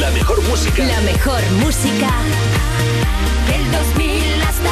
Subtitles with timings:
[0.00, 0.84] La mejor música.
[0.86, 2.10] La mejor música
[3.48, 4.70] del 2000 hasta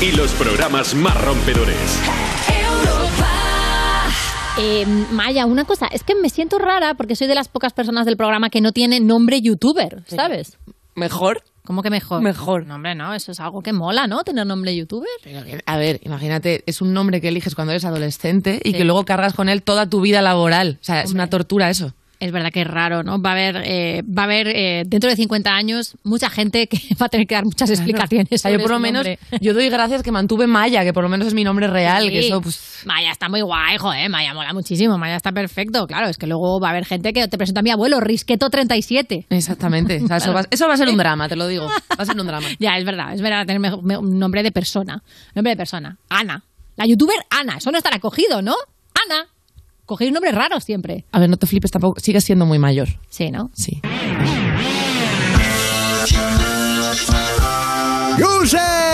[0.00, 0.08] hoy.
[0.08, 1.98] Y los programas más rompedores.
[2.48, 3.28] Europa.
[4.58, 8.06] Eh, Maya, una cosa, es que me siento rara porque soy de las pocas personas
[8.06, 10.58] del programa que no tiene nombre youtuber, ¿sabes?
[10.94, 11.42] ¿Mejor?
[11.64, 12.22] ¿Cómo que mejor?
[12.22, 12.66] Mejor.
[12.66, 14.22] No, hombre, no, eso es algo que mola, ¿no?
[14.22, 15.08] Tener nombre youtuber.
[15.66, 18.78] A ver, imagínate, es un nombre que eliges cuando eres adolescente y Sí.
[18.78, 20.78] que luego cargas con él toda tu vida laboral.
[20.80, 21.92] O sea, es una tortura eso.
[22.18, 23.20] Es verdad que es raro, ¿no?
[23.20, 26.78] Va a haber, eh, va a haber eh, dentro de 50 años mucha gente que
[27.00, 28.28] va a tener que dar muchas explicaciones.
[28.32, 29.06] O sea, yo por lo menos,
[29.40, 32.20] yo doy gracias que mantuve Maya, que por lo menos es mi nombre real, que
[32.20, 32.82] eso pues...
[32.86, 35.86] Maya está muy guay, joder, Maya mola muchísimo, Maya está perfecto.
[35.86, 39.26] Claro, es que luego va a haber gente que te presenta a mi abuelo, Risqueto37.
[39.28, 40.00] Exactamente.
[40.02, 41.66] O sea, eso, va, eso va a ser un drama, te lo digo.
[41.66, 42.46] Va a ser un drama.
[42.58, 45.02] Ya, es verdad, es verdad tener un nombre de persona.
[45.34, 45.98] Nombre de persona.
[46.08, 46.42] Ana.
[46.76, 47.56] La youtuber Ana.
[47.56, 48.54] Eso no estará cogido, ¿no?
[49.06, 49.26] Ana.
[49.86, 51.04] Cogéis nombres raros siempre.
[51.12, 52.00] A ver, no te flipes tampoco.
[52.00, 52.88] Sigues siendo muy mayor.
[53.08, 53.50] Sí, ¿no?
[53.54, 53.80] Sí.
[58.18, 58.85] Users,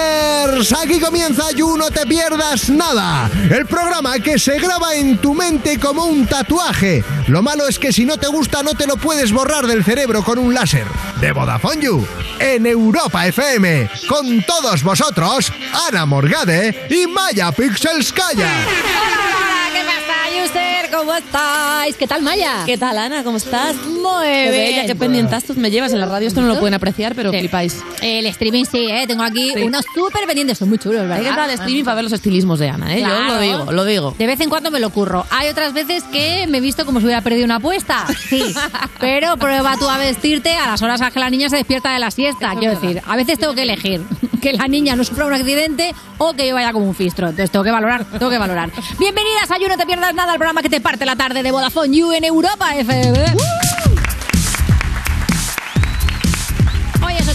[0.61, 5.78] aquí comienza You No Te Pierdas Nada, el programa que se graba en tu mente
[5.78, 7.03] como un tatuaje.
[7.28, 10.23] Lo malo es que si no te gusta no te lo puedes borrar del cerebro
[10.23, 10.84] con un láser.
[11.20, 12.06] De Vodafone You,
[12.39, 15.50] en Europa FM, con todos vosotros,
[15.89, 18.47] Ana Morgade y Maya Pixelskaya.
[18.47, 20.91] Hola, ¿qué pasa, user?
[20.91, 21.97] ¿Cómo estáis?
[21.97, 22.62] ¿Qué tal, Maya?
[22.67, 23.25] ¿Qué tal, Ana?
[23.25, 23.75] ¿Cómo estás?
[23.77, 24.53] Muy Qué bien.
[24.53, 25.92] bella, qué pendientazos me llevas.
[25.92, 27.39] En la radio esto no lo pueden apreciar, pero Sí.
[27.39, 27.77] flipáis.
[28.03, 29.05] El streaming sí, ¿eh?
[29.06, 29.62] Tengo aquí Sí.
[29.62, 31.17] unos súper pendientes, son muy chulos, ¿verdad?
[31.19, 33.01] Hay que entrar al streaming para ver los estilismos de Ana, ¿eh?
[33.01, 33.35] Yo Claro.
[33.35, 34.15] lo digo, lo digo.
[34.19, 35.25] De vez en cuando me lo curro.
[35.31, 38.07] Hay otras veces que me he visto como si hubiera perdido una apuesta.
[38.29, 38.55] Sí.
[39.01, 41.98] Pero prueba tú a vestirte a las horas a que la niña se despierta de
[41.98, 42.53] la siesta.
[42.59, 44.03] Quiero decir, a veces tengo que elegir
[44.41, 47.29] que la niña no sufra un accidente o que yo vaya como un fistro.
[47.29, 48.70] Entonces tengo que valorar, tengo que valorar.
[48.98, 51.51] Bienvenidas a You No Te Pierdas Nada, el programa que te parte la tarde de
[51.51, 53.25] Vodafone You en Europa FM.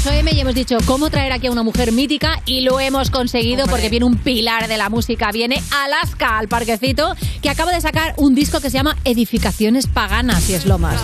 [0.07, 2.79] Hoy es 8M y hemos dicho cómo traer aquí a una mujer mítica y lo
[2.79, 3.71] hemos conseguido Hombre.
[3.71, 8.13] porque viene un pilar de la música, viene Alaska al parquecito que acaba de sacar
[8.17, 11.01] un disco que se llama Edificaciones Paganas y es lo más.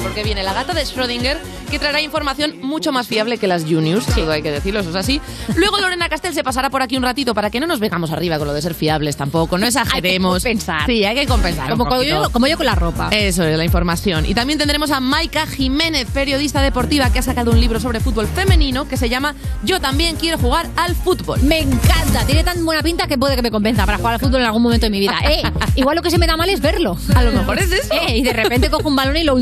[0.00, 1.38] Porque viene la gata de Schrödinger
[1.70, 4.96] que traerá información mucho más fiable que las Juniors, todo hay que decirlo, eso es
[4.96, 5.22] así.
[5.56, 8.36] Luego Lorena Castel se pasará por aquí un ratito para que no nos vengamos arriba
[8.36, 10.34] con lo de ser fiables tampoco, no exageremos.
[10.34, 10.84] compensar.
[10.84, 11.70] Sí, hay que compensar.
[11.70, 13.08] Como, yo, como yo con la ropa.
[13.10, 14.26] Eso es la información.
[14.26, 18.26] Y también tendremos a Maika Jiménez, periodista deportiva, que ha sacado un libro sobre fútbol
[18.26, 21.42] femenino que se llama Yo también quiero jugar al fútbol.
[21.42, 24.40] Me encanta, tiene tan buena pinta que puede que me convenza para jugar al fútbol
[24.40, 25.18] en algún momento de mi vida.
[25.24, 25.42] Eh,
[25.76, 26.98] igual lo que se me da mal es verlo.
[27.14, 27.94] A lo mejor es eso.
[27.94, 29.34] Eh, y de repente cojo un balón y lo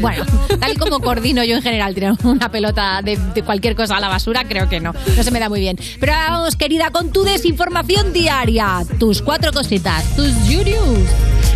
[0.00, 0.24] Bueno,
[0.60, 4.00] tal y como coordino yo en general, tirar una pelota de, de cualquier cosa a
[4.00, 4.92] la basura, creo que no.
[5.16, 5.78] No se me da muy bien.
[6.00, 8.82] Pero ahora vamos, querida, con tu desinformación diaria.
[8.98, 11.08] Tus cuatro cositas, tus news.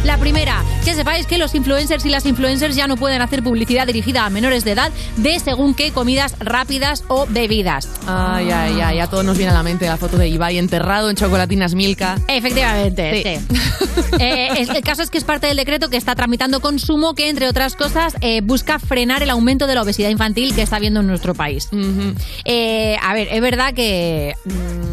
[0.06, 3.88] La primera, que sepáis que los influencers y las influencers ya no pueden hacer publicidad
[3.88, 7.88] dirigida a menores de edad de según qué comidas rápidas o bebidas.
[8.06, 11.10] Ay, ay, ay, a todos nos viene a la mente la foto de Ibai enterrado
[11.10, 12.18] en chocolatinas Milka.
[12.28, 13.56] Efectivamente, Sí.
[13.56, 13.60] sí.
[14.20, 17.48] Eh, el caso es que es parte del decreto que está tramitando Consumo, que entre
[17.48, 21.06] otras cosas eh, busca frenar el aumento de la obesidad infantil que está habiendo en
[21.08, 21.68] nuestro país.
[22.44, 24.34] Eh, a ver, es verdad que.
[24.44, 24.85] mm,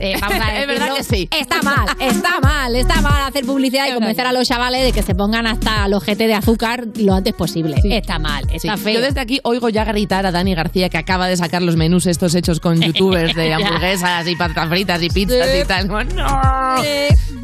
[0.00, 1.28] eh, vamos a Es verdad que sí.
[1.30, 5.02] Está mal, está mal, está mal hacer publicidad y convencer a los chavales de que
[5.02, 7.76] se pongan hasta los GT de azúcar lo antes posible.
[7.82, 7.92] Sí.
[7.92, 8.82] Está mal, está Sí.
[8.84, 8.94] feo.
[8.94, 12.06] Yo desde aquí oigo ya gritar a Dani García que acaba de sacar los menús
[12.06, 15.88] estos hechos con youtubers de hamburguesas y patatas fritas y pizzas y tal.
[15.88, 16.06] ¡No!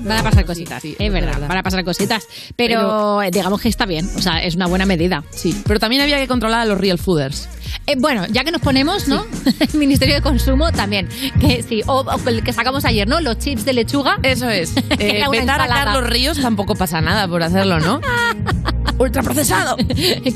[0.04, 2.26] Van a pasar cositas, Sí, sí, es verdad, van a pasar cositas.
[2.56, 5.22] Pero, eh, digamos que está bien, o sea, es una buena medida.
[5.30, 7.48] Sí, pero también había que controlar a los real fooders.
[7.86, 9.24] Eh, bueno, ya que nos ponemos, ¿no?
[9.72, 11.08] El Ministerio de Consumo también.
[11.40, 13.20] Que sí, o, o el que sacamos ayer, ¿no?
[13.20, 14.18] Los chips de lechuga.
[14.22, 14.72] Eso es.
[14.98, 15.66] Eh, vetar a.
[15.66, 18.00] Carlos Ríos tampoco pasa nada por hacerlo, ¿no?
[18.98, 19.76] Ultraprocesado.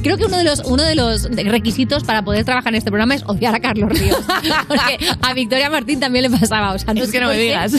[0.03, 3.15] Creo que uno de los uno de los requisitos para poder trabajar en este programa
[3.15, 4.19] es odiar a Carlos Ríos.
[4.67, 6.73] Porque a Victoria Martín también le pasaba.
[6.73, 7.75] O sea, no Es que no me digas.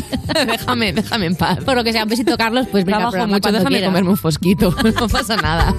[0.45, 1.57] déjame, déjame en paz.
[1.65, 3.87] Por lo que sea, un besito, Carlos, pues venga, Trabajo mucho, déjame quieras.
[3.89, 4.75] comerme un fosquito.
[4.99, 5.73] No pasa nada.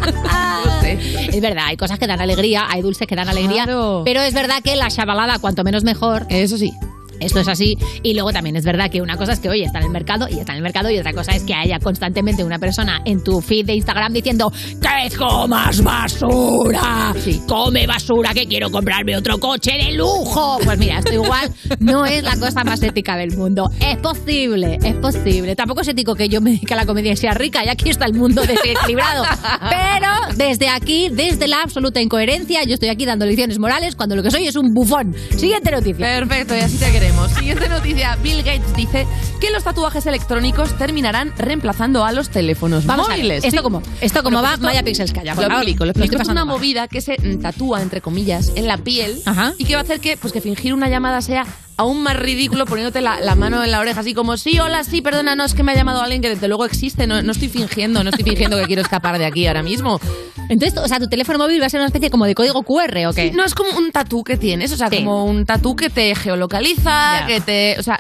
[0.65, 0.99] No sé.
[1.33, 4.03] Es verdad, hay cosas que dan alegría, hay dulces que dan alegría, Claro.
[4.05, 6.73] pero es verdad que la chavalada, cuanto menos mejor, Eso sí.
[7.21, 7.77] Esto es así.
[8.03, 10.27] Y luego también es verdad que una cosa es que, oye, está en el mercado
[10.29, 10.91] y está en el mercado.
[10.91, 14.51] Y otra cosa es que haya constantemente una persona en tu feed de Instagram diciendo
[14.51, 17.15] que comas basura.
[17.47, 20.59] Come basura, que quiero comprarme otro coche de lujo.
[20.65, 21.51] Pues mira, esto igual
[21.81, 23.71] no es la cosa más ética del mundo.
[23.81, 25.57] Es posible, es posible.
[25.57, 27.65] Tampoco es ético que yo me dedique a la comedia y sea rica.
[27.65, 29.25] Y aquí está el mundo desequilibrado.
[29.69, 34.23] Pero desde aquí, desde la absoluta incoherencia, yo estoy aquí dando lecciones morales cuando lo
[34.23, 35.15] que soy es un bufón.
[35.37, 36.07] Siguiente noticia.
[36.07, 37.31] Perfecto, y así te queremos.
[37.33, 38.17] Siguiente noticia.
[38.23, 39.07] Bill Gates dice
[39.41, 43.45] que los tatuajes electrónicos terminarán reemplazando a los teléfonos Vamos a ver, móviles.
[43.45, 43.63] ¿esto Sí.
[43.63, 43.83] cómo?
[44.01, 44.67] ¿Esto cómo Bueno, va?
[44.67, 46.17] Vaya pixels calla, Lo explico, lo explico.
[46.21, 46.55] Es una mal.
[46.57, 49.55] movida que se tatúa, entre comillas, en la piel Ajá.
[49.59, 51.47] y que va a hacer que, pues, que fingir una llamada sea
[51.79, 55.01] aún más ridículo poniéndote la, la mano en la oreja así como sí, hola, sí,
[55.01, 57.49] perdona, no, es que me ha llamado alguien que desde luego existe, no, no estoy
[57.49, 60.01] fingiendo, no estoy fingiendo que quiero escapar de aquí ahora mismo.
[60.49, 63.07] Entonces, o sea, tu teléfono móvil va a ser una especie como de código QR
[63.07, 63.31] o qué?
[63.31, 64.97] Sí, no es como un tatú que tienes, o sea, Sí.
[64.97, 67.99] como un tatú que te geolocaliza, que te, o sea,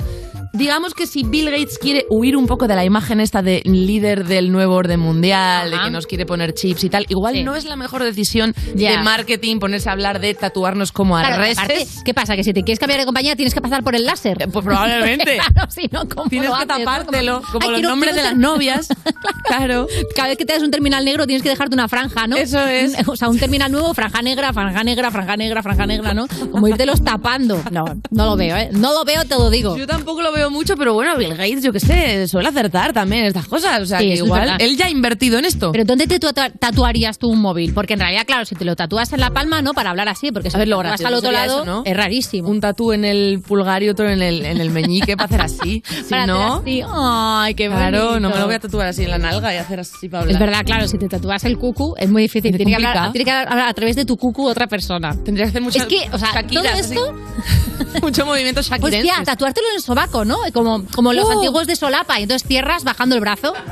[0.52, 4.24] digamos que si Bill Gates quiere huir un poco de la imagen esta de líder
[4.24, 5.84] del nuevo orden mundial, de Ajá.
[5.86, 7.44] que nos quiere poner chips y tal, igual Sí.
[7.44, 8.92] no es la mejor decisión Ya.
[8.92, 12.02] de marketing ponerse a hablar de tatuarnos como Claro, arrestes.
[12.04, 12.36] ¿Qué pasa?
[12.36, 14.38] Que si te quieres cambiar de compañía tienes que pasar por el láser.
[14.52, 15.38] Pues probablemente.
[15.54, 16.84] claro, si no, ¿cómo Tienes lo que haces, no?
[16.84, 18.88] tapártelo, como Ay, los quiero- nombres de quiero las ser- novias.
[19.48, 19.86] Claro.
[20.14, 22.36] Cada vez que te das un terminal negro tienes que dejarte una franja, ¿no?
[22.36, 22.94] Eso es.
[23.08, 26.26] O sea, un terminal nuevo, franja negra, franja negra, franja negra, franja negra, ¿no?
[26.52, 27.62] Como irtelos tapando.
[27.70, 28.68] No, no lo veo, ¿eh?
[28.72, 29.76] No lo veo, te lo digo.
[29.76, 33.25] Yo tampoco lo veo mucho, pero bueno, Bill Gates, yo qué sé, suele acertar también
[33.25, 33.81] estas cosas.
[33.82, 35.73] O sea, Sí, que igual él ya ha invertido en esto.
[35.73, 37.73] Pero ¿dónde te tatua- tatuarías tú un móvil?
[37.75, 39.75] Porque en realidad, claro, si te lo tatúas en la palma, ¿no?
[39.75, 41.82] Para hablar así, porque si A ver, lo gracioso al otro lado, eso, ¿no?
[41.85, 42.49] es rarísimo.
[42.49, 45.82] un tatú en el pulgar y otro en el, en el meñique para hacer así.
[45.88, 46.82] Si Para hacer no, así.
[46.88, 48.20] Ay, qué claro, bonito.
[48.20, 50.34] no me lo voy a tatuar así en la nalga y hacer así para hablar.
[50.34, 52.56] Es verdad, claro, si te tatúas el cucu es muy difícil.
[52.56, 53.12] Tiene que, hablar, complicado.
[53.12, 55.14] tiene que hablar a través de tu cucu otra persona.
[55.25, 57.14] Tendría que hacer muchas Es que, o sea, todo esto...
[58.02, 59.11] mucho movimiento shakirenses.
[59.11, 60.36] Hostia, tatuártelo en el sobaco, ¿no?
[60.52, 61.32] Como, como los Uh.
[61.32, 62.20] antiguos de solapa.
[62.20, 63.52] Y entonces cierras bajando el brazo.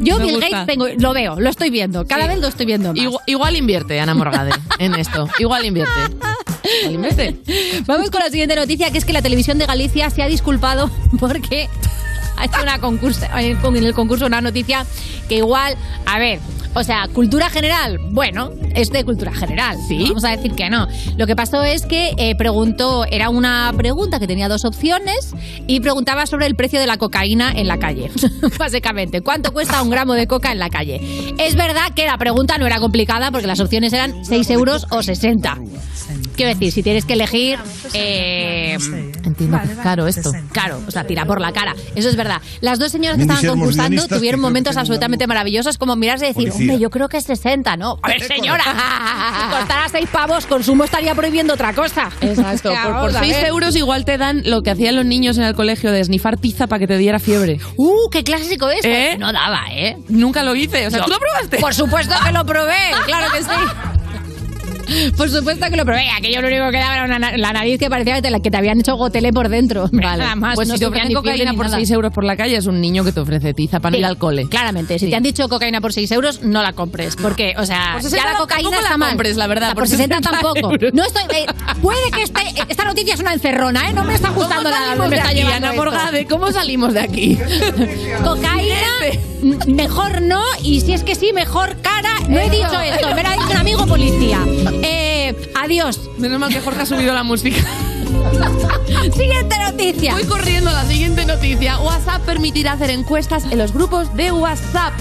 [0.00, 0.48] Yo, Me Bill gusta.
[0.50, 2.04] Gates, tengo, lo veo, lo estoy viendo.
[2.06, 2.28] Cada Sí.
[2.30, 3.00] vez lo estoy viendo más.
[3.00, 4.50] Igual, igual invierte Ana Morgade
[4.80, 5.28] en esto.
[5.38, 5.92] Igual invierte.
[6.80, 7.40] Igual invierte.
[7.86, 10.90] Vamos con la siguiente noticia, que es que la televisión de Galicia se ha disculpado
[11.20, 11.68] porque
[12.36, 14.84] ha hecho una concurso, en el concurso una noticia
[15.28, 15.76] que igual,
[16.06, 16.40] a ver,
[16.74, 20.04] o sea, cultura general, bueno, es de cultura general, Sí.
[20.08, 20.86] Vamos a decir que no.
[21.16, 25.34] Lo que pasó es que eh, preguntó, era una pregunta que tenía dos opciones
[25.66, 28.10] y preguntaba sobre el precio de la cocaína en la calle.
[28.58, 31.00] Básicamente, ¿cuánto cuesta un gramo de coca en la calle?
[31.38, 35.02] Es verdad que la pregunta no era complicada porque las opciones eran 6 euros o
[35.02, 35.58] 60.
[36.36, 37.58] Quiero decir, si tienes que elegir,
[37.94, 38.76] eh,
[39.24, 40.32] Entiendo que es caro esto.
[40.52, 41.74] claro, o sea, tira por la cara.
[41.94, 42.40] Eso es verdad.
[42.60, 46.78] Las dos señoras que estaban concursando tuvieron momentos absolutamente maravillosos como mirarse y decir, hombre,
[46.78, 47.98] yo creo que es 60, ¿no?
[48.02, 52.10] A ver, señora, si costara 6 pavos, consumo estaría prohibiendo otra cosa.
[52.20, 52.72] Exacto.
[52.82, 53.46] Por, por vamos a 6 ver.
[53.46, 56.66] euros igual te dan lo que hacían los niños en el colegio de esnifar tiza
[56.66, 57.58] para que te diera fiebre.
[57.76, 58.84] Uh, qué clásico es.
[58.84, 59.16] ¿Eh?
[59.18, 59.96] No daba, ¿eh?
[60.08, 60.86] Nunca lo hice.
[60.86, 61.58] O sea, ¿tú lo probaste?
[61.58, 62.76] Por supuesto que lo probé,
[63.06, 63.50] claro que sí.
[65.16, 66.08] Por supuesto que lo probé.
[66.10, 68.50] Aquello lo único que daba era una na- la nariz que parecía que te, que
[68.50, 69.88] te habían hecho gotele por dentro.
[69.92, 70.22] Vale.
[70.22, 70.54] Nada más.
[70.54, 71.76] pues no si te ofrecen cocaína por nada.
[71.76, 74.06] 6 euros por la calle, es un niño que te ofrece tiza para Sí, ir
[74.06, 74.48] al cole.
[74.48, 75.10] Claramente, si Sí.
[75.10, 77.16] te han dicho cocaína por 6 euros, no la compres.
[77.16, 79.10] Porque, o sea, Por ya 60 la cocaína está mal.
[79.10, 80.72] compres, la verdad, O sea, por por 60 60 tampoco.
[80.72, 80.92] euros.
[80.94, 81.22] No estoy.
[81.36, 81.46] eh,
[81.80, 83.92] puede que este, esta noticia es una encerrona, ¿eh?
[83.92, 84.94] No me está gustando nada.
[85.08, 85.76] me está aquí, llevando Ana.
[85.76, 86.26] Morgade?
[86.26, 87.38] ¿Cómo salimos de aquí?
[88.24, 90.42] Cocaína, mejor no.
[90.62, 92.10] Y si es que sí, mejor cara.
[92.28, 94.38] No he dicho esto, me lo ha dicho un amigo policía.
[95.54, 96.00] Adiós.
[96.18, 97.56] Menos mal que Jorge ha subido la música.
[99.16, 100.14] Siguiente noticia.
[100.14, 101.78] Voy corriendo a la siguiente noticia.
[101.80, 104.92] WhatsApp permitirá hacer encuestas en los grupos de WhatsApp.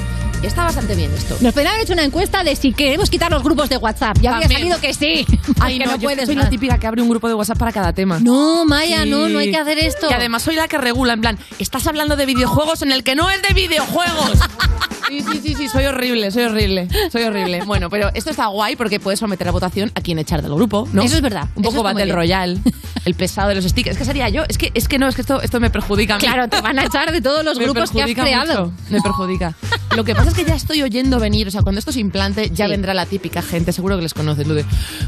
[0.43, 1.37] Está bastante bien esto.
[1.39, 4.17] Nos podrían haber hecho una encuesta de si queremos quitar los grupos de WhatsApp.
[4.21, 4.59] Ya habría También.
[4.73, 5.23] salido que sí.
[5.59, 6.45] Ay, Que no, no yo puedes soy más.
[6.45, 8.17] la típica que abre un grupo de WhatsApp para cada tema.
[8.19, 9.09] No, Maya, Sí.
[9.11, 10.07] no, no hay que hacer esto.
[10.09, 13.13] Y además soy la que regula, en plan, estás hablando de videojuegos en el que
[13.13, 14.31] no es de videojuegos.
[15.11, 17.61] Sí, sí, sí, sí, soy horrible, soy horrible, soy horrible.
[17.65, 20.87] Bueno, pero esto está guay porque puedes someter a votación a quién echar del grupo,
[20.93, 21.01] ¿no?
[21.03, 22.15] Eso es verdad, Un poco Battle bien.
[22.15, 22.59] Royale,
[23.03, 23.95] el pesado de los stickers.
[23.95, 26.15] Es que sería yo, es que, es que no, es que esto, esto me perjudica
[26.15, 26.21] a mí.
[26.23, 28.67] Claro, te van a echar de todos los Me grupos que has creado.
[28.67, 29.53] mucho, me perjudica.
[29.97, 32.49] Lo que pasa es que ya estoy oyendo venir, o sea, cuando esto se implante,
[32.49, 32.71] ya Sí.
[32.71, 34.63] vendrá la típica gente, seguro que les conoces, lo de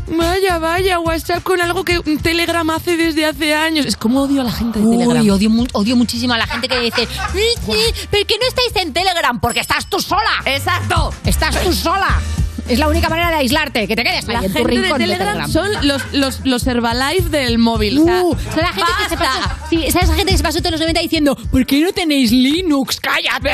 [0.10, 3.86] vaya, vaya, WhatsApp con algo que Telegram hace desde hace años.
[3.86, 5.22] Es como odio a la gente de Telegram.
[5.22, 8.86] Uy, odio, odio muchísimo a la gente que dice, "Sí, sí, ¿pero qué no estáis
[8.86, 9.39] en Telegram?
[9.39, 10.41] Porque estás tú sola.
[10.45, 11.13] ¡Exacto!
[11.23, 12.19] Estás tú sola.
[12.67, 14.81] Es la única manera de aislarte, que te quedes ahí La en tu gente de
[14.81, 18.00] rincón Telegram son los, los, los Herbalife del móvil.
[18.00, 20.59] o sea, Uh, la gente que se pasó, sí, esa esa gente que se pasó
[20.59, 23.01] todos los 90 diciendo ¿Por qué no tenéis Linux?
[23.01, 23.51] ¡Cállate!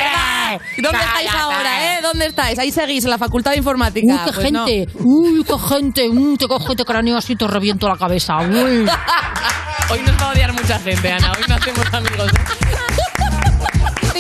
[0.78, 1.38] ¿Dónde estáis ¡Cállate!
[1.40, 2.02] ahora, eh?
[2.04, 2.60] ¿Dónde estáis?
[2.60, 4.06] Ahí seguís, en la Facultad de Informática.
[4.14, 4.66] Uy, qué Pues no.
[4.68, 8.38] gente, uy, qué gente, mm, te cojo, te cráneo así, te reviento la cabeza.
[8.38, 8.86] Uy.
[9.92, 11.32] Hoy nos va a odiar mucha gente, Ana.
[11.32, 12.32] Hoy no hacemos amigos.
[12.32, 12.69] ¿eh?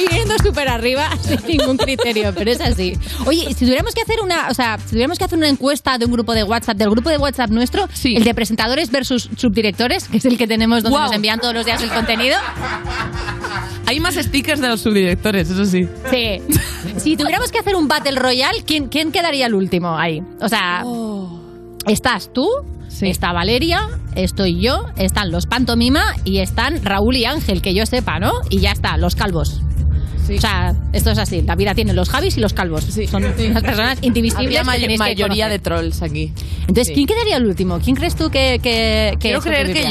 [0.07, 2.93] Viniendo súper arriba sin ningún criterio, pero es así.
[3.25, 6.05] Oye, si tuviéramos que hacer una, o sea, si tuviéramos que hacer una encuesta de
[6.05, 8.15] un grupo de WhatsApp, del grupo de WhatsApp nuestro, Sí.
[8.15, 11.65] el de presentadores versus subdirectores, que es el que tenemos donde nos envían todos los
[11.65, 12.37] días el contenido.
[13.85, 15.87] Hay más stickers de los subdirectores, eso sí.
[16.11, 16.41] Sí.
[16.97, 20.21] Si tuviéramos que hacer un Battle Royale, ¿quién, quién quedaría el último ahí?
[20.41, 20.83] O sea,
[21.87, 22.47] estás tú,
[22.87, 23.07] Sí.
[23.07, 28.19] está Valeria, estoy yo, están los Pantomima y están Raúl y Ángel, que yo sepa,
[28.19, 28.31] ¿no?
[28.49, 29.61] Y ya está, los calvos.
[30.29, 30.37] Sí.
[30.37, 31.41] O sea, esto es así.
[31.41, 32.85] La vida tiene los Javis y los calvos.
[33.09, 35.49] Son unas personas indivisibles Habría que que mayoría conocer.
[35.49, 36.31] de trolls aquí.
[36.61, 36.93] Entonces, Sí.
[36.93, 37.79] ¿quién quedaría el último?
[37.79, 39.81] ¿Quién crees tú que, que, que Quiero creer que?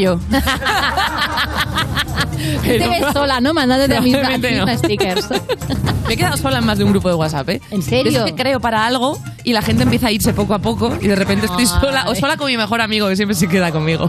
[2.63, 3.53] Te Pero- ves sola, ¿no?
[3.55, 4.79] Mandándote a mis, a Probablemente no.
[4.79, 5.29] stickers.
[6.07, 7.61] Me he quedado sola en más de un grupo de WhatsApp, ¿eh?
[7.71, 8.25] ¿En serio?
[8.25, 11.07] Es que creo para algo y la gente empieza a irse poco a poco y
[11.09, 14.09] de repente estoy sola o sola con mi mejor amigo que siempre se queda conmigo.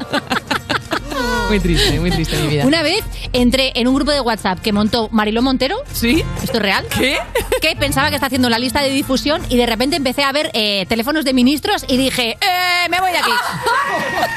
[1.50, 2.66] Muy triste, muy triste mi vida.
[2.66, 3.04] Una vez
[3.34, 5.78] entré en un grupo de WhatsApp que montó Mariló Montero.
[5.92, 6.24] ¿Sí?
[6.44, 6.86] ¿Esto es real?
[6.96, 7.18] ¿Qué?
[7.60, 10.52] Que pensaba que está haciendo la lista de difusión y de repente empecé a ver
[10.54, 12.59] eh, teléfonos de ministros y dije, ¡eh!
[12.90, 13.32] Me voy de aquí.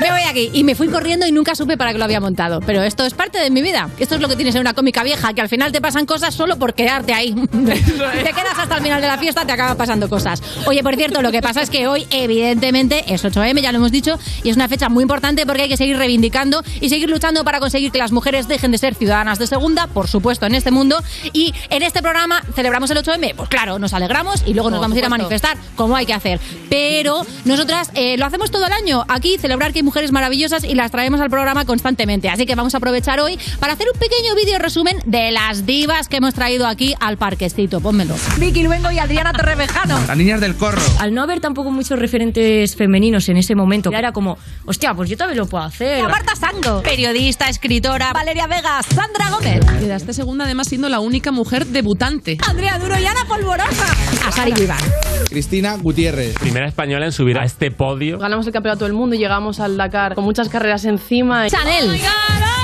[0.01, 0.51] Me voy de aquí.
[0.53, 2.61] Y me fui corriendo y nunca supe para qué lo había montado.
[2.61, 3.89] Pero esto es parte de mi vida.
[3.99, 6.35] Esto es lo que tienes en una cómica vieja, que al final te pasan cosas
[6.35, 7.35] solo por quedarte ahí.
[7.35, 10.43] te quedas hasta el final de la fiesta, te acaban pasando cosas.
[10.67, 13.93] Oye, por cierto, lo que pasa es que hoy, evidentemente, es 8M, ya lo hemos
[13.93, 17.45] dicho, y es una fecha muy importante porque hay que seguir reivindicando y seguir luchando
[17.45, 20.71] para conseguir que las mujeres dejen de ser ciudadanas de segunda, por supuesto, en este
[20.71, 21.03] mundo.
[21.33, 24.85] Y en este programa celebramos el 8M, pues claro, nos alegramos y luego nos Por
[24.85, 26.41] vamos a ir a manifestar, como hay que hacer.
[26.69, 30.75] Pero nosotras eh, lo hacemos todo el año aquí, celebrar que hay mujeres maravillosas y
[30.75, 32.29] las traemos al programa constantemente.
[32.29, 36.09] Así que vamos a aprovechar hoy para hacer un pequeño vídeo resumen de las divas
[36.09, 37.81] que hemos traído aquí al parquecito.
[37.81, 38.15] Pónmelo.
[38.39, 39.99] Vicky Luengo y Adriana Torrevejano.
[40.07, 40.83] Las niñas del corro.
[40.99, 45.17] Al no haber tampoco muchos referentes femeninos en ese momento, era como, hostia, pues yo
[45.17, 46.03] también lo puedo hacer.
[46.05, 51.67] Marta Sango, periodista, escritora, Valeria Vega, Sandra Gómez, Quedaste segunda además siendo la única mujer
[51.67, 52.39] debutante.
[52.49, 53.87] Andrea Duro y Ana Polvorosa,
[54.27, 54.81] Asari Vivar.
[55.29, 56.35] Cristina Gutiérrez.
[56.39, 58.22] Primera española en subir a este podio.
[58.23, 61.49] Ganamos el campeonato del mundo y llegamos al Dakar con muchas carreras encima.
[61.49, 62.01] Chanel.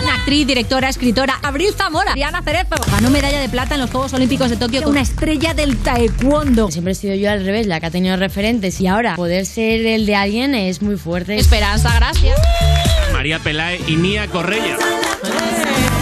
[0.03, 1.41] Una actriz, directora, escritora.
[1.43, 2.15] Abril Zamora.
[2.15, 2.77] Diana Cerezo.
[2.93, 6.71] Ganó medalla de plata en los Juegos Olímpicos de Tokio una estrella del taekwondo.
[6.71, 9.85] Siempre he sido yo al revés, la que ha tenido referentes y ahora poder ser
[9.85, 11.37] el de alguien es muy fuerte.
[11.37, 12.39] Esperanza, gracias.
[13.13, 14.77] María Pelae y Nia Correia.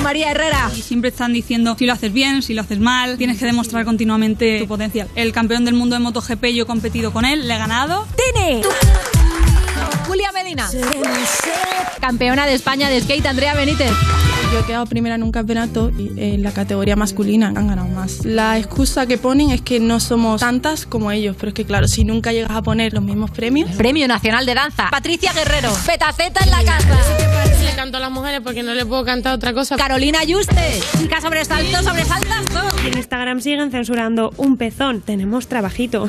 [0.02, 0.70] María Herrera.
[0.76, 3.86] Y siempre están diciendo si lo haces bien, si lo haces mal, tienes que demostrar
[3.86, 5.08] continuamente tu potencial.
[5.14, 8.06] El campeón del mundo de MotoGP, yo he competido con él, le he ganado.
[8.34, 8.60] Tini.
[10.06, 10.68] Julia Medina.
[12.00, 13.90] Campeona de España de skate, Andrea Benítez.
[14.52, 18.24] Yo he quedado primera en un campeonato y en la categoría masculina han ganado más.
[18.24, 21.88] La excusa que ponen es que no somos tantas como ellos, pero es que claro,
[21.88, 24.88] si nunca llegas a poner los mismos premios, Premio Nacional de Danza.
[24.90, 25.72] Patricia Guerrero.
[25.84, 26.98] Petaceta en la casa.
[27.64, 29.76] le canto a las mujeres porque no le puedo cantar otra cosa.
[29.76, 30.80] Carolina Yuste.
[30.98, 32.86] Chica sobresalto, sobresaltazo.
[32.86, 35.00] En Instagram siguen censurando un pezón.
[35.00, 36.08] Tenemos trabajito.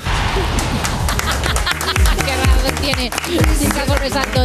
[2.88, 3.12] Tiene.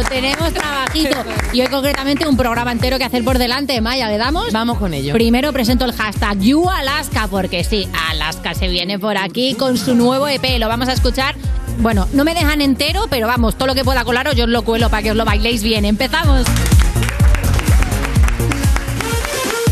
[0.09, 1.15] Tenemos trabajito.
[1.53, 3.79] Y hoy concretamente un programa entero que hacer por delante.
[3.79, 4.51] Maya, ¿le damos?
[4.51, 5.13] Vamos con ello.
[5.13, 10.27] Primero presento el hashtag YouAlaska, porque sí, Alaska se viene por aquí con su nuevo
[10.27, 10.59] EP.
[10.59, 11.35] Lo vamos a escuchar.
[11.77, 14.63] Bueno, no me dejan entero, pero vamos, todo lo que pueda colaros yo os lo
[14.63, 15.85] cuelo para que os lo bailéis bien.
[15.85, 16.45] Empezamos.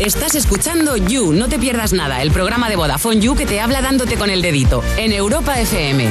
[0.00, 3.82] Estás escuchando You, no te pierdas nada, el programa de Vodafone You que te habla
[3.82, 6.10] dándote con el dedito en Europa FM.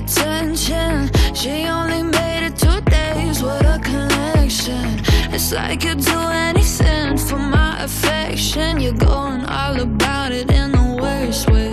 [0.00, 1.10] Attention.
[1.34, 3.42] She only made it two days.
[3.42, 4.86] What a connection.
[5.34, 8.80] It's like you'd do anything for my affection.
[8.80, 11.69] You're going all about it in the worst ways.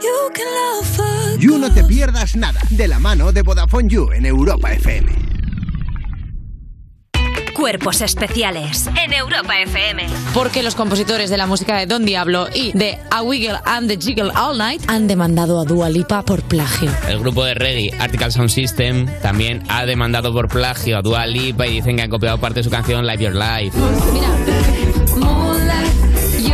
[0.00, 1.40] You can love fuck.
[1.40, 5.30] You no te pierdas nada de la mano de Vodafone You en Europa FM.
[7.54, 10.06] Cuerpos especiales en Europa FM.
[10.32, 13.98] Porque los compositores de la música de Don Diablo y de A Wiggle and the
[13.98, 16.90] Jiggle All Night han demandado a Dua Lipa por plagio.
[17.08, 21.66] El grupo de reggae Article Sound System también ha demandado por plagio a Dua Lipa
[21.66, 23.76] y dicen que han copiado parte de su canción Live Your Life.
[23.76, 24.89] Moonlight,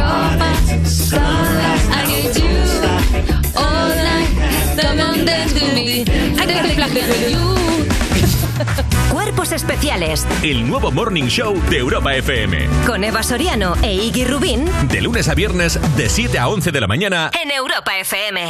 [9.13, 12.69] Cuerpos especiales El nuevo Morning Show de Europa FM.
[12.87, 16.81] con Eva Soriano e Iggy Rubín De lunes a viernes, de 7 a 11 de
[16.81, 17.31] la mañana.
[17.43, 18.49] en Europa FM.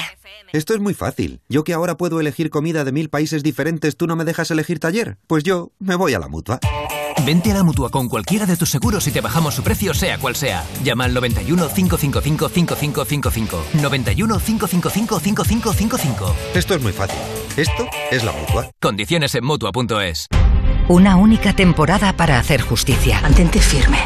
[0.53, 1.41] Esto es muy fácil.
[1.49, 4.79] Yo que ahora puedo elegir comida de mil países diferentes, ¿tú no me dejas elegir
[4.79, 5.19] taller?
[5.27, 6.61] Pues yo me voy a la mutua.
[7.25, 10.19] Vente a la mutua con cualquiera de tus seguros y te bajamos su precio, sea
[10.19, 10.65] cual sea.
[10.83, 13.65] Llama al 91 555 5555.
[13.81, 16.35] 91 555 5555.
[16.55, 17.19] Esto es muy fácil.
[17.57, 18.71] Esto es la mutua.
[18.81, 20.29] Condiciones en mutua.es.
[20.89, 23.21] Una única temporada para hacer justicia.
[23.23, 23.99] Mantente firme.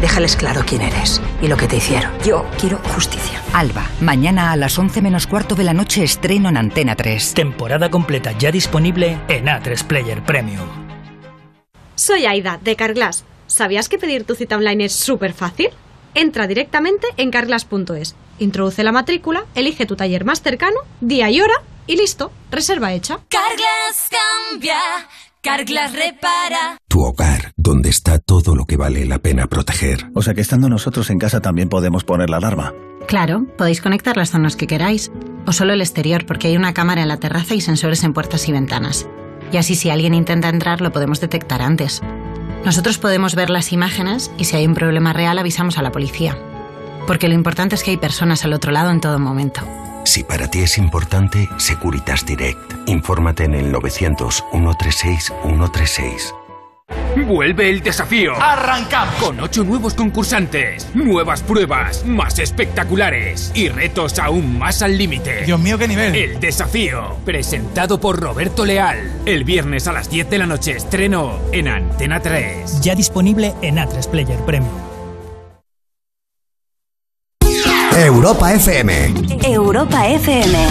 [0.00, 2.12] Déjales claro quién eres y lo que te hicieron.
[2.24, 3.42] Yo quiero justicia.
[3.52, 7.34] Alba, mañana a las 11 menos cuarto de la noche estreno en Antena 3.
[7.34, 10.87] Temporada completa ya disponible en A3 Player Premium.
[11.98, 13.24] Soy Aida, de Carglass.
[13.48, 15.70] ¿Sabías que pedir tu cita online es súper fácil?
[16.14, 21.54] Entra directamente en carglass.es, introduce la matrícula, elige tu taller más cercano, día y hora
[21.88, 23.18] y listo, reserva hecha.
[23.28, 24.10] Carglass
[24.48, 24.78] cambia,
[25.42, 26.78] Carglass repara.
[26.86, 30.06] Tu hogar, donde está todo lo que vale la pena proteger.
[30.14, 32.74] O sea que estando nosotros en casa también podemos poner la alarma.
[33.08, 35.10] Claro, podéis conectar las zonas que queráis,
[35.48, 38.48] o solo el exterior, porque hay una cámara en la terraza y sensores en puertas
[38.48, 39.08] y ventanas.
[39.52, 42.02] Y así si alguien intenta entrar lo podemos detectar antes.
[42.64, 46.36] Nosotros podemos ver las imágenes y si hay un problema real avisamos a la policía.
[47.06, 49.62] Porque lo importante es que hay personas al otro lado en todo momento.
[50.04, 52.58] Si para ti es importante, Securitas Direct.
[52.86, 56.34] Infórmate en el 900 136 136.
[57.26, 58.34] Vuelve el desafío.
[58.40, 65.44] Arrancamos con ocho nuevos concursantes, nuevas pruebas más espectaculares y retos aún más al límite.
[65.44, 66.14] Dios mío, qué nivel.
[66.14, 69.20] El desafío, presentado por Roberto Leal.
[69.26, 72.80] El viernes a las 10 de la noche estreno en Antena 3.
[72.80, 74.88] Ya disponible en A3 Player Premium.
[77.96, 79.14] Europa FM.
[79.42, 80.68] Europa FM.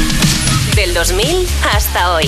[0.75, 2.27] Del 2000 hasta hoy.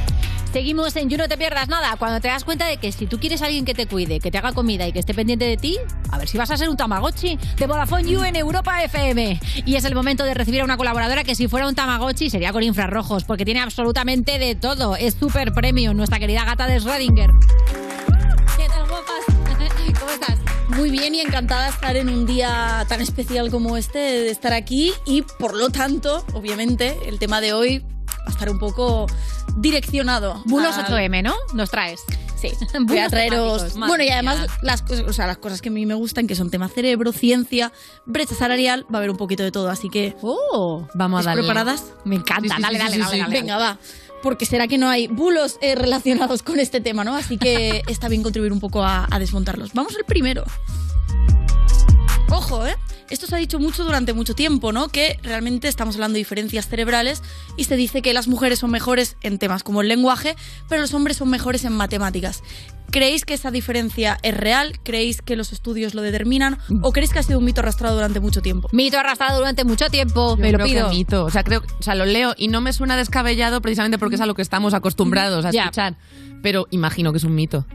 [0.51, 1.95] Seguimos en You No Te Pierdas Nada.
[1.95, 4.31] Cuando te das cuenta de que si tú quieres a alguien que te cuide, que
[4.31, 5.77] te haga comida y que esté pendiente de ti,
[6.09, 9.39] a ver si vas a ser un Tamagotchi de Vodafone You en Europa FM.
[9.65, 12.51] Y es el momento de recibir a una colaboradora que si fuera un Tamagotchi sería
[12.51, 14.97] con infrarrojos, porque tiene absolutamente de todo.
[14.97, 17.29] Es super premium, nuestra querida gata de Schrödinger.
[18.57, 19.23] ¿Qué tal, guapas?
[19.99, 20.37] ¿Cómo estás?
[20.67, 24.51] Muy bien y encantada de estar en un día tan especial como este, de estar
[24.51, 27.85] aquí y por lo tanto, obviamente, el tema de hoy
[28.21, 29.07] va a estar un poco
[29.57, 30.41] direccionado.
[30.45, 31.35] Bulos al- 8M, ¿no?
[31.53, 32.01] Nos traes.
[32.35, 32.49] Sí,
[32.87, 33.75] voy a traeros.
[33.77, 36.35] Bueno, y además las cosas, o sea, las cosas que a mí me gustan, que
[36.35, 37.71] son tema cerebro, ciencia,
[38.05, 40.15] brecha salarial, va a haber un poquito de todo, así que.
[40.21, 40.87] ¡Oh!
[40.95, 41.41] Vamos a ¿estáis darle.
[41.43, 41.83] preparadas?
[42.03, 42.55] Me encanta.
[42.55, 43.33] Sí, dale, sí, dale, dale, dale.
[43.41, 43.77] Venga, va.
[44.23, 47.15] Porque será que no hay bulos eh, relacionados con este tema, ¿no?
[47.15, 49.73] Así que está bien contribuir un poco a, a desmontarlos.
[49.73, 50.43] Vamos al primero.
[52.31, 52.75] Ojo, ¿eh?
[53.09, 54.87] Esto se ha dicho mucho durante mucho tiempo, ¿no?
[54.87, 57.21] Que realmente estamos hablando de diferencias cerebrales
[57.57, 60.37] y se dice que las mujeres son mejores en temas como el lenguaje,
[60.69, 62.41] pero los hombres son mejores en matemáticas.
[62.89, 64.79] ¿Creéis que esa diferencia es real?
[64.83, 66.57] ¿Creéis que los estudios lo determinan?
[66.81, 68.69] ¿O creéis que ha sido un mito arrastrado durante mucho tiempo?
[68.71, 70.89] Mito arrastrado durante mucho tiempo, Yo me lo creo que pido.
[70.89, 71.25] mito.
[71.25, 74.21] O sea, creo, o sea, lo leo y no me suena descabellado precisamente porque es
[74.21, 75.95] a lo que estamos acostumbrados a escuchar.
[76.41, 77.65] Pero imagino que es un mito.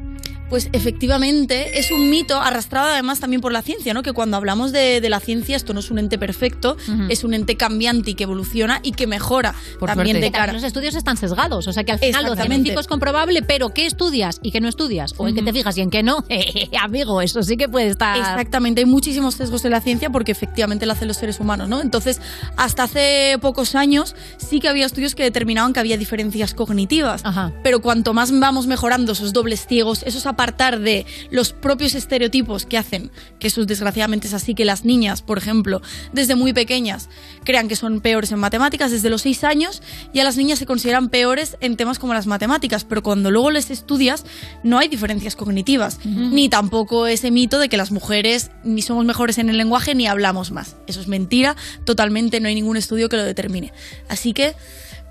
[0.49, 4.03] Pues efectivamente es un mito arrastrado además también por la ciencia, ¿no?
[4.03, 6.77] Que cuando hablamos de, de la ciencia esto no es un ente perfecto,
[7.09, 9.55] es un ente cambiante y que evoluciona y que mejora
[9.85, 10.53] también de cara.
[10.53, 13.87] Los estudios están sesgados, o sea que al final lo científico es comprobable, pero ¿qué
[13.87, 15.15] estudias y qué no estudias?
[15.17, 16.25] O en qué te fijas y en qué no.
[16.81, 18.17] Amigo, eso sí que puede estar...
[18.17, 21.81] Exactamente, hay muchísimos sesgos en la ciencia porque efectivamente lo hacen los seres humanos, ¿no?
[21.81, 22.21] Entonces,
[22.57, 27.23] hasta hace pocos años sí que había estudios que determinaban que había diferencias cognitivas.
[27.63, 32.77] Pero cuanto más vamos mejorando esos dobles ciegos, esos apartar de los propios estereotipos que
[32.77, 35.81] hacen, que eso desgraciadamente es así, que las niñas, por ejemplo,
[36.13, 37.09] desde muy pequeñas,
[37.43, 40.67] crean que son peores en matemáticas desde los 6 años y a las niñas se
[40.67, 44.27] consideran peores en temas como las matemáticas, pero cuando luego les estudias
[44.63, 49.39] no hay diferencias cognitivas, ni tampoco ese mito de que las mujeres ni somos mejores
[49.39, 50.77] en el lenguaje ni hablamos más.
[50.87, 53.73] Eso es mentira, totalmente no hay ningún estudio que lo determine.
[54.09, 54.55] Así que,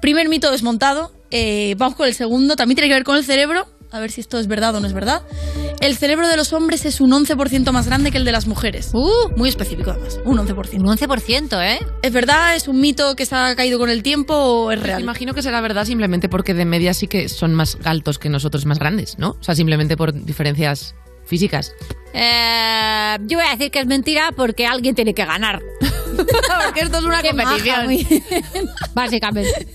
[0.02, 3.68] primer mito desmontado, eh, vamos con el segundo, también tiene que ver con el cerebro,
[3.96, 5.24] a ver si esto es verdad o no es verdad.
[5.80, 8.92] El cerebro de los hombres es un 11% más grande que el de las mujeres.
[9.38, 10.80] Muy específico además, un 11%.
[10.82, 11.80] Un 11%, ¿eh?
[12.02, 12.56] ¿Es verdad?
[12.56, 15.02] ¿Es un mito que se ha caído con el tiempo o es real?
[15.02, 18.66] Imagino que será verdad simplemente porque de media sí que son más altos que nosotros,
[18.66, 19.38] más grandes, ¿no?
[19.40, 21.74] O sea, simplemente por diferencias físicas.
[22.14, 25.62] Eh, yo voy a decir que es mentira porque alguien tiene que ganar.
[26.66, 27.88] porque esto es una Qué competición.
[28.94, 29.68] Básicamente.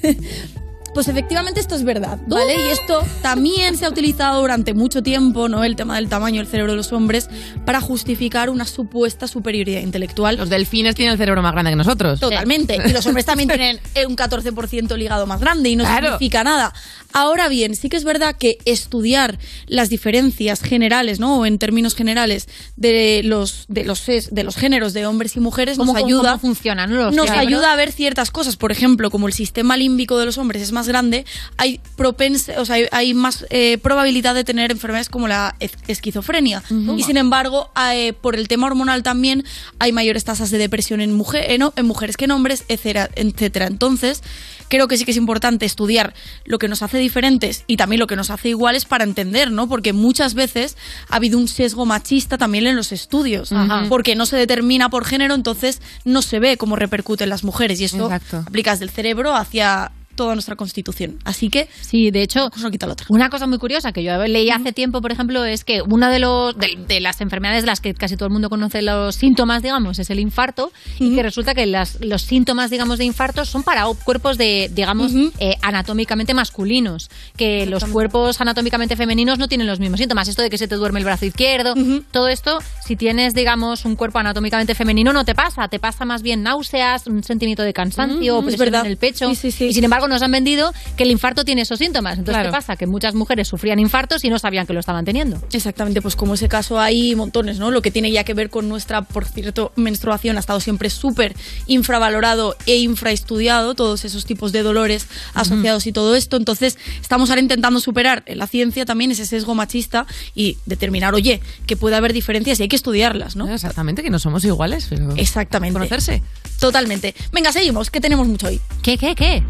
[0.92, 2.54] Pues efectivamente esto es verdad, ¿vale?
[2.54, 5.62] Y esto también se ha utilizado durante mucho tiempo, ¿no?
[5.62, 7.28] El tema del tamaño del cerebro de los hombres
[7.64, 10.36] para justificar una supuesta superioridad intelectual.
[10.36, 12.18] Los delfines tienen el cerebro más grande que nosotros.
[12.18, 12.76] Totalmente.
[12.86, 16.06] Y los hombres también tienen un 14% el hígado más grande y no Claro.
[16.08, 16.72] significa nada.
[17.12, 21.38] Ahora bien, sí que es verdad que estudiar las diferencias generales, ¿no?
[21.38, 25.40] O en términos generales de los de los ses- de los géneros de hombres y
[25.40, 26.96] mujeres ¿Cómo- nos ayuda cómo funcionan, no?
[27.06, 30.38] Los nos ayuda a ver ciertas cosas, por ejemplo, como el sistema límbico de los
[30.38, 31.24] hombres es más grande,
[31.56, 35.56] hay propense, o sea, hay, hay más eh, probabilidad de tener enfermedades como la
[35.88, 36.62] esquizofrenia.
[36.98, 39.44] Y sin embargo, eh, por el tema hormonal también
[39.78, 43.66] hay mayores tasas de depresión en, mujer, en, en mujeres que en hombres, etcétera, etcétera.
[43.66, 44.22] Entonces,
[44.70, 46.14] creo que sí que es importante estudiar
[46.46, 49.68] lo que nos hace diferentes y también lo que nos hace iguales para entender, ¿no?
[49.68, 50.78] Porque muchas veces
[51.10, 53.84] ha habido un sesgo machista también en los estudios, Ajá.
[53.90, 57.80] porque no se determina por género, entonces no se ve cómo repercute en las mujeres
[57.80, 58.44] y esto Exacto.
[58.46, 61.18] aplicas del cerebro hacia toda nuestra constitución.
[61.24, 62.50] Así que Sí, de hecho,
[62.92, 63.06] otra.
[63.08, 66.18] Una cosa muy curiosa que yo leí hace tiempo, por ejemplo, es que una de,
[66.18, 69.62] los, de, de las enfermedades de las que casi todo el mundo conoce los síntomas,
[69.62, 73.62] digamos, es el infarto, y que resulta que las- los síntomas, digamos, de infarto son
[73.62, 79.80] para cuerpos de, digamos, eh, anatómicamente masculinos, que los cuerpos anatómicamente femeninos no tienen los
[79.80, 80.28] mismos síntomas.
[80.28, 81.74] Esto de que se te duerme el brazo izquierdo,
[82.12, 86.20] todo esto, si tienes, digamos, un cuerpo anatómicamente femenino, no te pasa, te pasa más
[86.22, 89.28] bien náuseas, un sentimiento de cansancio, presión en el pecho.
[89.30, 89.64] Sí, sí, sí.
[89.66, 92.18] Y sin embargo, nos han vendido que el infarto tiene esos síntomas.
[92.18, 92.50] Entonces, Claro.
[92.50, 92.76] ¿qué pasa?
[92.76, 95.40] Que muchas mujeres sufrían infartos y no sabían que lo estaban teniendo.
[95.52, 97.70] Exactamente, pues como ese caso hay montones, ¿no?
[97.70, 101.34] Lo que tiene ya que ver con nuestra, por cierto, menstruación ha estado siempre súper
[101.66, 106.36] infravalorado e infraestudiado, todos esos tipos de dolores asociados y todo esto.
[106.36, 111.40] Entonces, estamos ahora intentando superar en la ciencia también ese sesgo machista y determinar, oye,
[111.66, 113.48] que puede haber diferencias y hay que estudiarlas, ¿no?
[113.52, 114.86] Exactamente, que no somos iguales.
[114.90, 115.14] Pero...
[115.16, 115.72] Exactamente.
[115.74, 116.22] Conocerse.
[116.58, 117.14] Totalmente.
[117.32, 118.60] Venga, seguimos, que tenemos mucho hoy.
[118.82, 119.42] ¿Qué, qué, qué?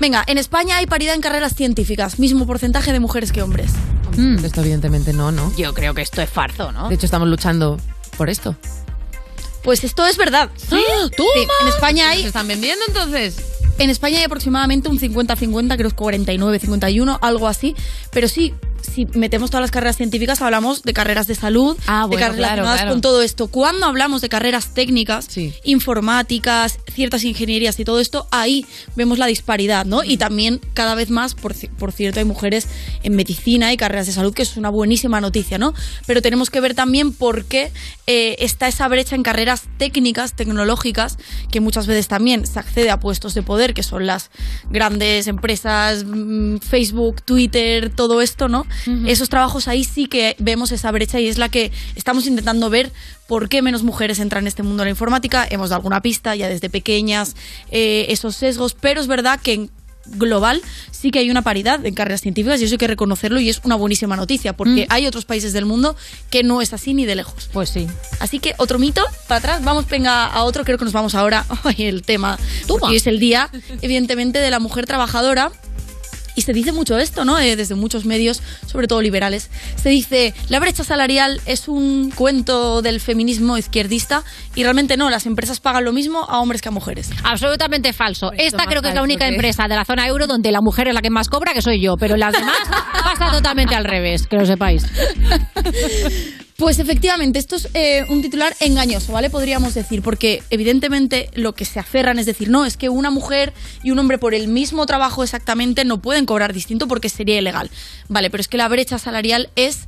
[0.00, 3.72] Venga, en España hay paridad en carreras científicas, mismo porcentaje de mujeres que hombres.
[4.42, 5.52] Esto evidentemente no, ¿no?
[5.56, 6.88] Yo creo que esto es farzo, ¿no?
[6.88, 7.78] De hecho, estamos luchando
[8.16, 8.56] por esto.
[9.62, 10.50] Pues esto es verdad.
[10.56, 10.82] Sí,
[11.16, 11.30] ¡Toma!
[11.34, 13.36] Sí, en España hay ¿Se están vendiendo entonces?
[13.78, 17.76] En España hay aproximadamente un 50-50, creo que 49-51, algo así.
[18.10, 18.54] Pero sí,
[18.88, 22.34] si metemos todas las carreras científicas, hablamos de carreras de salud, de bueno, carreras claro,
[22.34, 22.92] relacionadas claro.
[22.92, 23.48] con todo esto.
[23.48, 25.28] Cuando hablamos de carreras técnicas,
[25.64, 30.04] informáticas, ciertas ingenierías y todo esto, ahí vemos la disparidad, ¿no?
[30.04, 32.66] Y también cada vez más, por, por cierto, hay mujeres
[33.02, 35.74] en medicina y carreras de salud, que es una buenísima noticia, ¿no?
[36.06, 37.72] Pero tenemos que ver también por qué
[38.06, 41.18] eh, está esa brecha en carreras técnicas, tecnológicas,
[41.50, 44.30] que muchas veces también se accede a puestos de poder, que son las
[44.70, 48.66] grandes empresas, mm, Facebook, Twitter, todo esto, ¿no?
[49.06, 52.92] Esos trabajos ahí sí que vemos esa brecha y es la que estamos intentando ver
[53.26, 55.46] por qué menos mujeres entran en este mundo de la informática.
[55.48, 57.36] Hemos dado alguna pista ya desde pequeñas,
[57.70, 59.70] eh, esos sesgos, pero es verdad que en
[60.16, 63.48] global sí que hay una paridad en carreras científicas y eso hay que reconocerlo y
[63.48, 65.96] es una buenísima noticia porque hay otros países del mundo
[66.30, 67.48] que no es así ni de lejos.
[67.52, 67.86] Pues sí.
[68.20, 71.44] Así que otro mito para atrás, vamos venga a otro, creo que nos vamos ahora
[71.64, 72.38] ay, el tema
[72.68, 73.50] hoy es el día
[73.82, 75.52] evidentemente de la mujer trabajadora
[76.38, 77.36] y se dice mucho esto, ¿no?
[77.40, 79.50] Eh, desde muchos medios, sobre todo liberales.
[79.74, 84.22] Se dice, la brecha salarial es un cuento del feminismo izquierdista
[84.54, 87.10] y realmente no, las empresas pagan lo mismo a hombres que a mujeres.
[87.24, 88.30] Absolutamente falso.
[88.38, 90.60] Esta más creo que es la única que- empresa de la zona euro donde la
[90.60, 92.56] mujer es la que más cobra, que soy yo, pero las demás
[92.92, 94.84] pasa totalmente al revés, que lo sepáis.
[96.58, 99.30] Pues efectivamente, esto es eh, un titular engañoso, ¿vale?
[99.30, 103.52] Podríamos decir, porque evidentemente lo que se aferran es decir, no, es que una mujer
[103.84, 107.70] y un hombre por el mismo trabajo exactamente no pueden cobrar distinto porque sería ilegal.
[108.08, 109.86] Vale, pero es que la brecha salarial es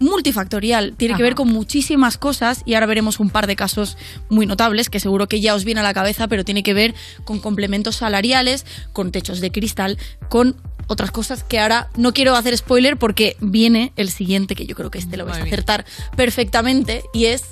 [0.00, 3.96] multifactorial, tiene que ver con muchísimas cosas y ahora veremos un par de casos
[4.28, 6.96] muy notables que seguro que ya os viene a la cabeza, pero tiene que ver
[7.22, 9.96] con complementos salariales, con techos de cristal,
[10.28, 14.74] con otras cosas que ahora no quiero hacer spoiler porque viene el siguiente que yo
[14.74, 15.84] creo que este lo vais a acertar
[16.16, 17.44] perfectamente y es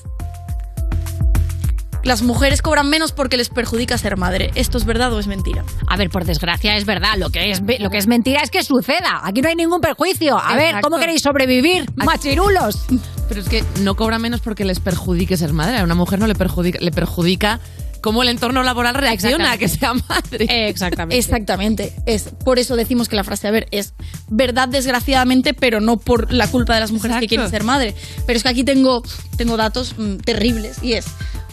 [2.05, 4.51] las mujeres cobran menos porque les perjudica ser madre.
[4.55, 5.64] ¿Esto es verdad o es mentira?
[5.87, 7.16] A ver, por desgracia es verdad.
[7.16, 9.21] Lo que es, lo que es mentira es que suceda.
[9.23, 10.37] Aquí no hay ningún perjuicio.
[10.37, 10.81] A ver.
[10.81, 11.87] ¿cómo queréis sobrevivir?
[11.95, 12.87] Machirulos.
[13.29, 15.79] Pero es que no cobra menos porque les perjudique ser madre.
[15.79, 17.61] A una mujer no le perjudica, le perjudica
[18.03, 20.69] cómo el entorno laboral reacciona a que sea madre.
[20.69, 21.17] Exactamente.
[21.17, 21.93] Exactamente.
[22.05, 23.95] Es por eso decimos que la frase, a ver, es
[24.29, 27.95] verdad desgraciadamente, pero no por la culpa de las mujeres que quieren ser madre.
[28.27, 29.03] Pero es que aquí tengo,
[29.37, 31.07] tengo datos mm, terribles y es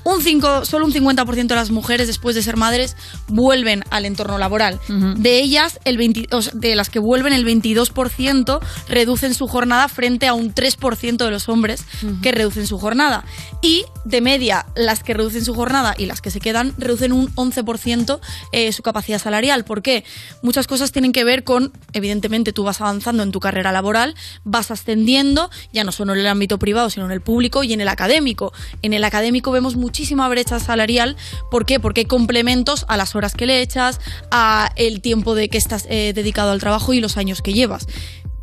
[0.04, 2.96] un 5, solo un 50% de las mujeres después de ser madres
[3.28, 4.80] vuelven al entorno laboral.
[5.18, 9.88] De ellas, el 20 o sea, de las que vuelven, el 22% reducen su jornada
[9.88, 11.84] frente a un 3% de los hombres
[12.22, 13.26] que reducen su jornada.
[13.62, 17.34] Y de media, las que reducen su jornada y las que se quedan reducen un
[17.36, 18.20] 11%
[18.52, 19.66] eh, su capacidad salarial.
[19.66, 20.04] ¿Por qué?
[20.42, 24.72] Muchas cosas tienen que ver con, evidentemente, tú vas avanzando en tu carrera laboral, vas
[24.72, 27.88] ascendiendo, ya no solo en el ámbito privado, sino en el público y en el
[27.88, 28.54] académico.
[28.82, 31.18] En el académico vemos muchísima brecha salarial.
[31.50, 31.80] ¿Por qué?
[31.80, 34.00] Porque hay complementos a las horas que le echas,
[34.30, 37.88] a el tiempo de que estás eh, dedicado al trabajo y los años que llevas.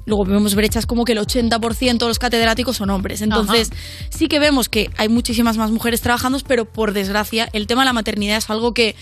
[0.07, 3.23] Luego vemos brechas como que el 80% de los catedráticos son hombres.
[3.23, 3.71] Entonces,
[4.11, 7.87] sí que vemos que hay muchísimas más mujeres trabajando, pero por desgracia, el tema de
[7.87, 8.97] la maternidad es algo que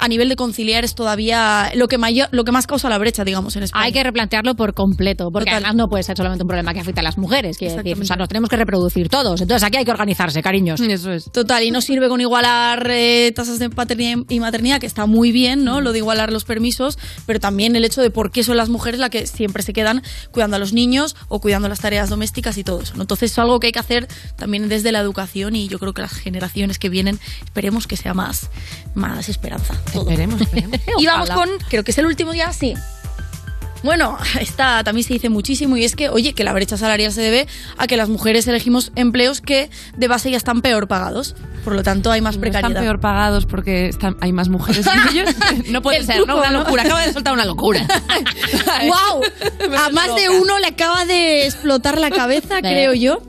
[0.00, 3.22] a nivel de conciliar es todavía lo que, mayor, lo que más causa la brecha,
[3.24, 3.84] digamos, en España.
[3.84, 7.02] Hay que replantearlo por completo, porque además no puede ser solamente un problema que afecta
[7.02, 9.40] a las mujeres, quiero decir, o sea, nos tenemos que reproducir todos.
[9.40, 10.80] Entonces aquí hay que organizarse, cariños.
[10.80, 11.30] Eso es.
[11.30, 15.32] Total, y no sirve con igualar eh, tasas de paternidad y maternidad, que está muy
[15.32, 15.80] bien, ¿no?
[15.80, 18.98] Lo de igualar los permisos, pero también el hecho de por qué son las mujeres
[18.98, 22.64] las que siempre se quedan cuidando a los niños o cuidando las tareas domésticas y
[22.64, 22.94] todo eso.
[22.96, 23.02] ¿no?
[23.02, 26.02] Entonces es algo que hay que hacer también desde la educación y yo creo que
[26.02, 28.50] las generaciones que vienen esperemos que sea más,
[28.94, 29.74] más esperanza.
[29.92, 30.02] todo.
[30.02, 30.78] Esperemos, esperemos.
[30.98, 32.74] Y vamos con, creo que es el último ya, sí.
[33.82, 37.22] Bueno, esta también se dice muchísimo y es que, oye, que la brecha salarial se
[37.22, 37.46] debe
[37.78, 41.34] a que las mujeres elegimos empleos que de base ya están peor pagados.
[41.64, 42.70] Por lo tanto, hay más No precariedad.
[42.72, 45.34] están peor pagados porque están- hay más mujeres que ellos.
[45.70, 46.38] No puede El ser, truco, ¿no?
[46.38, 46.58] Una ¿no?
[46.60, 46.82] locura.
[46.82, 47.86] Acaba de soltar una locura.
[48.82, 49.22] ¡Wow!
[49.78, 53.22] A más de uno le acaba de explotar la cabeza, creo yo.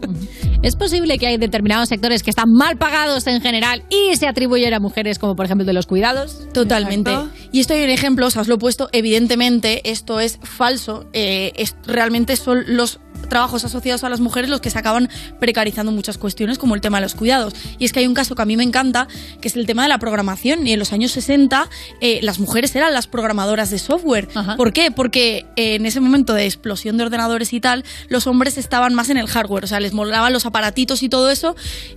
[0.64, 4.74] Es posible que hay determinados sectores que están mal pagados en general y se atribuyen
[4.76, 6.48] a mujeres, como por ejemplo el de los cuidados.
[6.54, 7.12] Totalmente.
[7.52, 8.88] Y esto hay un ejemplo, os lo he puesto.
[8.92, 11.06] Evidentemente, esto es falso.
[11.14, 15.92] Eh, es- realmente son los trabajos asociados a las mujeres los que se acaban precarizando
[15.92, 17.54] muchas cuestiones, como el tema de los cuidados.
[17.80, 19.08] Y es que hay un caso que a mí me encanta,
[19.40, 20.68] que es el tema de la programación.
[20.68, 21.70] Y en los años 60,
[22.02, 24.28] eh, las mujeres eran las programadoras de software.
[24.58, 24.92] ¿Por qué?
[24.92, 29.10] Porque eh, en ese momento de explosión de ordenadores y tal, los hombres estaban más
[29.10, 31.56] en el hardware, o sea, les molaban los aparatitos y todo eso.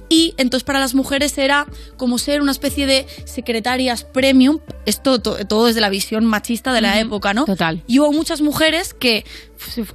[0.08, 4.60] Y entonces para las mujeres era como ser una especie de secretarias premium.
[4.86, 7.44] Esto to- todo desde la visión machista de la época, ¿no?
[7.44, 7.82] Total.
[7.86, 9.24] Y hubo muchas mujeres que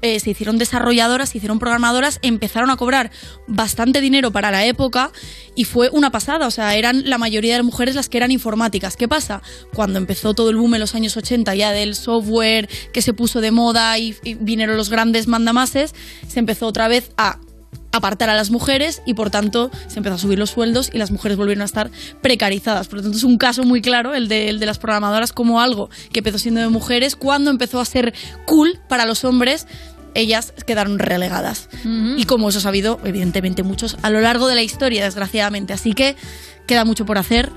[0.02, 3.12] eh, se hicieron desarrolladoras, se hicieron programadoras, empezaron a cobrar
[3.48, 5.12] bastante dinero para la época
[5.56, 6.48] y fue una pasada.
[6.48, 8.96] O sea, eran la mayoría de las mujeres las que eran informáticas.
[8.96, 9.42] ¿Qué pasa?
[9.74, 13.42] Cuando empezó todo el boom en los años 80 ya del software que se puso
[13.42, 15.94] de moda y, y vinieron los grandes mandamases,
[16.28, 17.40] se empezó otra vez a
[17.92, 21.12] apartar a las mujeres y por tanto se empezó a subir los sueldos y las
[21.12, 21.90] mujeres volvieron a estar
[22.22, 22.88] precarizadas.
[22.88, 25.62] Por lo tanto es un caso muy claro el de, el de las programadoras como
[25.62, 28.14] algo que empezó siendo de mujeres cuando empezó a ser
[28.46, 29.68] cool para los hombres.
[30.16, 31.70] Ellas quedaron relegadas.
[32.18, 35.72] Y como eso ha habido, evidentemente, muchos a lo largo de la historia, desgraciadamente.
[35.72, 36.16] Así que
[36.66, 37.52] queda mucho por hacer.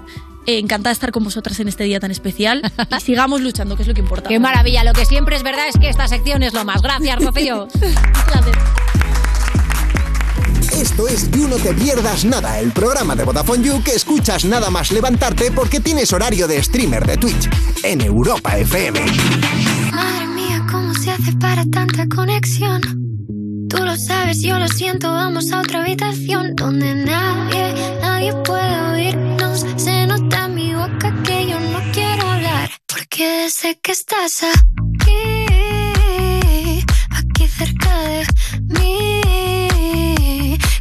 [0.44, 2.60] Eh, encantada de estar con vosotras en este día tan especial.
[2.94, 4.28] Y sigamos luchando, que es lo que importa.
[4.28, 6.82] Qué maravilla, lo que siempre es verdad es que esta sección es lo más.
[6.82, 7.68] Gracias, Rocío.
[10.82, 14.68] Esto es You No Te Pierdas Nada, el programa de Vodafone You que escuchas nada
[14.68, 17.48] más levantarte porque tienes horario de streamer de Twitch
[17.84, 19.00] en Europa FM.
[19.92, 22.80] Madre mía, ¿cómo se hace para tanta conexión?
[23.68, 29.64] Tú lo sabes, yo lo siento, vamos a otra habitación donde nadie, nadie puede oírnos.
[29.76, 35.46] Se nota en mi boca que yo no quiero hablar, porque sé que estás aquí,
[37.10, 38.26] aquí cerca de
[38.80, 39.11] mí,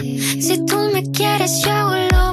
[0.00, 2.32] Si tú me quieres yo hago lo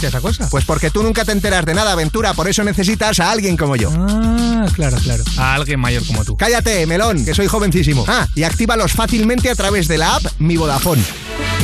[0.07, 0.49] esa cosa?
[0.49, 3.75] Pues porque tú nunca te enteras de nada, aventura, por eso necesitas a alguien como
[3.75, 3.91] yo.
[3.93, 5.23] Ah, claro, claro.
[5.37, 6.35] A alguien mayor como tú.
[6.37, 8.05] Cállate, melón, que soy jovencísimo.
[8.07, 11.03] Ah, y actívalos fácilmente a través de la app Mi Vodafone.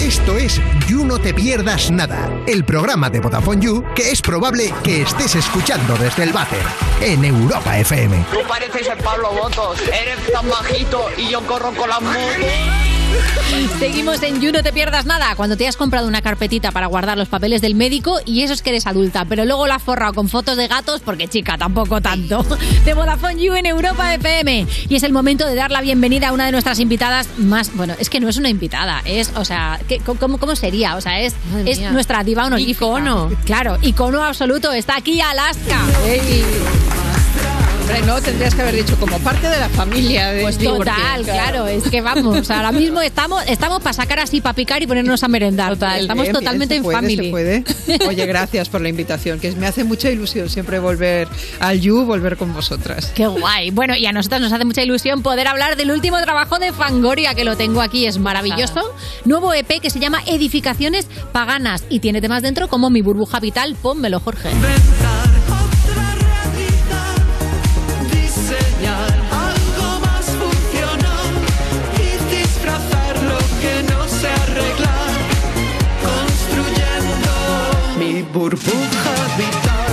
[0.02, 4.74] Esto es You No Te Pierdas Nada, el programa de Vodafone You que es probable
[4.84, 6.62] que estés escuchando desde el váter
[7.02, 8.26] en Europa FM.
[8.32, 12.97] Tú pareces el Pablo Botos, eres tan bajito y yo corro con las motos.
[13.80, 15.36] Seguimos en You, no te pierdas nada.
[15.36, 18.62] Cuando te has comprado una carpetita para guardar los papeles del médico y eso es
[18.62, 22.02] que eres adulta, pero luego la has forrado con fotos de gatos porque chica, tampoco
[22.02, 22.44] tanto.
[22.86, 24.66] De Vodafone You en Europa FM.
[24.90, 27.94] Y es el momento de dar la bienvenida a una de nuestras invitadas más, bueno,
[28.00, 30.96] es que no es una invitada, es, o sea, ¿qué- cómo, ¿cómo sería?
[30.96, 31.34] O sea, es,
[31.66, 32.72] es nuestra diva honorífica.
[32.78, 33.32] Icono.
[33.46, 34.72] Claro, icono absoluto.
[34.72, 35.80] Está aquí Alaska.
[37.88, 40.32] Hombre, no, tendrías que haber dicho como parte de la familia.
[40.32, 44.56] De Pues total, claro, es que vamos, ahora mismo estamos, estamos para sacar así, para
[44.56, 45.72] picar y ponernos a merendar.
[45.72, 47.24] estamos Bien, bien, totalmente se en puede, family.
[47.24, 47.64] se puede.
[48.10, 51.30] Oye, gracias por la invitación, que me hace mucha ilusión siempre volver
[51.62, 53.14] al You, volver con vosotras.
[53.16, 53.72] Qué guay.
[53.72, 57.36] Bueno, y a nosotros nos hace mucha ilusión poder hablar del último trabajo de Fangoria,
[57.36, 58.82] que lo tengo aquí, es maravilloso.
[59.24, 63.78] Nuevo EP que se llama Edificaciones Paganas y tiene temas dentro como Mi burbuja vital,
[63.82, 64.50] pónmelo, Jorge.
[78.34, 79.88] Burbuja vital.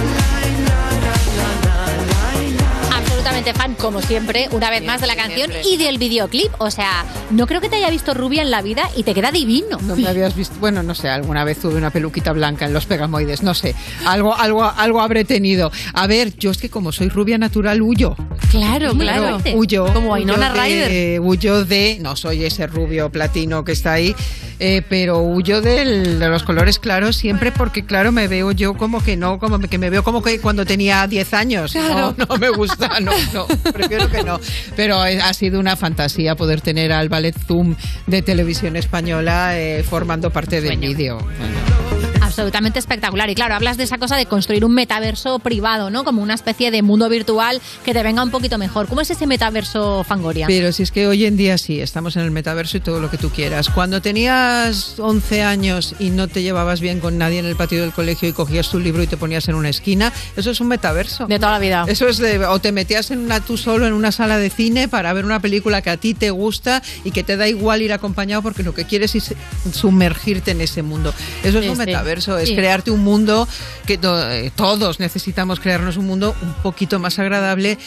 [2.97, 6.53] Absolutamente fan, como siempre, una vez más de la canción y del videoclip.
[6.59, 9.31] O sea, no creo que te haya visto rubia en la vida y te queda
[9.33, 9.79] divino.
[9.83, 12.87] No me habías visto, bueno, no sé, alguna vez tuve una peluquita blanca en los
[12.87, 13.75] pegamoides, no sé,
[14.07, 15.71] algo, algo, algo habré tenido.
[15.95, 18.15] A ver, yo es que como soy rubia natural huyo.
[18.51, 19.39] Claro, claro.
[19.55, 19.87] Huyo.
[19.93, 21.21] Como de- Ryder.
[21.21, 24.15] Huyo de, no soy ese rubio platino que está ahí,
[24.67, 29.03] eh, pero huyo del- de los colores claros siempre porque, claro, me veo yo como
[29.03, 31.73] que no, como que me veo como que cuando tenía 10 años.
[31.73, 32.15] Claro.
[32.17, 34.41] No, no me gusta, no, no, prefiero que no.
[34.77, 37.75] Pero eh, ha sido una fantasía poder tener al Ballet Zoom
[38.07, 41.19] de televisión española eh, formando parte del vídeo.
[42.35, 43.31] Absolutamente espectacular.
[43.31, 46.03] Y claro, hablas de esa cosa de construir un metaverso privado, ¿no?
[46.03, 48.89] Como una especie de mundo virtual que te venga un poquito mejor.
[48.89, 50.49] ¿Cómo es ese metaverso Fangoria?
[50.49, 53.09] Pero si es que hoy en día sí, estamos en el metaverso y todo lo
[53.09, 53.71] que tú quieras.
[53.71, 57.93] Cuando tenías 11 años y no te llevabas bien con nadie en el patio del
[57.93, 61.27] colegio y cogías tu libro y te ponías en una esquina, eso es un metaverso.
[61.27, 61.85] De toda la vida.
[61.87, 64.89] Eso es de, o te metías en una tú solo en una sala de cine
[64.89, 67.93] para ver una película que a ti te gusta y que te da igual ir
[67.93, 69.35] acompañado porque lo que quieres es
[69.73, 71.15] sumergirte en ese mundo.
[71.43, 71.83] Eso es Sí, un sí.
[72.27, 73.47] Metaverso, es crearte un mundo
[73.87, 77.79] que to- eh, todos necesitamos crearnos un mundo un poquito más agradable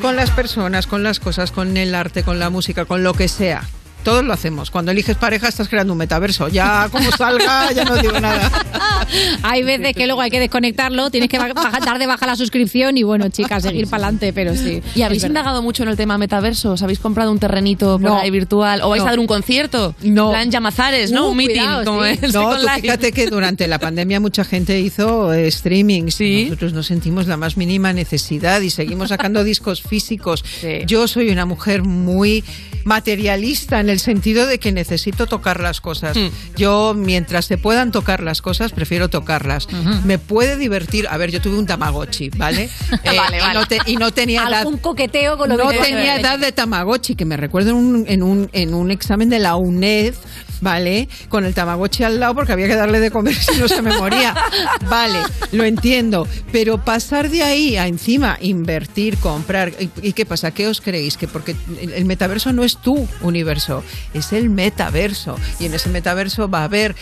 [0.00, 3.28] con las personas, con las cosas, con el arte, con la música, con lo que
[3.28, 3.62] sea.
[4.06, 4.70] Todos lo hacemos.
[4.70, 6.46] Cuando eliges pareja estás creando un metaverso.
[6.46, 8.48] Ya como salga, ya no digo nada.
[9.42, 12.96] Hay veces que luego hay que desconectarlo, tienes que bajar, dar de baja la suscripción
[12.96, 14.82] y bueno, chicas, seguir para adelante, pero sí.
[14.96, 16.72] ¿Y habéis indagado mucho en el tema metaverso?
[16.72, 18.18] ¿Os habéis comprado un terrenito por No.
[18.18, 18.80] ahí virtual?
[18.82, 19.06] ¿O vais No.
[19.08, 19.94] a dar un concierto?
[20.02, 20.30] No.
[20.30, 21.26] Plan Llamazares, ¿no?
[21.26, 22.18] Uh, un meeting, cuidado, como sí.
[22.22, 26.04] es No, tú fíjate que durante la pandemia mucha gente hizo eh, streaming.
[26.46, 30.44] Nosotros no sentimos la más mínima necesidad y seguimos sacando discos físicos.
[30.86, 32.42] Yo soy una mujer muy
[32.84, 36.16] materialista en el sentido de que necesito tocar las cosas.
[36.16, 36.28] Hmm.
[36.56, 39.68] Yo, mientras se puedan tocar las cosas, prefiero tocarlas.
[40.04, 41.06] Me puede divertir.
[41.08, 42.68] A ver, yo tuve un Tamagotchi, ¿vale?
[43.04, 45.78] Eh, Vale, y no te- y no tenía edad Algún coqueteo con lo no que
[45.78, 49.38] tenía edad de Tamagotchi, que me recuerdo en un, en, un, en un examen de
[49.38, 50.14] la UNED,
[50.60, 51.08] ¿vale?
[51.28, 53.96] Con el Tamagotchi al lado porque había que darle de comer si no se me
[53.96, 54.34] moría.
[54.88, 55.18] Vale,
[55.52, 56.26] lo entiendo.
[56.52, 59.72] Pero pasar de ahí a encima invertir, comprar.
[60.02, 60.52] ¿Y, qué pasa?
[60.52, 61.16] ¿Qué os creéis?
[61.16, 63.82] Que porque el el metaverso no es tu universo,
[64.14, 65.36] es el metaverso.
[65.58, 66.94] Y en ese metaverso va a haber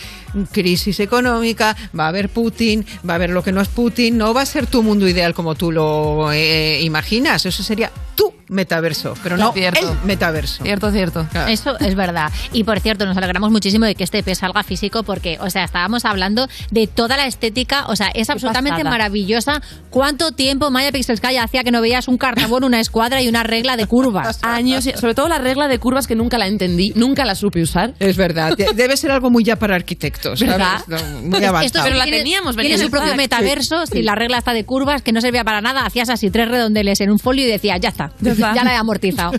[0.51, 4.17] crisis económica, va a haber Putin, va a haber lo que no es Putin.
[4.17, 7.45] No va a ser tu mundo ideal como tú lo eh, imaginas.
[7.45, 9.89] Eso sería tu metaverso, pero no Cierto.
[9.91, 10.63] el metaverso.
[10.63, 11.25] Cierto, cierto.
[11.47, 12.31] Eso es verdad.
[12.53, 15.63] Y por cierto, nos alegramos muchísimo de que este EP salga físico porque, o sea,
[15.63, 18.89] estábamos hablando de toda la estética, o sea, es absolutamente pasada.
[18.89, 19.61] maravillosa.
[19.89, 23.77] ¿Cuánto tiempo Maya Pixelsky hacía que no veías un cartabón, una escuadra y una regla
[23.77, 24.39] de curvas?
[24.43, 27.93] Años, sobre todo la regla de curvas que nunca la entendí, nunca la supe usar.
[27.99, 30.53] Es verdad, de- debe ser algo muy ya para arquitectos, ¿sabes?
[30.57, 30.81] ¿Verdad?
[30.87, 31.85] No, muy Esto avanzado.
[31.87, 32.23] sí tiene-
[32.55, 35.85] Tiene su propio metaverso, si la regla está de curvas, que no servía para nada,
[35.85, 38.63] hacías así tres redondeles en un folio y decías, ya está, ya, está.
[38.63, 39.31] la he amortizado.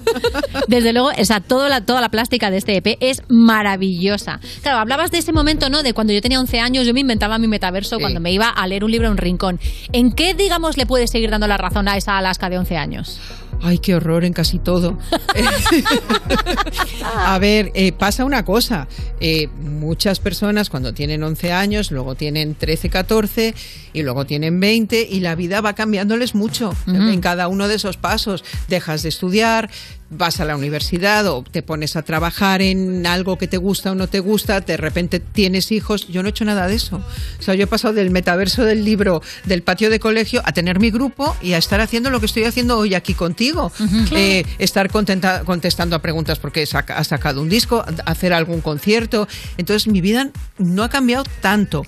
[0.68, 4.40] Desde luego, o sea, toda la, toda la plástica de este EP es maravillosa.
[4.62, 5.82] Claro, hablabas de ese momento, ¿no?
[5.82, 8.66] De cuando yo tenía 11 años, yo me inventaba mi metaverso cuando me iba a
[8.66, 9.60] leer un libro en un rincón.
[9.92, 13.20] ¿En qué, digamos, le puedes seguir dando la razón a esa Alaska de 11 años?
[13.62, 14.98] Ay, qué horror en casi todo.
[17.14, 18.88] A ver, eh, pasa una cosa.
[19.20, 23.54] Eh, muchas personas cuando tienen 11 años, luego tienen 13, 14
[23.92, 27.96] y luego tienen 20 y la vida va cambiándoles mucho en cada uno de esos
[27.96, 28.44] pasos.
[28.68, 29.70] Dejas de estudiar,
[30.08, 33.94] vas a la universidad o te pones a trabajar en algo que te gusta o
[33.96, 36.06] no te gusta, de repente tienes hijos.
[36.08, 37.02] Yo no he hecho nada de eso.
[37.38, 40.78] O sea, yo he pasado del metaverso del libro del patio de colegio a tener
[40.78, 43.72] mi grupo y a estar haciendo lo que estoy haciendo hoy aquí contigo.
[44.12, 49.26] Eh, estar contenta- contestando a preguntas porque saca- has sacado un disco, hacer algún concierto.
[49.56, 51.82] Entonces mi vida no ha cambiado tanto.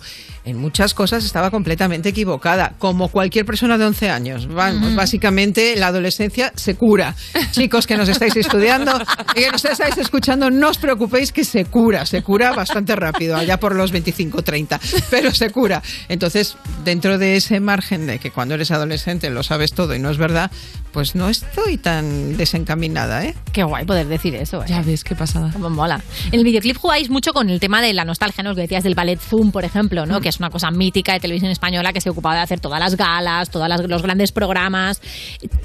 [0.49, 4.49] En muchas cosas estaba completamente equivocada, como cualquier persona de 11 años.
[4.49, 7.15] Vamos, básicamente la adolescencia se cura.
[7.51, 8.99] Chicos que nos estáis estudiando
[9.37, 13.37] y que nos estáis escuchando, no os preocupéis que se cura, se cura bastante rápido,
[13.37, 14.81] allá por los 25, 30,
[15.11, 15.83] pero se cura.
[16.09, 20.09] Entonces, dentro de ese margen de que cuando eres adolescente lo sabes todo y no
[20.11, 20.51] es verdad,
[20.93, 23.35] pues no estoy tan desencaminada, ¿eh?
[23.53, 24.67] Qué guay poder decir eso, ¿eh?
[24.69, 25.51] Ya ves, qué pasada.
[25.53, 26.03] Cómo mola.
[26.33, 28.51] En el videoclip jugáis mucho con el tema de la nostalgia, ¿no?
[28.51, 30.21] Os decías del ballet Zoom, por ejemplo, ¿no?
[30.21, 32.97] Que es una cosa mítica de televisión española que se ocupaba de hacer todas las
[32.97, 35.01] galas, todos los grandes programas.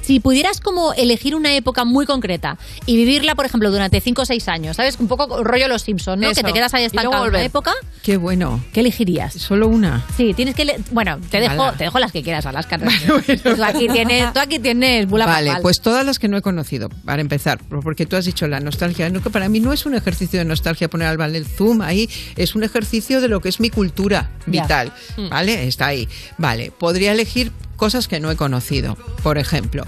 [0.02, 4.26] Si pudieras como elegir una época muy concreta y vivirla, por ejemplo, durante 5 o
[4.26, 5.00] 6 años, ¿sabes?
[5.00, 6.30] Un poco rollo Los Simpsons, ¿no?
[6.30, 6.42] Eso.
[6.42, 7.74] Que te quedas ahí estancado en una época.
[8.02, 8.64] Qué bueno.
[8.74, 9.34] ¿Qué elegirías?
[9.34, 10.06] Solo una.
[10.18, 10.82] Sí, tienes que...
[10.92, 12.78] Bueno, te dejo, te dejo las que quieras, Alaska.
[13.44, 15.62] tú, aquí tienes, tú aquí tienes bula Vale, papal.
[15.62, 19.10] pues todas las que no he conocido, para empezar, porque tú has dicho la nostalgia.
[19.10, 22.10] No, que para mí no es un ejercicio de nostalgia poner al ballet zoom ahí,
[22.36, 24.92] es un ejercicio de lo que es mi cultura vital.
[25.18, 25.30] Mm.
[25.30, 25.68] ¿Vale?
[25.68, 26.08] Está ahí.
[26.38, 28.96] Vale, podría elegir cosas que no he conocido.
[29.24, 29.86] Por ejemplo,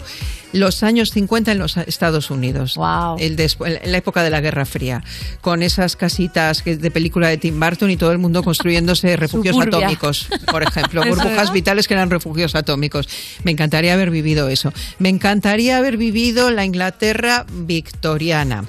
[0.56, 2.76] los años 50 en los Estados Unidos.
[3.20, 5.04] El despu- en la época de la Guerra Fría.
[5.42, 9.56] Con esas casitas que- de película de Tim Burton y todo el mundo construyéndose refugios
[9.56, 9.78] Suburbia.
[9.80, 11.04] atómicos, por ejemplo.
[11.08, 13.08] Burbujas vitales que eran refugios atómicos.
[13.44, 14.72] Me encantaría haber vivido eso.
[15.00, 18.66] Me encantaría haber vivido la Inglaterra victoriana.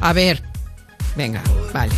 [0.00, 0.42] A ver,
[1.16, 1.42] venga,
[1.72, 1.92] vale.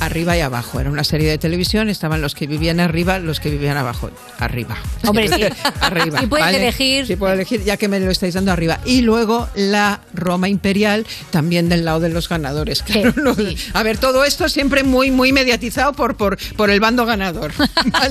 [0.00, 0.80] Arriba y abajo.
[0.80, 4.10] Era una serie de televisión, estaban los que vivían arriba, los que vivían abajo.
[4.40, 4.76] Arriba.
[5.06, 5.44] Hombre, sí.
[5.80, 6.18] arriba.
[6.18, 6.58] Si puedes ¿vale?
[6.58, 7.06] elegir.
[7.06, 8.80] Si puedo elegir, ya que me lo estáis dando arriba.
[8.84, 12.82] Y luego la Roma imperial, también del lado de los ganadores.
[12.82, 13.36] Claro, no-
[13.74, 17.52] A ver, todo esto siempre muy, muy mediatizado por, por, por el bando ganador.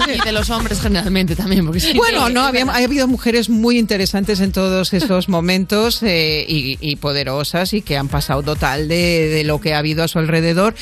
[0.08, 1.66] Y de los hombres generalmente también.
[1.66, 6.78] Porque Bueno, no, había, ha habido mujeres muy interesantes en todos esos momentos eh, y,
[6.80, 10.20] y poderosas y que han pasado total de, de lo que ha habido a su
[10.20, 10.74] alrededor alrededor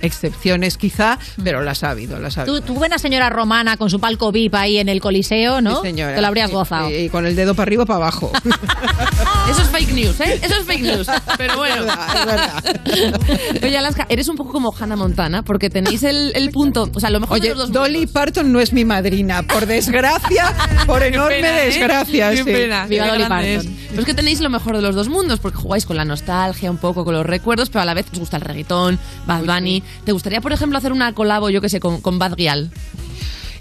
[0.00, 2.60] Excepciones quizá, pero las ha habido, las ha habido.
[2.60, 5.76] Tú, tú buena señora romana con su palco VIP ahí en el Coliseo, ¿no?
[5.76, 6.14] Sí, señora.
[6.14, 6.90] Te lo habrías gozado.
[6.90, 8.30] Y, y con el dedo para arriba o para abajo.
[9.50, 10.40] Eso es fake news, ¿eh?
[10.42, 11.06] Eso es fake news.
[11.38, 11.86] Pero bueno.
[13.62, 16.90] Oye, Alaska, eres un poco como Hannah Montana, porque tenéis el, el punto.
[16.94, 19.66] O sea, lo mejor Oye, de los dos Dolly Parton no es mi madrina, por
[19.66, 20.52] desgracia,
[20.86, 21.66] por enorme pena, ¿eh?
[21.66, 22.30] desgracia.
[22.30, 22.44] Qué sí.
[22.44, 22.86] pena.
[22.88, 23.66] Qué grande es.
[23.90, 26.70] Pero es que tenéis lo mejor de los dos mundos, porque jugáis con la nostalgia,
[26.70, 29.82] un poco con los recuerdos, pero a la vez os gusta el reggaetón, Bad Bunny.
[30.04, 32.70] ¿Te gustaría, por ejemplo, hacer una colabo, yo que sé, con, con Bad Gyal?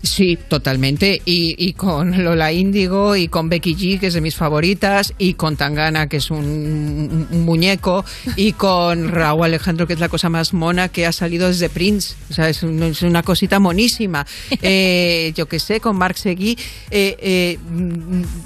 [0.06, 1.22] Sí, totalmente.
[1.26, 5.34] Y, y con Lola Índigo y con Becky G, que es de mis favoritas, y
[5.34, 10.30] con Tangana, que es un, un muñeco, y con Raúl Alejandro, que es la cosa
[10.30, 12.14] más mona que ha salido desde Prince.
[12.30, 14.26] O sea, es, un- es una cosita monísima.
[14.62, 16.58] Eh, yo que sé, con Marc Seguí.
[16.92, 17.58] eh, eh,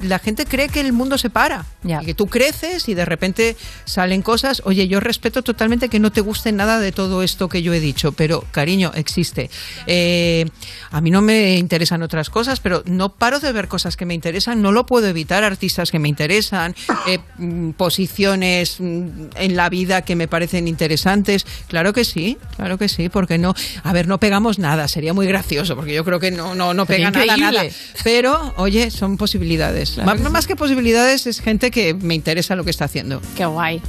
[0.03, 1.66] la gente cree que el mundo se para.
[1.84, 3.55] Y que tú creces y de repente
[3.86, 4.62] salen cosas.
[4.66, 7.80] Oye, yo respeto totalmente que no te guste nada de todo esto que yo he
[7.80, 9.49] dicho, pero cariño, existe.
[9.88, 10.45] Eh,
[10.91, 14.14] a mí no me interesan otras cosas, pero no paro de ver cosas que me
[14.14, 16.76] interesan, no lo puedo evitar, artistas que me interesan,
[17.08, 21.45] eh, mm, posiciones mm, en la vida que me parecen interesantes.
[21.68, 23.54] Claro que sí, claro que sí, porque no.
[23.84, 26.86] A ver, no pegamos nada, sería muy gracioso, porque yo creo que no, no, no
[26.86, 27.64] pega nada, nada.
[28.04, 29.91] Pero, oye, son posibilidades.
[29.91, 33.22] Claro más, más que posibilidades, es gente que me interesa lo que está haciendo.
[33.36, 33.82] Qué guay.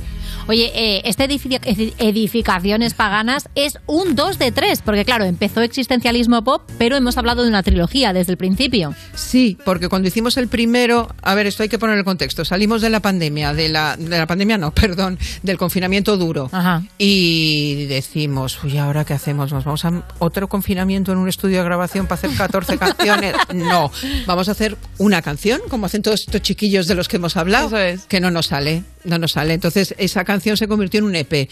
[0.46, 1.28] Oye, eh, este
[1.98, 7.42] edificaciones paganas es un 2 de 3, porque claro, empezó existencialismo pop, pero hemos hablado
[7.42, 8.94] de una trilogía desde el principio.
[9.14, 12.44] Sí, porque cuando hicimos el primero, a ver, esto hay que poner el contexto.
[12.44, 16.50] Salimos de la pandemia, de la, de la pandemia no, perdón, del confinamiento duro.
[16.98, 19.52] Y decimos, uy, ¿ahora qué hacemos?
[19.52, 23.34] ¿Nos vamos a otro confinamiento en un estudio de grabación para hacer 14 canciones?
[23.54, 23.90] No,
[24.26, 27.76] vamos a hacer una canción, como hacen todos estos chiquillos de los que hemos hablado,
[28.08, 29.54] que no nos sale, no nos sale.
[29.54, 31.48] Entonces, esa canción se convirtió en un EP.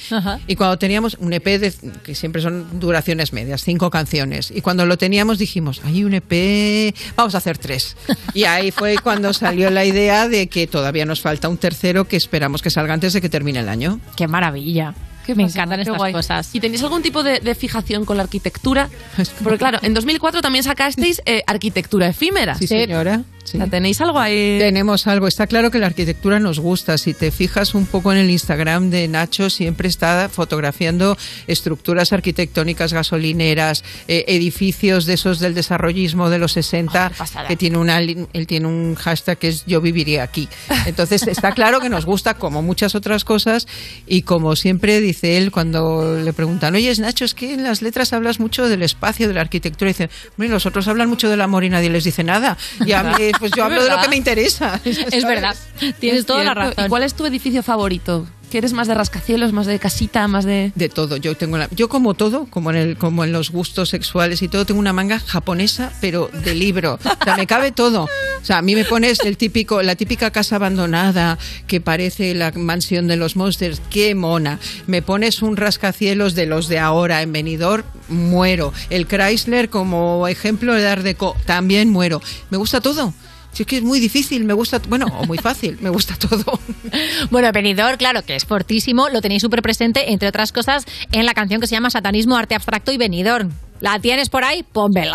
[0.47, 1.73] Y cuando teníamos un EP, de,
[2.03, 6.95] que siempre son duraciones medias, cinco canciones, y cuando lo teníamos dijimos, hay un EP,
[7.17, 7.97] vamos a hacer tres.
[8.35, 12.17] Y ahí fue cuando salió la idea de que todavía nos falta un tercero que
[12.17, 14.01] esperamos que salga antes de que termine el año.
[14.17, 14.95] ¡Qué maravilla!
[15.35, 16.13] Me encantan Qué estas guay.
[16.13, 16.55] cosas.
[16.55, 18.89] ¿Y tenéis algún tipo de, de fijación con la arquitectura?
[19.43, 22.55] Porque claro, en 2004 también sacasteis eh, arquitectura efímera.
[22.55, 23.23] Sí, señora.
[23.71, 24.59] ¿Tenéis algo ahí?
[24.59, 25.27] Tenemos algo.
[25.27, 26.99] Está claro que la arquitectura nos gusta.
[26.99, 32.93] Si te fijas un poco en el Instagram de Nacho, siempre está fotografiando estructuras arquitectónicas
[32.93, 37.13] gasolineras, eh, edificios de esos del desarrollismo de los 60,
[37.47, 40.49] que tiene una, él tiene un hashtag que es yo viviría aquí.
[40.87, 43.67] Entonces está claro que nos gusta como muchas otras cosas
[44.07, 48.13] y como siempre dice él cuando le preguntan, oye Nacho, es que en las letras
[48.13, 51.41] hablas mucho del espacio, de la arquitectura, y dice, hombre, los otros hablan mucho del
[51.41, 52.57] amor y nadie les dice nada.
[52.85, 54.81] Y a mí, pues yo hablo de lo que me interesa.
[54.85, 55.57] Es verdad.
[55.99, 56.87] Tienes Es toda la razón.
[56.87, 58.27] ¿Y cuál es tu edificio favorito?
[58.51, 60.73] ¿Que eres más de rascacielos, más de casita, más de...?
[60.75, 63.91] De todo, yo tengo la, yo como todo, como en el, como en los gustos
[63.91, 66.99] sexuales y todo, tengo una manga japonesa, pero de libro.
[67.05, 68.05] O sea, me cabe todo.
[68.05, 71.37] O sea, a mí me pones el típico, la típica casa abandonada
[71.67, 74.59] que parece la mansión de los monsters, qué mona.
[74.87, 78.73] Me pones un rascacielos de los de ahora en Benidorm, muero.
[78.89, 82.23] El Chrysler como ejemplo de Art Deco, también muero.
[82.49, 83.13] Me gusta todo.
[83.53, 86.59] Si es que es muy difícil, me gusta, bueno, o muy fácil, me gusta todo.
[87.31, 91.35] Bueno, Benidorm, claro que es fortísimo, lo tenéis súper presente, entre otras cosas, en la
[91.35, 93.53] canción que se llama Satanismo, Arte Abstracto y Benidorm.
[93.81, 94.65] ¿La tienes por ahí?
[94.73, 95.15] Pónmela.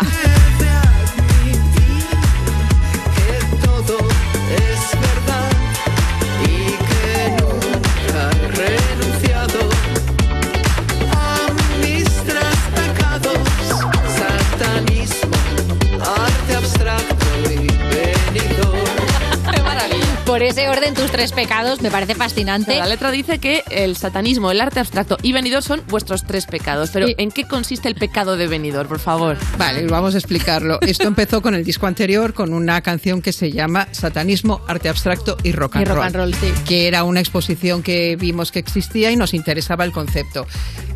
[20.34, 22.76] Por ese orden, tus tres pecados, me parece fascinante.
[22.76, 26.90] La letra dice que el satanismo, el arte abstracto y venidor son vuestros tres pecados.
[26.92, 29.36] Pero ¿en qué consiste el pecado de venidor, por favor?
[29.58, 30.80] Vale, vamos a explicarlo.
[30.80, 35.36] Esto empezó con el disco anterior, con una canción que se llama Satanismo, Arte Abstracto
[35.44, 36.52] y Rock and, Y rock and roll, sí.
[36.66, 40.48] Que era una exposición que vimos que existía y nos interesaba el concepto.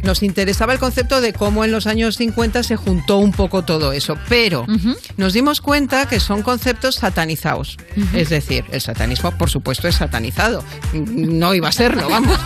[0.03, 3.93] Nos interesaba el concepto de cómo en los años 50 se juntó un poco todo
[3.93, 4.16] eso.
[4.28, 4.66] Pero
[5.16, 7.76] nos dimos cuenta que son conceptos satanizados.
[8.14, 10.62] Es decir, el satanismo, por supuesto, es satanizado.
[10.93, 12.39] No iba a serlo, vamos.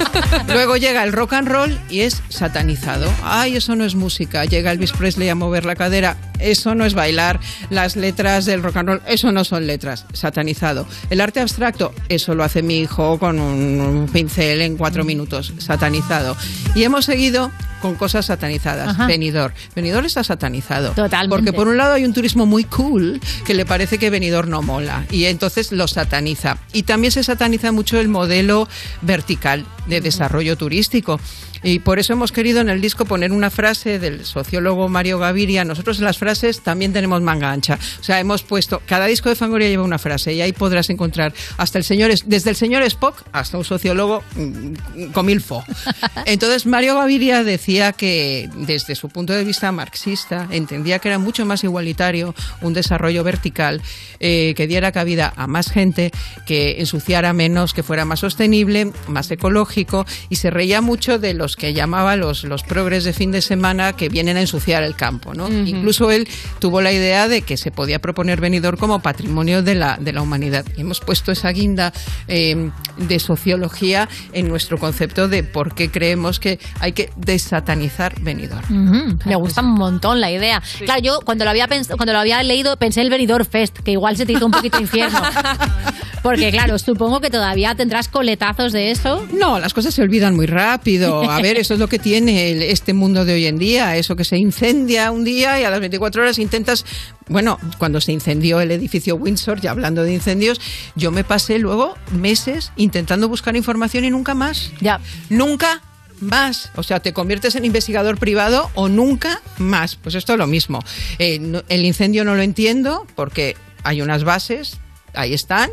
[0.49, 3.13] Luego llega el rock and roll y es satanizado.
[3.25, 4.45] Ay, eso no es música.
[4.45, 6.17] Llega Elvis Presley a mover la cadera.
[6.39, 7.41] Eso no es bailar.
[7.71, 10.07] Las letras del rock and roll, eso no son letras.
[10.13, 10.87] Satanizado.
[11.11, 15.53] El arte abstracto, eso lo hace mi hijo con un, pincel en cuatro minutos.
[15.59, 16.37] Satanizado.
[16.75, 17.51] Y hemos seguido
[17.83, 18.89] con cosas satanizadas.
[18.89, 19.07] Ajá.
[19.07, 19.53] Benidorm.
[19.75, 20.93] Benidorm está satanizado.
[20.93, 21.29] Totalmente.
[21.29, 24.63] Porque por un lado hay un turismo muy cool que le parece que Benidorm no
[24.63, 26.57] mola y entonces lo sataniza.
[26.73, 28.69] Y también se sataniza mucho el modelo
[29.03, 31.21] vertical de desarrollo turístico.
[31.63, 35.65] Y por eso hemos querido en el disco poner una frase del sociólogo Mario Gaviria.
[35.65, 37.79] Nosotros en las frases también tenemos manga ancha.
[38.01, 41.33] O sea, hemos puesto, cada disco de Fangoria lleva una frase y ahí podrás encontrar
[41.57, 45.65] hasta el señor, desde el señor Spock hasta un sociólogo mm, comilfo.
[46.27, 51.47] Entonces Mario Gaviria decía que desde su punto de vista marxista entendía que era mucho
[51.47, 53.83] más igualitario un desarrollo vertical
[54.21, 56.13] eh, que diera cabida a más gente,
[56.47, 61.52] que ensuciara menos, que fuera más sostenible, más ecológico y se reía mucho de los
[61.57, 65.35] que llamaba los, los progres de fin de semana que vienen a ensuciar el campo.
[65.35, 65.47] ¿no?
[65.47, 65.55] Ujú.
[65.67, 66.29] Incluso él
[66.59, 70.23] tuvo la idea de que se podía proponer Benidorm como patrimonio de la, de la
[70.23, 70.65] humanidad.
[70.77, 71.93] Y hemos puesto esa guinda
[72.29, 78.89] eh, de sociología en nuestro concepto de por qué creemos que hay que desatanizar Benidorm.
[78.89, 80.63] Ujú, Me gusta un montón la idea.
[80.85, 84.17] Claro, yo cuando lo había cuando lo había leído pensé el Benidorm Fest, que igual
[84.17, 85.21] se te hizo un poquito infierno.
[86.23, 89.27] Porque claro, supongo que todavía tendrás coletazos de eso.
[89.33, 91.29] No, las cosas se olvidan muy rápido.
[91.31, 93.97] A ver, eso es lo que tiene el- este mundo de hoy en día.
[93.97, 96.85] Eso que se incendia un día y a las 24 horas intentas.
[97.29, 100.61] Bueno, cuando se incendió el edificio Windsor, ya hablando de incendios,
[100.95, 104.71] yo me pasé luego meses intentando buscar información y nunca más.
[104.81, 105.01] Ya.
[105.29, 105.81] Nunca
[106.21, 106.71] más.
[106.77, 109.97] O sea, te conviertes en investigador privado o nunca más.
[109.97, 110.79] Pues esto es lo mismo.
[111.19, 114.79] Eh, no- el incendio no lo entiendo porque hay unas bases,
[115.15, 115.71] ahí están.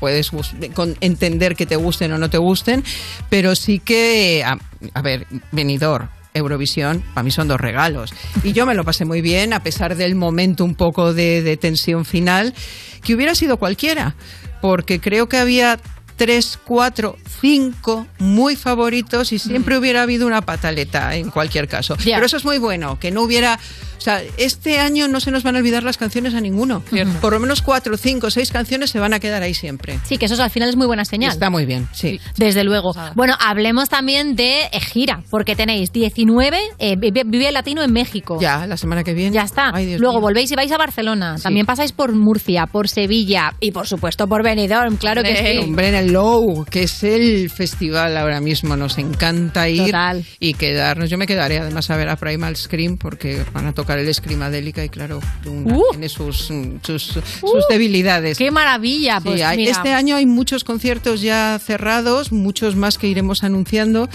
[0.00, 0.30] Puedes
[0.74, 2.82] con- entender que te gusten o no te gusten,
[3.28, 4.58] pero sí que, a,
[4.94, 6.08] a ver, venidor.
[6.32, 8.12] Eurovisión, para mí son dos regalos.
[8.44, 11.56] Y yo me lo pasé muy bien, a pesar del momento un poco de, de
[11.56, 12.54] tensión final,
[13.02, 14.14] que hubiera sido cualquiera,
[14.62, 15.80] porque creo que había
[16.14, 21.96] tres, cuatro, cinco muy favoritos y siempre hubiera habido una pataleta en cualquier caso.
[22.04, 23.58] Pero eso es muy bueno, que no hubiera...
[24.00, 26.82] O sea, este año no se nos van a olvidar las canciones a ninguno.
[27.20, 30.00] Por lo menos cuatro, cinco, seis canciones se van a quedar ahí siempre.
[30.04, 31.32] Sí, que eso al final es muy buena señal.
[31.32, 32.18] Está muy bien, sí.
[32.38, 32.94] Desde luego.
[33.14, 38.38] Bueno, hablemos también de eh, gira, porque tenéis 19, eh, Vive Vive Latino en México.
[38.40, 39.34] Ya, la semana que viene.
[39.34, 39.70] Ya está.
[39.98, 41.36] Luego volvéis y vais a Barcelona.
[41.42, 45.58] También pasáis por Murcia, por Sevilla y por supuesto por Benidorm, claro que sí.
[45.58, 48.76] Hombre, en el Glow, que es el festival ahora mismo.
[48.76, 50.24] Nos encanta ir Total.
[50.38, 51.10] y quedarnos.
[51.10, 54.84] Yo me quedaré además a ver a Primal Scream porque van a tocar el Screamadélica
[54.84, 55.82] y claro, una Uh.
[55.90, 56.50] tiene sus,
[56.82, 58.38] sus, sus debilidades.
[58.38, 59.18] ¡Qué maravilla!
[59.18, 59.72] Sí, Pues hay- mira.
[59.72, 64.08] este año hay muchos conciertos ya cerrados, muchos más que iremos anunciando.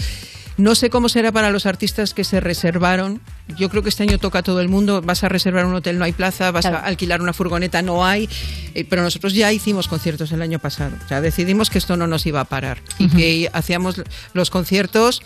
[0.58, 3.20] No sé cómo será para los artistas que se reservaron.
[3.58, 5.02] Yo creo que este año toca a todo el mundo.
[5.02, 6.50] Vas a reservar un hotel, no hay plaza.
[6.50, 8.26] Vas a alquilar una furgoneta, no hay.
[8.74, 10.96] Eh, pero nosotros ya hicimos conciertos el año pasado.
[11.04, 12.78] O sea, decidimos que esto no nos iba a parar.
[12.98, 14.00] Y que hacíamos
[14.32, 15.20] los conciertos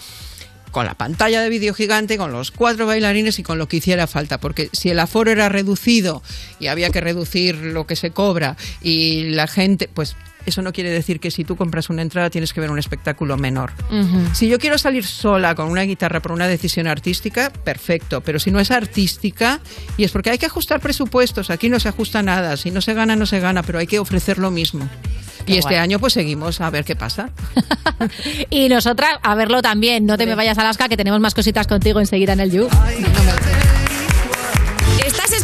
[0.70, 4.06] con la pantalla de vídeo gigante, con los cuatro bailarines y con lo que hiciera
[4.06, 6.22] falta, porque si el aforo era reducido
[6.58, 10.16] y había que reducir lo que se cobra y la gente, pues
[10.50, 13.36] eso no quiere decir que si tú compras una entrada tienes que ver un espectáculo
[13.36, 13.72] menor.
[14.34, 18.50] Si yo quiero salir sola con una guitarra por una decisión artística, perfecto, pero si
[18.50, 19.60] no es artística,
[19.96, 22.94] y es porque hay que ajustar presupuestos, aquí no se ajusta nada, si no se
[22.94, 24.88] gana, no se gana, pero hay que ofrecer lo mismo.
[25.46, 27.30] Qué y este año pues seguimos a ver qué pasa.
[28.50, 30.06] Y nosotras, a verlo también.
[30.06, 32.64] No te me vayas a Alaska, que tenemos más cositas contigo enseguida en el You.
[32.64, 33.69] Estás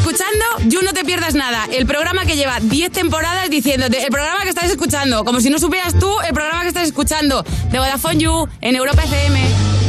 [0.06, 4.42] escuchando You No Te Pierdas Nada, el programa que lleva 10 temporadas diciéndote, el programa
[4.42, 8.18] que estás escuchando, como si no supieras tú el programa que estás escuchando, de Vodafone
[8.18, 9.85] You, en Europa FM.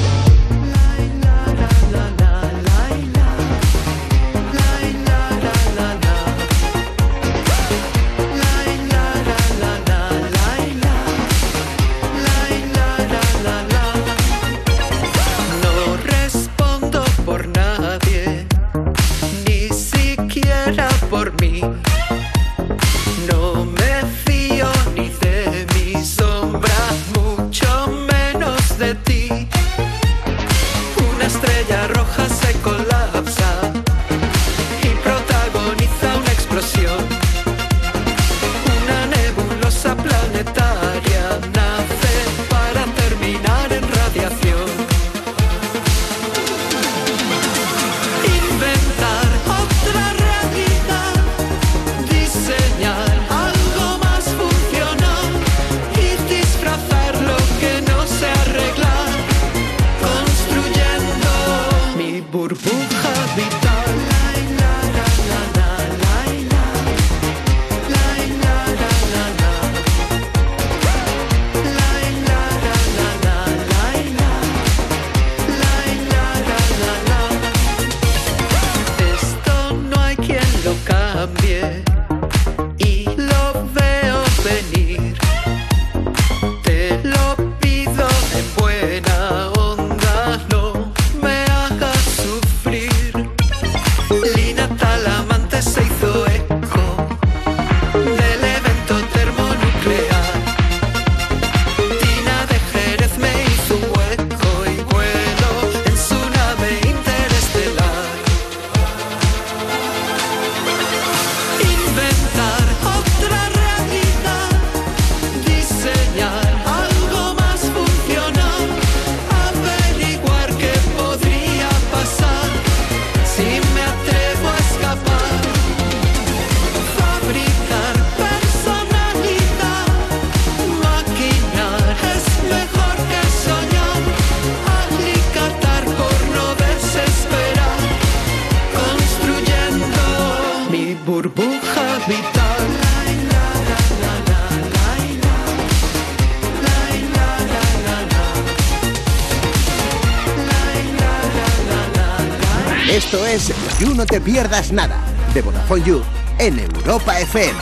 [154.27, 154.99] Pierdas Nada,
[155.33, 156.01] de Vodafone You,
[156.37, 157.57] en Europa FM.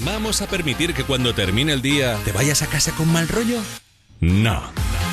[0.00, 3.60] ¿Vamos a permitir que cuando termine el día te vayas a casa con mal rollo?
[4.18, 4.60] No.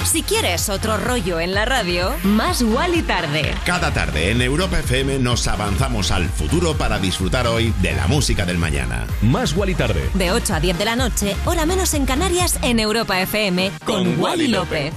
[0.06, 3.54] Si quieres otro rollo en la radio, más y tarde.
[3.64, 8.44] Cada tarde en Europa FM nos avanzamos al futuro para disfrutar hoy de la música
[8.44, 9.06] del mañana.
[9.22, 10.10] Más y tarde.
[10.16, 14.20] De 8 a 10 de la noche, hora menos en Canarias, en Europa FM, con
[14.20, 14.94] Wally López.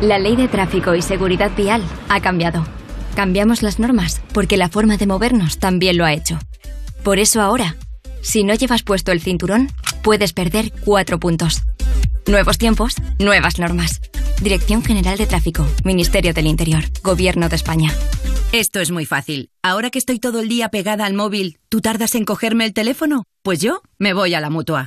[0.00, 2.75] La ley de tráfico y seguridad vial ha cambiado.
[3.16, 6.38] Cambiamos las normas porque la forma de movernos también lo ha hecho.
[7.02, 7.74] Por eso ahora,
[8.20, 9.70] si no llevas puesto el cinturón,
[10.02, 11.62] puedes perder cuatro puntos.
[12.26, 14.02] Nuevos tiempos, nuevas normas.
[14.42, 17.90] Dirección General de Tráfico, Ministerio del Interior, Gobierno de España.
[18.52, 19.48] Esto es muy fácil.
[19.62, 23.24] Ahora que estoy todo el día pegada al móvil, ¿tú tardas en cogerme el teléfono?
[23.42, 24.86] Pues yo me voy a la mutua.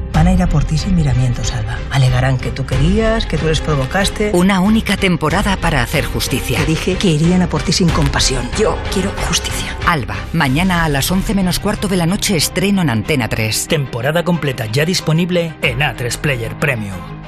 [0.13, 1.77] Van a ir a por ti sin miramientos, Alba.
[1.89, 4.31] Alegarán que tú querías, que tú les provocaste.
[4.33, 6.57] Una única temporada para hacer justicia.
[6.59, 8.49] Que dije que irían a por ti sin compasión.
[8.59, 9.75] Yo quiero justicia.
[9.87, 13.67] Alba, mañana a las 11 menos cuarto de la noche estreno en Antena 3.
[13.67, 17.20] Temporada completa ya disponible en A3 Player Premium.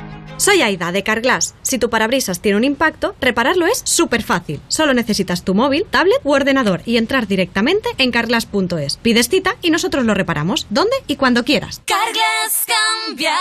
[0.43, 1.55] Soy Aida de Carglass.
[1.61, 4.59] Si tu parabrisas tiene un impacto, repararlo es súper fácil.
[4.67, 8.97] Solo necesitas tu móvil, tablet u ordenador y entrar directamente en carglass.es.
[8.97, 11.81] Pides cita y nosotros lo reparamos, donde y cuando quieras.
[11.85, 12.65] Carglass
[13.07, 13.37] cambia,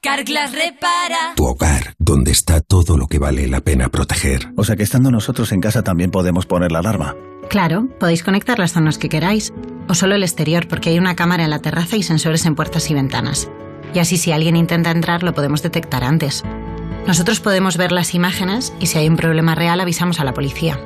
[0.00, 1.34] Carglass repara.
[1.34, 4.52] Tu hogar, donde está todo lo que vale la pena proteger.
[4.56, 7.16] O sea que estando nosotros en casa también podemos poner la alarma.
[7.50, 9.52] Claro, podéis conectar las zonas que queráis,
[9.88, 12.88] o solo el exterior porque hay una cámara en la terraza y sensores en puertas
[12.88, 13.50] y ventanas.
[13.94, 16.42] Y así si alguien intenta entrar lo podemos detectar antes.
[17.06, 20.80] Nosotros podemos ver las imágenes y si hay un problema real avisamos a la policía.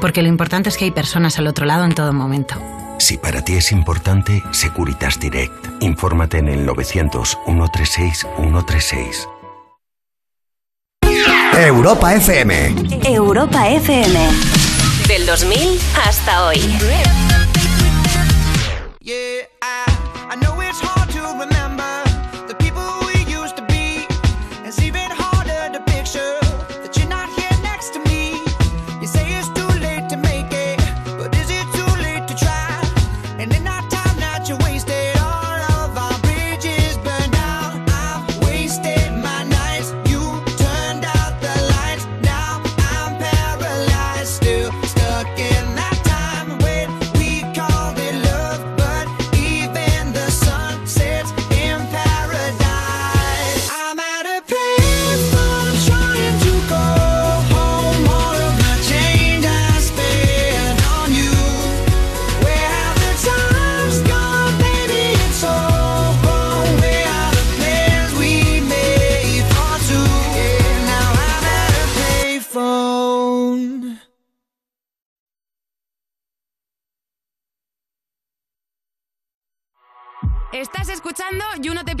[0.00, 2.54] Porque lo importante es que hay personas al otro lado en todo momento.
[2.98, 5.52] Si para ti es importante, Securitas Direct.
[5.80, 9.28] Infórmate en el 900-136-136.
[11.58, 12.74] Europa FM.
[13.04, 14.30] Europa FM.
[15.08, 16.58] Del 2000 hasta hoy.
[19.00, 19.37] Yeah,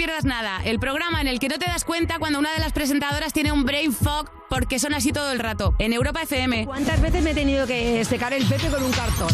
[0.08, 2.72] Pierdas Nada, el programa en el que no te das cuenta cuando una de las
[2.72, 5.74] presentadoras tiene un brain fog porque son así todo el rato.
[5.78, 6.64] En Europa FM.
[6.64, 9.28] ¿Cuántas veces me he tenido que secar el pepe con un cartón?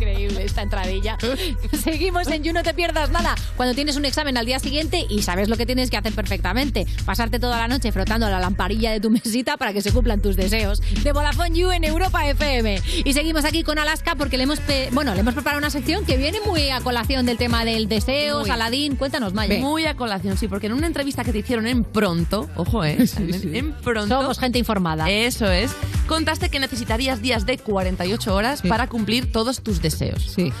[0.00, 1.18] Increíble esta entradilla.
[1.84, 3.34] Seguimos en You No Te Pierdas Nada.
[3.54, 6.86] Cuando tienes un examen al día siguiente y sabes lo que tienes que hacer perfectamente.
[7.04, 10.36] Pasarte toda la noche frotando la lamparilla de tu mesita para que se cumplan tus
[10.36, 10.80] deseos.
[11.02, 12.80] De Vodafone You en Europa FM.
[13.04, 14.58] Y seguimos aquí con Alaska porque le hemos,
[14.92, 18.46] bueno, le hemos preparado una sección que viene muy a colación del tema del deseos,
[18.46, 18.50] Muy.
[18.50, 18.96] Aladín.
[18.96, 19.58] Cuéntanos, Maya.
[19.58, 22.96] Muy a colación, sí, porque en una entrevista que te hicieron en pronto, ojo, ¿eh?
[23.18, 24.18] en, en pronto.
[24.18, 25.10] Somos gente informada.
[25.10, 25.72] Eso es.
[26.06, 29.89] Contaste que necesitarías días de 48 horas para cumplir todos tus deseos.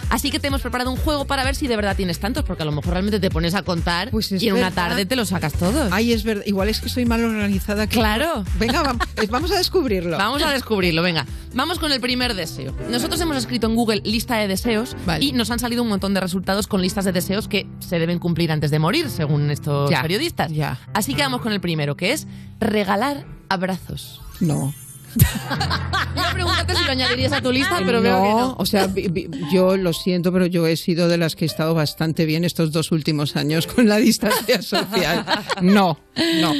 [0.08, 2.62] Así que te hemos preparado un juego para ver si de verdad tienes tantos, porque
[2.62, 5.16] a lo mejor realmente te pones a contar Pues es y en una tarde te
[5.16, 5.90] los sacas todos.
[5.92, 6.44] Ay, es verdad.
[6.46, 7.86] Igual es que soy mal organizada.
[7.86, 8.44] que- Claro.
[8.58, 10.16] Venga, eh, vamos a descubrirlo.
[10.18, 11.26] Vamos a descubrirlo, venga.
[11.54, 12.74] Vamos con el primer deseo.
[12.90, 16.20] Nosotros hemos escrito en Google lista de deseos y nos han salido un montón de
[16.20, 20.02] resultados con listas de deseos que se deben cumplir antes de morir, según estos Ya,
[20.02, 20.52] periodistas.
[20.94, 22.26] Así que vamos con el primero, que es
[22.60, 24.20] regalar abrazos.
[24.40, 24.72] No.
[25.16, 28.54] Yo pregúntate si lo añadirías a tu lista, pero veo que no.
[28.58, 31.46] O sea, vi- vi- yo lo siento, pero yo he sido de las que he
[31.46, 35.24] estado bastante bien estos dos últimos años con la distancia social.
[35.62, 35.98] No,
[36.40, 36.52] no.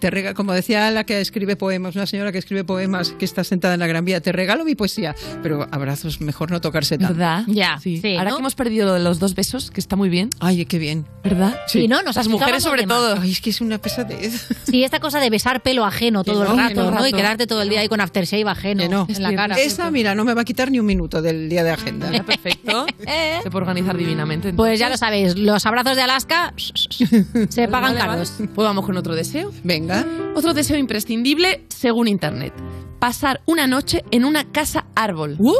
[0.00, 3.44] Te rega, como decía la que escribe poemas, una señora que escribe poemas que está
[3.44, 7.14] sentada en la Gran Vía, te regalo mi poesía, pero abrazos, mejor no tocarse tanto.
[7.14, 7.44] ¿Verdad?
[7.46, 7.98] Ya, Sí.
[8.00, 8.36] sí, Ahora ¿no?
[8.36, 10.30] que hemos perdido los dos besos, que está muy bien.
[10.40, 11.06] Ay, qué bien.
[11.22, 11.58] ¿Verdad?
[11.66, 13.18] Sí, no, nos Las mujeres sobre todo.
[13.20, 14.48] Ay, es que es una pesadez.
[14.64, 17.00] Sí, esta cosa de besar pelo ajeno todo Que el no, rato, no, ¿no?
[17.06, 17.16] Y rato.
[17.16, 19.06] quedarte todo el día ahí con aftershave ajeno Que no.
[19.08, 19.54] en la cara.
[19.56, 22.10] Esa, mira, no me va a quitar ni un minuto del día de agenda.
[22.24, 22.86] Perfecto.
[23.42, 24.52] Se puede organizar divinamente.
[24.52, 26.52] Pues ya lo sabéis, los abrazos de Alaska
[27.48, 28.32] se pagan caros.
[28.38, 29.52] Pues vamos con otro deseo.
[29.74, 30.06] Venga.
[30.36, 32.52] Otro deseo imprescindible según Internet.
[33.00, 35.36] Pasar una noche en una casa árbol.
[35.40, 35.52] ¿Uh?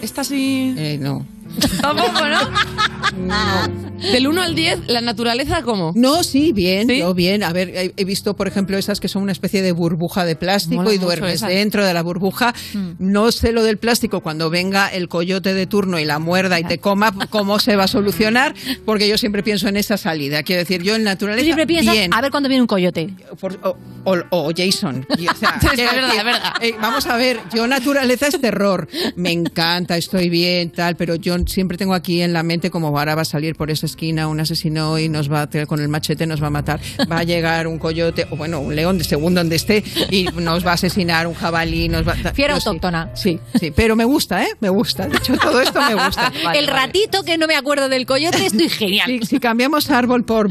[0.00, 0.74] Esta sí...
[0.78, 1.26] Eh, no.
[1.80, 3.90] Tampoco, ¿no?
[4.12, 5.92] Del 1 al 10, la naturaleza, ¿cómo?
[5.94, 7.42] No, sí, bien, yo bien.
[7.42, 10.36] A ver, he, he visto, por ejemplo, esas que son una especie de burbuja de
[10.36, 12.54] plástico Mola y duermes dentro de la burbuja.
[12.98, 16.64] No sé lo del plástico cuando venga el coyote de turno y la muerda y
[16.64, 18.54] te coma, cómo se va a solucionar,
[18.86, 20.42] porque yo siempre pienso en esa salida.
[20.44, 22.14] Quiero decir, yo en naturaleza, Siempre piensas, bien.
[22.14, 23.10] a ver cuándo viene un coyote.
[23.38, 25.06] Por- o, o- o Jason.
[25.18, 26.52] Y, o sea, es verdad, decir, es verdad.
[26.62, 28.88] eh, vamos a ver, yo naturaleza es terror.
[29.16, 33.14] Me encanta, estoy bien, tal, pero yo siempre tengo aquí en la mente cómo ahora
[33.14, 36.26] va a salir por ese esquina un asesino y nos va a con el machete,
[36.26, 36.80] nos va a matar.
[37.10, 40.64] Va a llegar un coyote, o bueno, un león, de según donde esté, y nos
[40.66, 41.88] va a asesinar un jabalí.
[41.88, 42.68] Nos va, Fiera Yo sí.
[42.68, 43.10] autóctona.
[43.14, 44.48] Sí, sí, pero me gusta, ¿eh?
[44.60, 45.06] Me gusta.
[45.06, 46.32] De hecho, todo esto me gusta.
[46.54, 49.06] el ratito que no me acuerdo del coyote, estoy genial.
[49.08, 50.48] Si, si cambiamos árbol por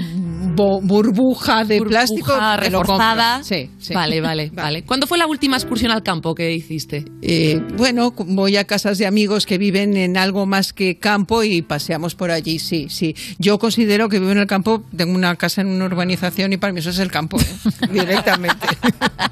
[0.55, 3.43] bo- burbuja de plástico, Burbuja reforzada.
[3.43, 3.93] Sí, sí.
[3.93, 4.83] Vale, vale, vale.
[4.83, 7.05] ¿Cuándo fue la última excursión al campo que hiciste?
[7.21, 11.61] Eh, bueno, voy a casas de amigos que viven en algo más que campo y
[11.61, 13.15] paseamos por allí, sí, sí.
[13.37, 16.73] Yo considero que vivo en el campo, tengo una casa en una urbanización y para
[16.73, 17.45] mí eso es el campo, ¿eh?
[17.91, 18.67] directamente.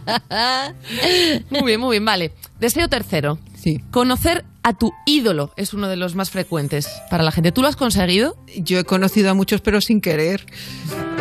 [1.50, 2.32] Muy bien, muy bien, vale.
[2.60, 3.40] Deseo tercero.
[3.56, 3.82] Sí.
[3.92, 7.52] Conocer a tu ídolo es uno de los más frecuentes para la gente.
[7.52, 8.38] ¿Tú lo has conseguido?
[8.58, 10.46] Yo he conocido a muchos, pero sin querer,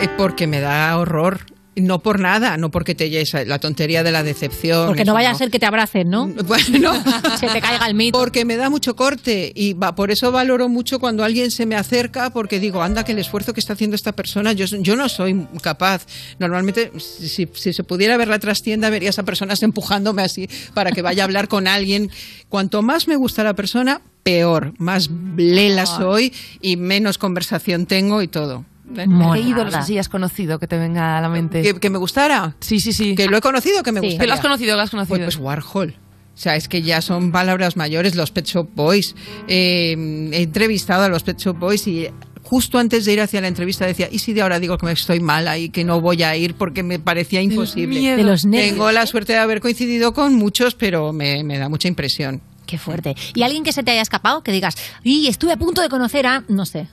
[0.00, 1.46] eh, porque me da horror.
[1.76, 4.86] No por nada, no porque te llegue la tontería de la decepción.
[4.86, 6.26] Porque no vaya a ser que te abracen, ¿no?
[6.46, 6.94] Bueno,
[7.38, 8.18] Se te caiga el mito.
[8.18, 11.76] Porque me da mucho corte y va, por eso valoro mucho cuando alguien se me
[11.76, 15.08] acerca porque digo, anda, que el esfuerzo que está haciendo esta persona, yo, yo no
[15.08, 16.06] soy capaz.
[16.38, 21.02] Normalmente, si, si se pudiera ver la trastienda, verías a personas empujándome así para que
[21.02, 22.10] vaya a hablar con alguien.
[22.48, 24.74] Cuanto más me gusta la persona, peor.
[24.78, 28.64] Más blela soy y menos conversación tengo y todo.
[28.94, 31.62] ¿Qué ídolos así has conocido que te venga a la mente?
[31.62, 32.54] ¿Que, que me gustara?
[32.60, 33.14] Sí, sí, sí.
[33.14, 34.06] ¿Que lo he conocido que me Sí.
[34.06, 34.20] gustaría?
[34.20, 35.16] Que lo has conocido, lo has conocido.
[35.18, 35.96] Pues, pues Warhol.
[36.34, 39.14] O sea, es que ya son palabras mayores, los Pet Shop Boys.
[39.48, 42.08] Eh, he entrevistado a los Pet Shop Boys y
[42.42, 44.92] justo antes de ir hacia la entrevista decía, ¿y si de ahora digo que me
[44.92, 48.16] estoy mala y que no voy a ir porque me parecía imposible?
[48.16, 48.70] De los nervios.
[48.72, 52.40] Tengo la suerte de haber coincidido con muchos, pero me, me da mucha impresión.
[52.66, 53.16] Qué fuerte.
[53.34, 54.42] ¿Y alguien que se te haya escapado?
[54.42, 56.86] Que digas, y estuve a punto de conocer a, no sé.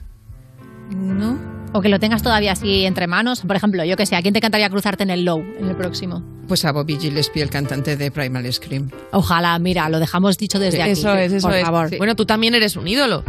[0.90, 1.38] No.
[1.76, 3.40] O que lo tengas todavía así entre manos.
[3.40, 5.74] Por ejemplo, yo que sé, ¿a quién te encantaría cruzarte en el low, en el
[5.74, 6.22] próximo?
[6.46, 8.92] Pues a Bobby Gillespie, el cantante de Primal Scream.
[9.10, 10.92] Ojalá, mira, lo dejamos dicho desde aquí.
[10.92, 11.64] Eso es, eso por es.
[11.64, 11.98] favor.
[11.98, 13.24] Bueno, tú también eres un ídolo.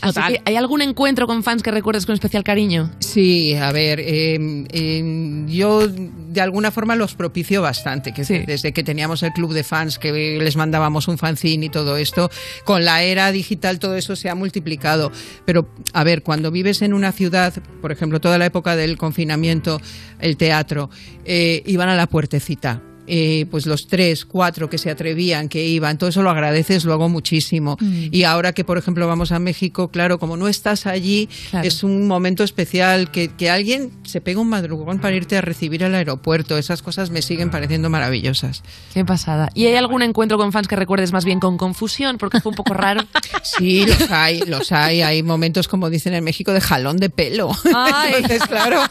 [0.00, 0.32] Así Total.
[0.32, 2.90] que, ¿Hay algún encuentro con fans que recuerdes con especial cariño?
[3.00, 4.38] Sí, a ver, eh,
[4.72, 9.64] eh, yo de alguna forma los propicio bastante, que desde que teníamos el club de
[9.64, 12.30] fans, que les mandábamos un fanzine y todo esto,
[12.64, 15.12] con la era digital todo eso se ha multiplicado.
[15.44, 19.80] Pero, a ver, cuando vives en una ciudad, por ejemplo, toda la época del confinamiento,
[20.20, 20.90] el teatro,
[21.24, 22.82] eh, iban a la puertecita.
[23.12, 27.08] Eh, pues los tres, cuatro que se atrevían, que iban, todo eso lo agradeces luego
[27.08, 27.76] muchísimo.
[27.80, 28.04] Mm.
[28.12, 31.28] Y ahora que, por ejemplo, vamos a México, claro, como no estás allí,
[31.64, 35.84] es un momento especial que, que alguien se pega un madrugón para irte a recibir
[35.84, 36.56] al aeropuerto.
[36.56, 38.62] Esas cosas me siguen pareciendo maravillosas.
[38.94, 39.50] Qué pasada.
[39.54, 42.16] ¿Y hay algún encuentro con fans que recuerdes más bien con confusión?
[42.16, 43.02] Porque fue un poco raro.
[43.42, 45.02] Sí, los hay, los hay.
[45.02, 47.50] Hay momentos, como dicen en México, de jalón de pelo.
[47.74, 48.12] Ay.
[48.16, 48.82] Entonces, claro,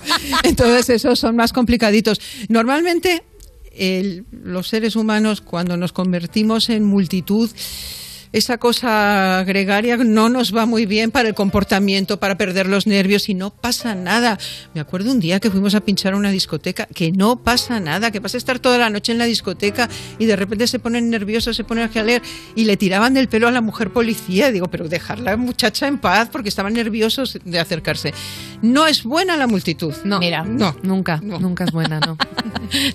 [0.44, 2.20] entonces esos son más complicaditos.
[2.50, 3.24] Normalmente,
[3.74, 7.50] el- los seres humanos, cuando nos convertimos en multitud,
[8.32, 13.28] esa cosa gregaria no nos va muy bien para el comportamiento, para perder los nervios
[13.30, 14.38] y no pasa nada.
[14.74, 18.12] Me acuerdo un día que fuimos a pinchar a una discoteca, que no pasa nada,
[18.12, 21.56] que pasa estar toda la noche en la discoteca y de repente se ponen nerviosos,
[21.56, 22.22] se ponen a jalear
[22.56, 24.52] y le tiraban del pelo a la mujer policía.
[24.52, 28.14] Digo, pero dejar la muchacha en paz porque estaban nerviosos de acercarse.
[28.62, 29.94] No es buena la multitud.
[30.04, 30.44] No, Mira.
[30.44, 30.76] No.
[30.84, 32.18] Nunca, nunca es buena, no.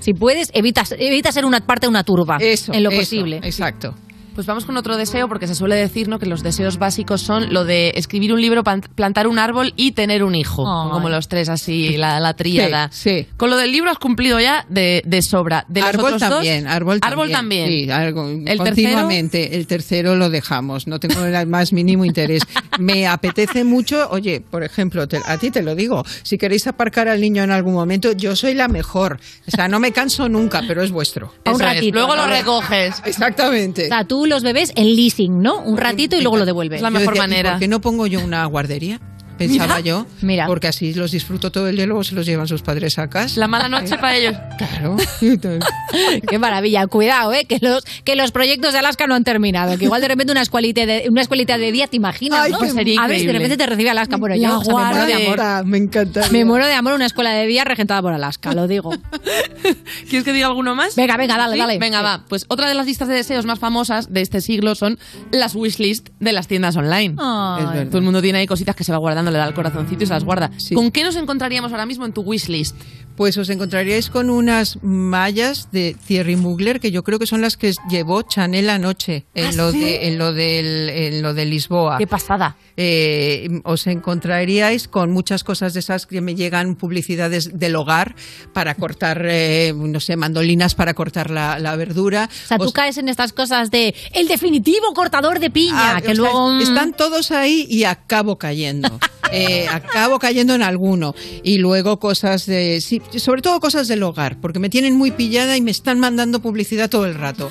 [0.00, 2.38] Si puedes, evita, evita ser una parte de una turba.
[2.40, 3.40] Eso, en lo eso, posible.
[3.42, 3.94] Exacto.
[4.34, 6.18] Pues vamos con otro deseo, porque se suele decir ¿no?
[6.18, 9.92] que los deseos básicos son lo de escribir un libro, pan- plantar un árbol y
[9.92, 10.64] tener un hijo.
[10.64, 12.90] Como los tres así, la, la tríada.
[12.92, 13.26] Sí, sí.
[13.36, 15.64] Con lo del libro has cumplido ya de, de sobra.
[15.68, 17.12] De los árbol otros también, dos, árbol también.
[17.12, 17.68] Árbol también.
[17.68, 19.56] Sí, algo, ¿El continuamente.
[19.56, 22.42] El tercero lo dejamos, no tengo el más mínimo interés.
[22.78, 27.08] Me apetece mucho, oye, por ejemplo, te- a ti te lo digo, si queréis aparcar
[27.08, 29.20] al niño en algún momento, yo soy la mejor.
[29.46, 31.32] O sea, no me canso nunca, pero es vuestro.
[31.44, 32.22] A un ratito, Luego ¿no?
[32.26, 33.00] lo recoges.
[33.04, 33.84] Exactamente.
[33.84, 35.60] O sea, tú los bebés en leasing, ¿no?
[35.60, 36.78] Un ratito y luego lo devuelves.
[36.78, 37.50] Es la mejor decía, ¿y manera.
[37.52, 39.00] ¿Por qué no pongo yo una guardería?
[39.38, 40.06] Pensaba Mira, yo.
[40.22, 40.46] mira.
[40.46, 43.08] Porque así los disfruto todo el día y luego se los llevan sus padres a
[43.08, 43.40] casa.
[43.40, 44.34] La mala noche para ellos.
[44.58, 44.96] Claro.
[46.28, 46.86] Qué maravilla.
[46.86, 47.44] Cuidado, ¿eh?
[47.44, 49.76] Que los, que los proyectos de Alaska no han terminado.
[49.78, 52.40] Que igual de repente una escuelita de, una escuelita de día, ¿te imaginas?
[52.40, 52.58] Ay, no?
[52.58, 54.16] qué sería A ver si de repente te recibe Alaska.
[54.16, 55.66] Bueno, ya, La o sea, me muero de amor.
[55.66, 56.22] Me encanta.
[56.30, 58.90] Me muero de amor una escuela de día regentada por Alaska, lo digo.
[60.08, 60.96] ¿Quieres que diga alguno más?
[60.96, 61.58] Venga, venga, dale, ¿Sí?
[61.58, 61.78] dale.
[61.78, 62.04] Venga, Sí.
[62.04, 62.24] va.
[62.28, 64.98] Pues otra de las listas de deseos más famosas de este siglo son
[65.30, 67.14] las wishlist de las tiendas online.
[67.18, 67.64] Ay.
[67.64, 67.86] Es verdad.
[67.88, 70.06] Todo el mundo tiene ahí cositas que se va guardando, le da el corazoncito y
[70.06, 70.50] se las guarda.
[70.56, 70.74] Sí.
[70.74, 72.76] ¿Con qué nos encontraríamos ahora mismo en tu wishlist?
[73.16, 77.56] Pues os encontraríais con unas mallas de Thierry Mugler que yo creo que son las
[77.56, 79.80] que llevó Chanel anoche en, ¿Ah, lo, sí?
[79.80, 81.98] de, en, lo, del, en lo de Lisboa.
[81.98, 82.56] Qué pasada.
[82.76, 88.16] Eh, os encontraríais con muchas cosas de esas que me llegan publicidades del hogar
[88.52, 92.28] para cortar, eh, no sé, mandolinas para cortar la, la verdura.
[92.44, 96.06] O sea, tú caes en estas cosas de el definitivo cortador de piña, Ah, que
[96.06, 96.50] sea, luego...
[96.50, 98.98] mm, están todos ahí y acabo cayendo.
[99.32, 101.14] eh, acabo cayendo en alguno.
[101.44, 102.80] Y luego cosas de.
[102.80, 106.40] Sí, sobre todo cosas del hogar, porque me tienen muy pillada y me están mandando
[106.40, 107.50] publicidad todo el rato.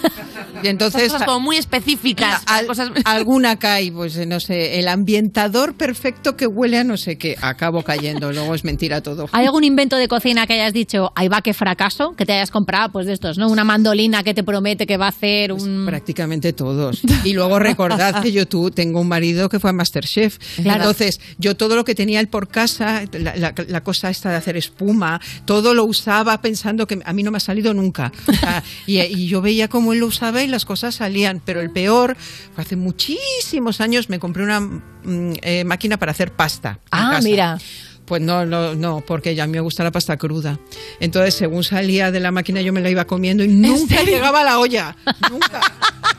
[0.62, 1.12] Y entonces.
[1.12, 2.42] Cosas como muy específicas.
[2.46, 7.18] Al- cosas- Alguna cae, pues no sé, el ambientador perfecto que huele a no sé
[7.18, 7.36] qué.
[7.42, 9.28] Acabo cayendo, luego es mentira todo.
[9.32, 12.14] ¿Hay algún invento de cocina que hayas dicho, ahí va que fracaso?
[12.16, 13.50] Que te hayas comprado, pues de estos, ¿no?
[13.50, 15.86] Una mandolina que te promete que va a hacer un.
[15.86, 17.02] Prácticamente todos.
[17.24, 20.38] Y luego recordad que yo tú tengo un marido que fue a Masterchef.
[20.62, 20.80] Claro.
[20.82, 24.36] Entonces, yo todo lo que tenía él por casa, la, la- la cosa esta de
[24.38, 28.12] hacer espuma, todo lo usaba pensando que a mí no me ha salido nunca.
[28.88, 31.42] Y, y yo veía cómo él lo usaba y las cosas salían.
[31.44, 32.16] Pero el peor,
[32.54, 36.80] fue hace muchísimos años me compré una mm, eh, máquina para hacer pasta.
[36.92, 37.22] Ah, casa.
[37.28, 37.58] mira.
[38.06, 40.60] Pues no, no, no, porque ya a mí me gusta la pasta cruda.
[41.00, 44.44] Entonces, según salía de la máquina, yo me la iba comiendo y nunca llegaba a
[44.44, 44.94] la olla.
[45.32, 45.62] Nunca.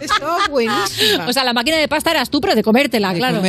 [0.01, 1.27] Estaba buenísima.
[1.29, 3.43] O sea, la máquina de pasta eras tú, pero de comértela, de claro.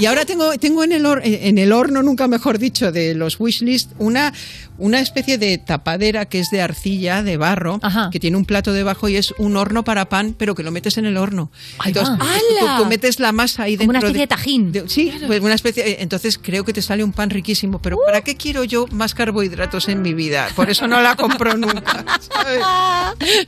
[0.00, 3.38] Y ahora tengo, tengo en, el hor- en el horno, nunca mejor dicho, de los
[3.38, 4.32] wishlist, una,
[4.78, 9.08] una especie de tapadera que es de arcilla, de barro, que tiene un plato debajo
[9.08, 11.50] y es un horno para pan, pero que lo metes en el horno.
[11.78, 12.16] Ahí Entonces,
[12.60, 13.98] tú, tú metes la masa ahí Como dentro.
[13.98, 14.72] una especie de tajín.
[14.88, 15.88] sí, pues una especie.
[15.88, 17.80] eh, Entonces creo que te sale un pan riquísimo.
[17.80, 20.48] Pero ¿para qué quiero yo más carbohidratos en mi vida?
[20.56, 22.04] Por eso no la compro nunca.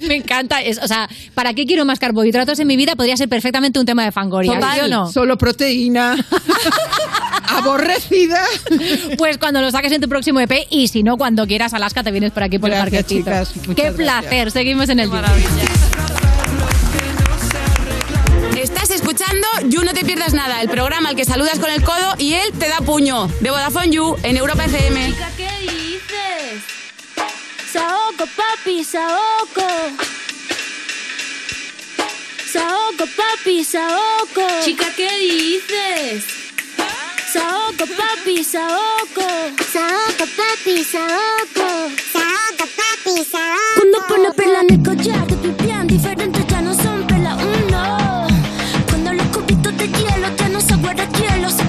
[0.06, 0.60] Me encanta.
[0.62, 2.94] Es, o sea, ¿para qué quiero más carbohidratos en mi vida?
[2.96, 4.54] Podría ser perfectamente un tema de fangoria.
[4.54, 4.78] Total.
[4.78, 5.12] ¿sí o no?
[5.12, 6.16] Solo proteína.
[7.48, 8.42] Aborrecida.
[9.18, 12.10] Pues cuando lo saques en tu próximo EP y si no, cuando quieras, Alaska, te
[12.10, 13.30] vienes por aquí por Gracias, el parquecito.
[13.30, 13.74] chicas.
[13.76, 13.94] Qué gracias.
[13.94, 14.50] placer.
[14.50, 15.10] Seguimos en el.
[18.58, 22.14] Estás escuchando You No Te Pierdas Nada, el programa al que saludas con el codo
[22.18, 23.28] y él te da puño.
[23.40, 25.14] De Vodafone You en Europa FM.
[25.36, 26.62] ¿Qué dices?
[27.72, 29.66] Saoco, papi, saoco.
[32.52, 34.46] Saoco, papi, saoco.
[34.64, 36.24] Chica, ¿qué dices?
[37.36, 39.26] Saoco, papi, saoco.
[39.72, 41.66] Saoco, papi, saoco.
[42.12, 43.76] Saoco, papi, saoco.
[43.76, 48.26] Cuando pone perla en el collar, te pipián diferentes ya no son perla uno.
[48.88, 51.65] Cuando los cubitos de hielo ya no se guarda hielo, se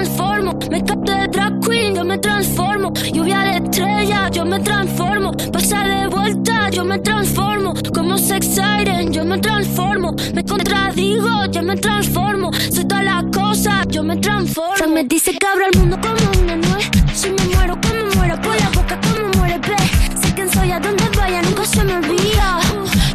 [0.00, 0.58] transformo.
[0.70, 2.92] Me capté de drag queen, yo me transformo.
[3.12, 5.32] Lluvia de estrella, yo me transformo.
[5.52, 7.74] Pasa de vuelta, yo me transformo.
[7.94, 10.14] Como sex siren, yo me transformo.
[10.34, 12.50] Me contradigo, yo me transformo.
[12.72, 14.76] Soy todas las cosas, yo me transformo.
[14.76, 16.90] Fran me dice que abro el mundo como una nuez.
[17.14, 19.76] Si me muero, como muero, por la boca, como muere, ve.
[20.20, 22.58] Sé quién soy, a dónde vaya, nunca se me olvida.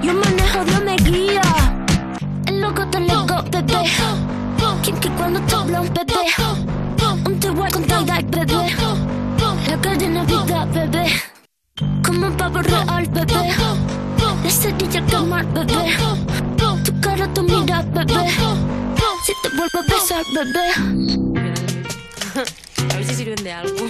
[0.03, 1.41] Yo manejo, Dios me guía.
[2.45, 3.89] El loco te loco, bebé.
[4.83, 6.64] Quien que cuando te habla un bebé.
[7.55, 8.75] Igual con taiga bebé.
[9.69, 11.05] La calle Navidad, bebé.
[12.03, 13.33] Como un pavo real, bebé.
[14.43, 15.95] La cerilla al quemar, bebé.
[16.83, 18.29] Tu cara, tu mira, bebé.
[19.25, 20.65] Si te vuelvo a besar, bebé.
[22.93, 23.77] A ver si sirven de algo.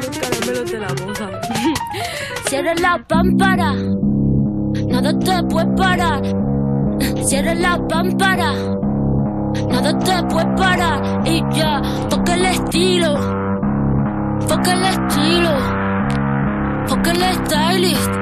[0.00, 1.40] Los caramelos de la boca.
[2.48, 3.74] Cierra la pámpara,
[4.86, 6.22] nada te puede parar.
[7.22, 8.54] Cierra la pámpara,
[9.70, 11.22] nada te puede parar.
[11.24, 13.14] Y ya, toca el estilo,
[14.46, 15.52] toca el estilo,
[16.88, 18.12] toca el stylist,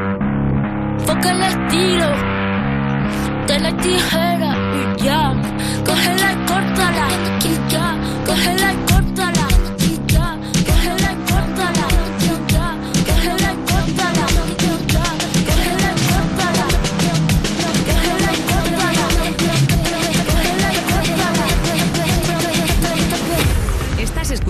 [1.07, 2.09] toca el estilo.
[3.47, 5.32] De la tijera y ya,
[5.84, 7.07] cógela y córtala.
[7.44, 7.94] Y ya,
[8.26, 8.86] cógela y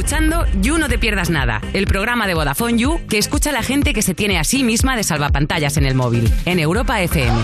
[0.06, 3.64] escuchando You No Te Pierdas Nada, el programa de Vodafone You que escucha a la
[3.64, 7.36] gente que se tiene a sí misma de salvapantallas en el móvil, en Europa FM.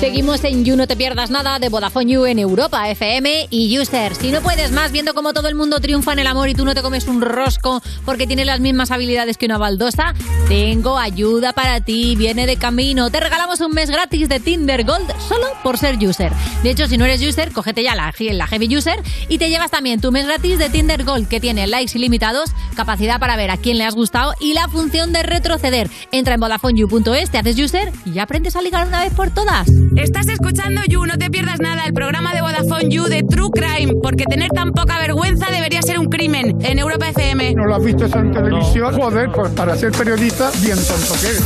[0.00, 4.14] Seguimos en You No Te Pierdas Nada de Vodafone You en Europa FM y User.
[4.14, 6.66] Si no puedes más viendo cómo todo el mundo triunfa en el amor y tú
[6.66, 10.12] no te comes un rosco porque tienes las mismas habilidades que una baldosa,
[10.48, 12.14] tengo ayuda para ti.
[12.14, 13.10] Viene de camino.
[13.10, 16.30] Te regalamos un mes gratis de Tinder Gold solo por ser User.
[16.62, 19.70] De hecho, si no eres User, cógete ya la, la Heavy User y te llevas
[19.70, 23.56] también tu mes gratis de Tinder Gold que tiene likes ilimitados, capacidad para ver a
[23.56, 25.88] quién le has gustado y la función de retroceder.
[26.12, 29.66] Entra en VodafoneYou.es, te haces User y ya aprendes a ligar una vez por todas.
[29.94, 33.94] Estás escuchando You, no te pierdas nada, el programa de Vodafone You de True Crime,
[34.02, 37.54] porque tener tan poca vergüenza debería ser un crimen, en Europa FM.
[37.54, 38.94] ¿No lo has visto eso en televisión?
[38.94, 41.44] Joder, pues para ser periodista, bien tonto que eres.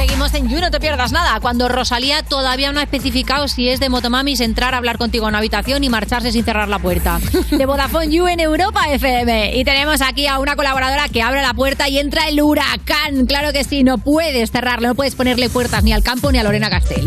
[0.00, 1.40] Seguimos en You, no te pierdas nada.
[1.40, 5.32] Cuando Rosalía todavía no ha especificado si es de Motomamis entrar a hablar contigo en
[5.32, 7.20] una habitación y marcharse sin cerrar la puerta.
[7.50, 9.56] De Vodafone You en Europa FM.
[9.56, 13.26] Y tenemos aquí a una colaboradora que abre la puerta y entra el huracán.
[13.26, 16.44] Claro que sí, no puedes cerrarle, no puedes ponerle puertas ni al campo ni a
[16.44, 17.06] Lorena Castell.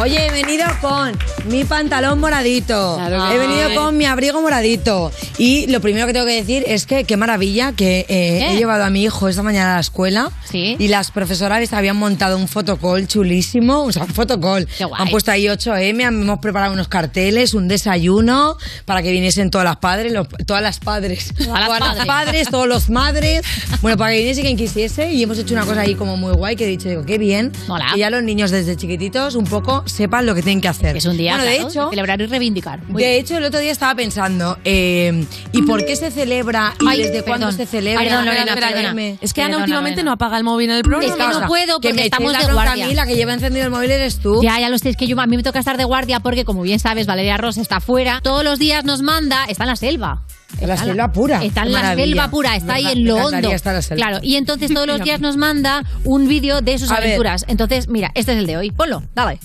[0.00, 2.96] Oye, he venido con mi pantalón moradito.
[2.96, 3.74] Claro he venido sí.
[3.74, 5.10] con mi abrigo moradito.
[5.38, 8.84] Y lo primero que tengo que decir es que qué maravilla que eh, he llevado
[8.84, 10.30] a mi hijo esta mañana a la escuela.
[10.52, 13.84] Y las profesoras habían montado un fotocall chulísimo.
[13.84, 14.66] O sea, un fotocall.
[14.96, 19.76] Han puesto ahí 8M, hemos preparado unos carteles, un desayuno para que viniesen todas las
[19.76, 21.32] padres, los- todas las padres.
[21.36, 22.06] Todas las padres.
[22.06, 23.42] padres, todos los madres.
[23.82, 25.12] Bueno, para que viniese quien quisiese.
[25.12, 27.52] Y hemos hecho una cosa ahí como muy guay que he dicho, digo, qué bien.
[27.92, 30.96] Que ya los niños desde chiquititos un poco sepan lo que tienen que hacer.
[30.96, 32.80] Es un día Bueno, de hecho, celebrar y reivindicar.
[32.88, 33.20] Muy de bien.
[33.20, 37.22] hecho, el otro día estaba pensando, eh, ¿y por qué se celebra y Ay, desde
[37.22, 38.02] cuándo se celebra?
[38.04, 38.68] Perdón, Lorena, perdona.
[38.68, 39.18] espérame.
[39.20, 41.06] Es que Ana Perdona, últimamente no apaga el móvil en el programa.
[41.12, 42.84] Es que no puedo Que porque me estamos de la bronca guardia.
[42.84, 44.40] A mí, la que lleva encendido el móvil eres tú.
[44.42, 46.44] Ya, ya lo sé, es que yo, a mí me toca estar de guardia porque,
[46.44, 48.20] como bien sabes, Valeria Ross está fuera.
[48.22, 50.22] Todos los días nos manda, está en la selva.
[50.60, 51.44] En la Está selva pura.
[51.44, 53.50] Está en la selva pura, está ahí en lo hondo.
[53.94, 57.04] Claro, y entonces todos los días nos manda un vídeo de sus A ver.
[57.04, 57.44] aventuras.
[57.48, 58.70] Entonces, mira, este es el de hoy.
[58.70, 59.38] Ponlo, dale.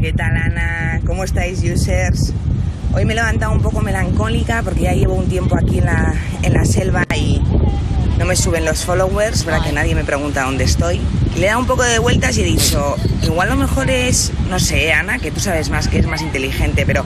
[0.00, 1.00] ¿Qué tal Ana?
[1.06, 2.32] ¿Cómo estáis users?
[2.94, 6.14] Hoy me he levantado un poco melancólica porque ya llevo un tiempo aquí en la,
[6.42, 7.40] en la selva y
[8.20, 11.00] no me suben los followers, para que nadie me pregunta dónde estoy.
[11.36, 14.60] Le he dado un poco de vueltas y he dicho, igual lo mejor es, no
[14.60, 17.02] sé, Ana, que tú sabes más, que es más inteligente, pero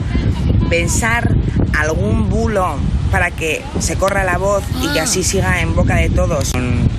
[0.69, 1.33] pensar
[1.79, 2.75] algún bulo
[3.11, 6.51] para que se corra la voz y que así siga en boca de todos.
[6.51, 6.89] Con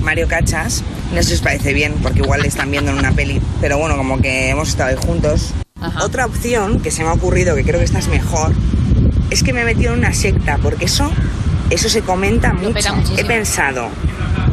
[0.00, 0.82] Mario Cachas,
[1.14, 3.78] no sé si os parece bien, porque igual le están viendo en una peli, pero
[3.78, 5.54] bueno, como que hemos estado ahí juntos.
[6.02, 8.52] Otra opción que se me ha ocurrido, que creo que esta es mejor,
[9.30, 11.08] es que me he metido en una secta, porque eso,
[11.70, 12.94] eso se comenta mucho.
[13.16, 13.88] He pensado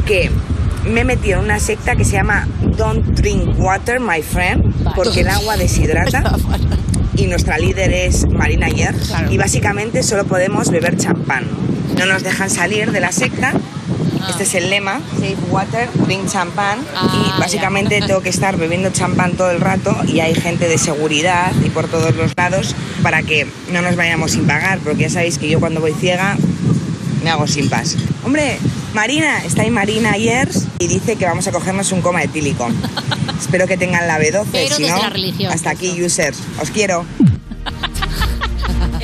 [0.06, 0.30] que
[0.84, 2.46] me he metido en una secta que se llama
[2.76, 6.36] Don't Drink Water, my friend, porque el agua deshidrata.
[7.16, 8.92] Y nuestra líder es Marina Ayer.
[9.30, 11.44] Y básicamente solo podemos beber champán.
[11.96, 13.52] No nos dejan salir de la secta.
[14.28, 16.80] Este es el lema, Safe Water, Drink Champán.
[16.80, 21.52] y básicamente tengo que estar bebiendo champán todo el rato y hay gente de seguridad
[21.64, 25.38] y por todos los lados para que no nos vayamos sin pagar, porque ya sabéis
[25.38, 26.36] que yo cuando voy ciega
[27.24, 27.96] me hago sin pas.
[28.22, 28.58] Hombre,
[28.92, 32.68] Marina, está ahí Marina Ayers y dice que vamos a cogernos un coma etílico.
[33.40, 35.50] Espero que tengan la B12, Pero si no, la religión.
[35.52, 36.38] hasta aquí users.
[36.60, 37.04] Os quiero.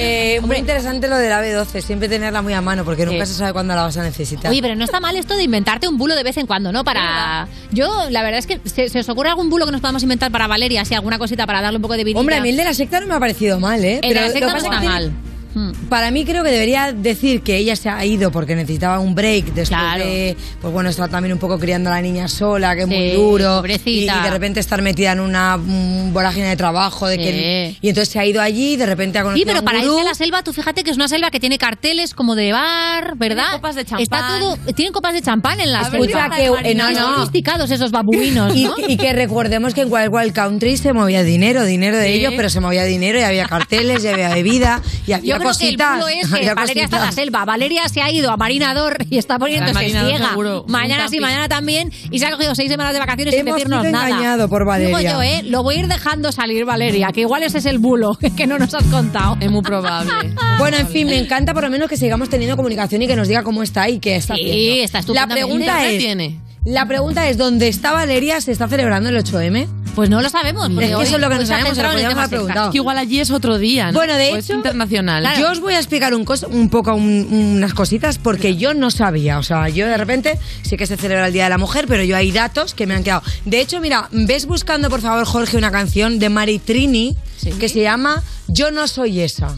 [0.03, 3.35] Eh, muy interesante lo de la B12, siempre tenerla muy a mano porque nunca se
[3.35, 4.51] sabe cuándo la vas a necesitar.
[4.51, 6.85] Oye, pero no está mal esto de inventarte un bulo de vez en cuando, ¿no?
[6.85, 7.49] Para.
[7.71, 10.31] Yo, la verdad es que se, se os ocurre algún bulo que nos podamos inventar
[10.31, 12.19] para Valeria, así alguna cosita para darle un poco de vida.
[12.19, 14.01] Hombre, a mí el de la secta no me ha parecido mal, ¿eh?
[14.03, 15.13] El de la secta no está mal.
[15.55, 19.15] Tiene- Para mí creo que debería decir que ella se ha ido porque necesitaba un
[19.15, 20.05] break después Claro.
[20.05, 23.11] de, pues bueno, estar también un poco criando a la niña sola, que es muy
[23.11, 23.57] Sí, duro.
[23.59, 24.17] pobrecita.
[24.17, 27.07] Y, y de repente estar metida en una mm, vorágine de trabajo.
[27.09, 29.53] De que, y entonces se ha ido allí y de repente ha Sí, conocido a
[29.55, 31.59] pero un para irse a la selva, tú fíjate que es una selva que tiene
[31.59, 33.53] carteles como de bar, ¿verdad?
[33.53, 34.41] copas de Está champán.
[34.41, 35.99] todo, tienen copas de champán en la A selva.
[36.07, 37.17] escucha, que- eh, no, no.
[37.17, 38.75] sofisticados esos babuinos, Y, ¿no?
[38.89, 42.13] y que recordemos que en Wild Wild Country se movía dinero, dinero de Sí.
[42.15, 45.75] ellos, pero se movía dinero y había carteles, y había bebida, y había Que el
[45.75, 47.45] es que Valeria está en la selva.
[47.45, 50.29] Valeria se ha ido a Marinador y está poniéndose Marinador ciega.
[50.31, 50.65] seguro.
[50.69, 51.91] Mañana sí, mañana también.
[52.11, 54.09] Y se ha cogido seis semanas de vacaciones sin Hemos decirnos sido nada.
[54.09, 54.97] engañado por Valeria.
[54.99, 55.43] Digo yo, ¿eh?
[55.45, 58.59] Lo voy a ir dejando salir, Valeria, que igual ese es el bulo que no
[58.59, 59.37] nos has contado.
[59.41, 60.11] Es muy probable.
[60.59, 63.29] Bueno, en fin, me encanta por lo menos que sigamos teniendo comunicación y que nos
[63.29, 64.99] diga cómo está y qué está Sí, haciendo.
[64.99, 66.41] está La pregunta ¿Qué es, tiene?
[66.65, 68.41] La pregunta es, ¿dónde está Valeria?
[68.41, 69.67] ¿Se está celebrando el 8M?
[69.95, 70.67] Pues no lo sabemos.
[70.69, 72.67] Es porque que hoy- eso es lo que hoy no sabemos, se lo haber preguntado.
[72.67, 73.99] Es que igual allí es otro día, ¿no?
[73.99, 75.27] Bueno, de O es hecho, internacional.
[75.39, 77.27] Yo os voy a explicar un, cos- un poco un-
[77.57, 79.39] unas cositas porque yo no sabía.
[79.39, 82.05] O sea, yo de repente sí que se celebra el Día de la Mujer, pero
[82.05, 83.23] yo hay datos que me han quedado.
[83.45, 87.17] De hecho, mira, ves buscando, por favor, Jorge, una canción de Maritrini
[87.59, 89.49] que se llama Yo no soy esa.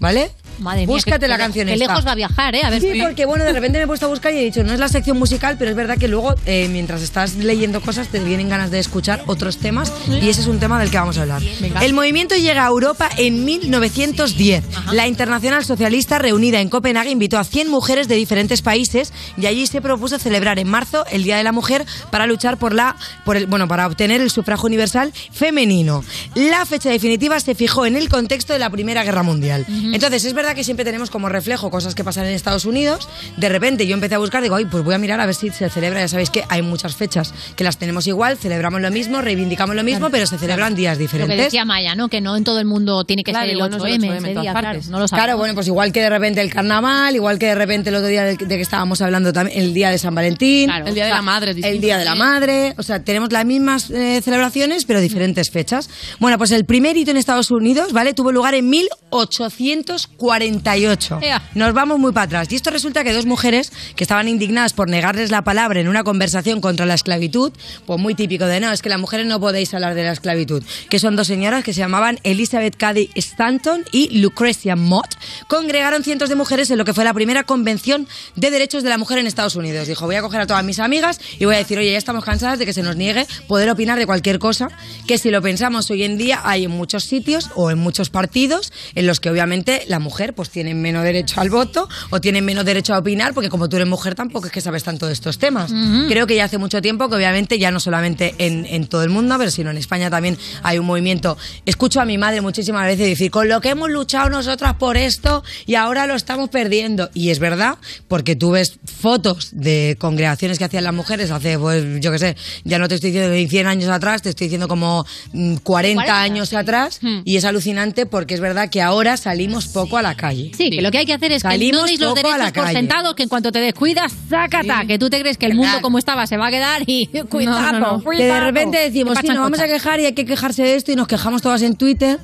[0.00, 0.30] ¿Vale?
[0.58, 1.86] Madre mía, Búscate que- la que- canción que esta.
[1.86, 2.62] lejos va a viajar, ¿eh?
[2.64, 4.44] A ver sí, si- porque bueno, de repente me he puesto a buscar y he
[4.44, 7.80] dicho, no es la sección musical, pero es verdad que luego, eh, mientras estás leyendo
[7.80, 10.98] cosas, te vienen ganas de escuchar otros temas y ese es un tema del que
[10.98, 11.42] vamos a hablar.
[11.82, 14.64] El movimiento llega a Europa en 1910.
[14.92, 19.66] La Internacional Socialista, reunida en Copenhague, invitó a 100 mujeres de diferentes países y allí
[19.66, 23.36] se propuso celebrar en marzo el Día de la Mujer para luchar por la, por
[23.36, 26.04] el, bueno, para obtener el sufragio universal femenino.
[26.34, 29.64] La fecha definitiva se fijó en el contexto de la Primera Guerra Mundial.
[29.68, 33.08] Entonces, es verdad que siempre tenemos como reflejo cosas que pasan en Estados Unidos.
[33.36, 35.50] De repente yo empecé a buscar, digo, ay, pues voy a mirar a ver si
[35.50, 36.00] se celebra.
[36.00, 39.84] Ya sabéis que hay muchas fechas que las tenemos igual, celebramos lo mismo, reivindicamos lo
[39.84, 41.36] mismo, pero se celebran días diferentes.
[41.36, 42.08] Lo que decía Maya, ¿no?
[42.08, 45.54] Que no en todo el mundo tiene que claro, ser el 8M, no claro, bueno,
[45.54, 48.36] pues igual que de repente el carnaval, igual que de repente el otro día de,
[48.36, 50.70] que estábamos hablando también, el día de San Valentín.
[50.70, 51.54] el día de la madre.
[51.62, 52.74] El día de la madre.
[52.78, 55.88] O sea, tenemos las mismas eh, celebraciones, pero diferentes fechas.
[56.18, 58.14] Bueno, pues el primer hito en Estados Unidos, ¿vale?
[58.14, 60.37] Tuvo lugar en 1840.
[60.38, 61.20] 48.
[61.54, 62.48] Nos vamos muy para atrás.
[62.50, 66.04] Y esto resulta que dos mujeres que estaban indignadas por negarles la palabra en una
[66.04, 67.52] conversación contra la esclavitud,
[67.86, 70.62] pues muy típico de no, es que las mujeres no podéis hablar de la esclavitud,
[70.90, 75.08] que son dos señoras que se llamaban Elizabeth Cady Stanton y Lucrecia Mott,
[75.48, 78.06] congregaron cientos de mujeres en lo que fue la primera convención
[78.36, 79.88] de derechos de la mujer en Estados Unidos.
[79.88, 82.24] Dijo, voy a coger a todas mis amigas y voy a decir, oye, ya estamos
[82.24, 84.68] cansadas de que se nos niegue poder opinar de cualquier cosa,
[85.06, 88.72] que si lo pensamos hoy en día hay en muchos sitios o en muchos partidos
[88.94, 92.64] en los que obviamente la mujer pues tiene menos derecho al voto o tiene menos
[92.64, 95.38] derecho a opinar porque como tú eres mujer tampoco es que sabes tanto de estos
[95.38, 95.72] temas.
[96.08, 99.10] Creo que ya hace mucho tiempo que obviamente ya no solamente en, en todo el
[99.10, 101.36] mundo, pero sino en España también hay un movimiento.
[101.66, 105.42] Escucho a mi madre muchísimas veces decir, con lo que hemos luchado nosotras por esto
[105.66, 107.10] y ahora lo estamos perdiendo.
[107.14, 107.78] Y es verdad,
[108.08, 112.36] porque tú ves fotos de congregaciones que hacían las mujeres hace, pues yo qué sé,
[112.64, 116.02] ya no te estoy diciendo de 100 años atrás, te estoy diciendo como mm, 40,
[116.02, 120.14] 40, años atrás y es alucinante porque es verdad que ahora salimos poco a la
[120.18, 120.50] calle.
[120.54, 122.68] Sí, que lo que hay que hacer es que Salimos no deis los derechos por
[122.68, 125.96] sentados, que en cuanto te descuidas, sácata, que tú te crees que el mundo como
[125.96, 129.60] estaba se va a quedar y cuidado, Que de repente decimos, Que sí, nos vamos
[129.60, 132.18] a quejar y hay que quejarse de esto y nos quejamos todas en Twitter.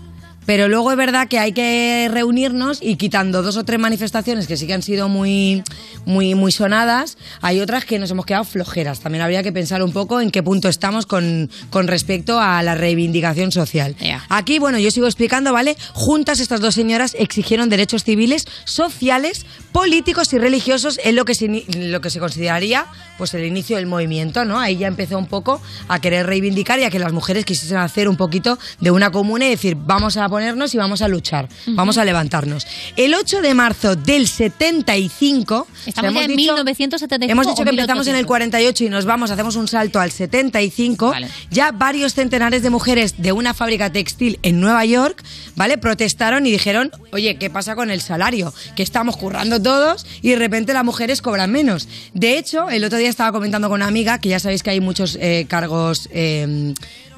[0.46, 4.56] Pero luego es verdad que hay que reunirnos y quitando dos o tres manifestaciones que
[4.56, 5.62] sí que han sido muy,
[6.04, 9.00] muy, muy sonadas, hay otras que nos hemos quedado flojeras.
[9.00, 12.74] También habría que pensar un poco en qué punto estamos con, con respecto a la
[12.74, 13.96] reivindicación social.
[14.28, 15.76] Aquí, bueno, yo sigo explicando, ¿vale?
[15.92, 21.64] Juntas estas dos señoras exigieron derechos civiles, sociales, políticos y religiosos en lo que se,
[21.78, 22.86] lo que se consideraría
[23.18, 24.58] pues el inicio del movimiento, ¿no?
[24.58, 28.08] Ahí ya empezó un poco a querer reivindicar y a que las mujeres quisiesen hacer
[28.08, 31.96] un poquito de una comuna y decir, vamos a ponernos y vamos a luchar, vamos
[31.98, 32.66] a levantarnos.
[32.96, 37.32] El 8 de marzo del 75, Estamos hemos ya en dicho- 1975.
[37.32, 38.26] Hemos dicho que empezamos en el 1800.
[38.26, 41.12] 48 y nos vamos, hacemos un salto al 75.
[41.50, 45.22] Ya varios centenares de mujeres de una fábrica textil en Nueva York,
[45.54, 45.78] ¿vale?
[45.78, 48.52] Protestaron y dijeron, oye, ¿qué pasa con el salario?
[48.74, 51.88] Que estamos currando todos y de repente las mujeres cobran menos.
[52.12, 54.80] De hecho, el otro día estaba comentando con una amiga, que ya sabéis que hay
[54.80, 56.08] muchos eh, cargos...
[56.12, 56.74] eh,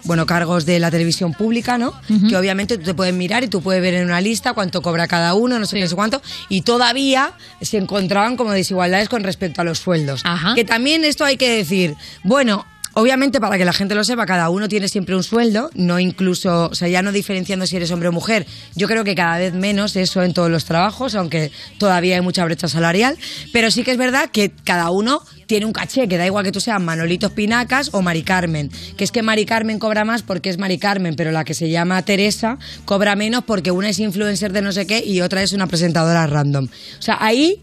[0.06, 1.92] bueno, cargos de la televisión pública, ¿no?
[2.28, 5.06] Que obviamente tú te puedes mirar y tú puedes ver en una lista cuánto cobra
[5.06, 9.22] cada uno, no sé qué, no sé cuánto, y todavía se encontraban como desigualdades con
[9.22, 10.22] respecto a los sueldos.
[10.54, 12.64] Que también esto hay que decir, bueno,
[12.98, 16.70] Obviamente, para que la gente lo sepa, cada uno tiene siempre un sueldo, no incluso,
[16.70, 18.46] o sea, ya no diferenciando si eres hombre o mujer.
[18.74, 22.42] Yo creo que cada vez menos eso en todos los trabajos, aunque todavía hay mucha
[22.46, 23.18] brecha salarial.
[23.52, 26.52] Pero sí que es verdad que cada uno tiene un caché, que da igual que
[26.52, 28.70] tú seas Manolito Pinacas o Mari Carmen.
[28.96, 31.70] Que es que Mari Carmen cobra más porque es Mari Carmen, pero la que se
[31.70, 35.52] llama Teresa cobra menos porque una es influencer de no sé qué y otra es
[35.52, 36.66] una presentadora random.
[36.66, 37.62] O sea, ahí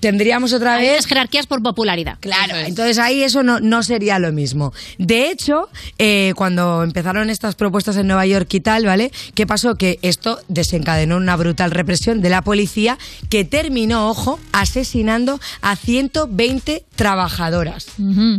[0.00, 2.18] tendríamos otra Hay vez jerarquías por popularidad.
[2.20, 4.72] Claro, entonces ahí eso no, no sería lo mismo.
[4.98, 5.68] De hecho,
[5.98, 9.10] eh, cuando empezaron estas propuestas en Nueva York y tal, ¿vale?
[9.34, 9.74] ¿Qué pasó?
[9.76, 12.98] Que esto desencadenó una brutal represión de la policía
[13.30, 17.86] que terminó, ojo, asesinando a 120 trabajadoras.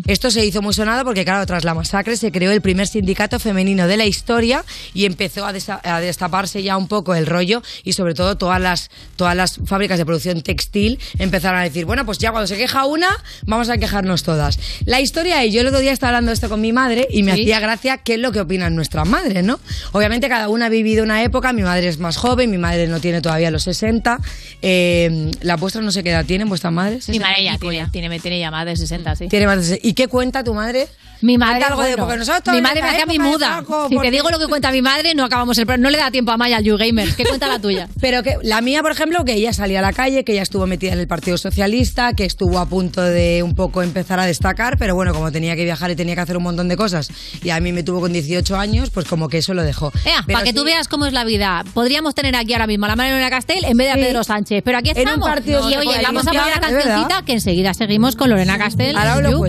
[0.08, 3.40] Esto se hizo muy sonado porque, claro, tras la masacre se creó el primer sindicato
[3.40, 4.64] femenino de la historia
[4.94, 8.62] y empezó a, desa- a destaparse ya un poco el rollo y sobre todo todas
[8.62, 12.56] las, todas las fábricas de producción textil empezaron a decir, bueno, pues ya cuando se
[12.58, 13.10] queja una,
[13.46, 14.58] vamos a quejarnos todas.
[14.86, 17.24] La historia es, yo el otro día estaba hablando de esto con mi madre y
[17.24, 17.42] me Sí.
[17.42, 19.60] hacía gracia qué es lo que opinan nuestras madres, ¿no?
[19.92, 23.00] Obviamente cada una ha vivido una época, mi madre es más joven, mi madre no
[23.00, 24.20] tiene todavía los 60,
[24.62, 27.10] eh, la vuestra no sé qué edad tienen, vuestras madres.
[27.10, 29.28] Mi madre ya tiene, tiene, tiene ya más de 60, sí.
[29.28, 29.88] Tiene más de 60.
[29.88, 30.88] ¿Y qué cuenta tu madre?
[31.26, 33.48] Mi madre, algo de- bueno, porque nosotros mi madre me hacía mi de muda.
[33.54, 35.84] Franco, Si porque- te digo lo que cuenta mi madre, no acabamos el programa.
[35.84, 37.16] No le da tiempo a Maya al YouGamers.
[37.16, 37.88] ¿Qué cuenta la tuya?
[38.02, 40.68] Pero que la mía, por ejemplo, que ella salía a la calle, que ella estuvo
[40.68, 44.78] metida en el Partido Socialista, que estuvo a punto de un poco empezar a destacar,
[44.78, 47.10] pero bueno, como tenía que viajar y tenía que hacer un montón de cosas,
[47.44, 49.92] y a mí me tuvo con 18 años, pues como que eso lo dejó.
[50.06, 51.64] Ea, para que sí, tú veas cómo es la vida.
[51.74, 53.96] Podríamos tener aquí ahora mismo a la Mariana Castel en vez de a.
[54.06, 54.62] Pedro Sánchez.
[54.64, 55.28] Pero aquí En un estamos.
[55.28, 58.96] partido y oye, vamos a poner la cancioncita que enseguida seguimos con Lorena Castel.
[58.96, 59.46] Ahora lo You,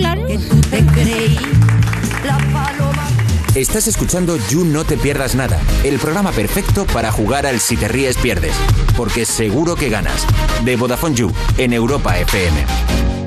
[3.56, 7.88] Estás escuchando You No Te Pierdas Nada, el programa perfecto para jugar al Si Te
[7.88, 8.54] Ríes Pierdes,
[8.98, 10.26] porque seguro que ganas.
[10.62, 12.64] De Vodafone You, en Europa FM.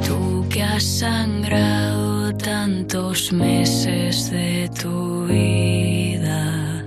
[0.06, 6.86] Tú que has sangrado tantos meses de tu vida,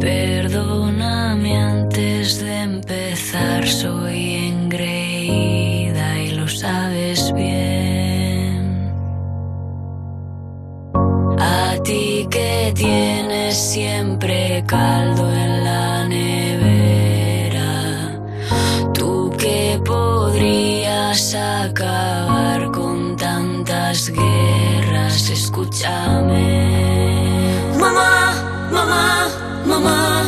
[0.00, 4.31] perdóname antes de empezar, soy
[11.44, 17.70] A ti que tienes siempre caldo en la nevera,
[18.94, 26.46] tú que podrías acabar con tantas guerras, escúchame.
[27.76, 28.34] Mamá,
[28.70, 29.28] mamá,
[29.66, 30.24] mamá,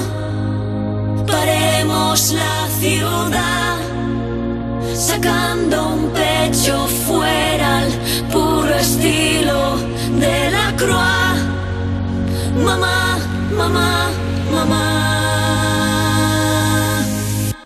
[1.28, 3.76] paremos la ciudad,
[4.94, 7.90] sacando un pecho fuera al
[8.32, 9.76] puro estilo
[10.18, 10.63] de la
[12.64, 13.18] Mamá,
[13.56, 14.10] mamá,
[14.52, 14.82] mamá,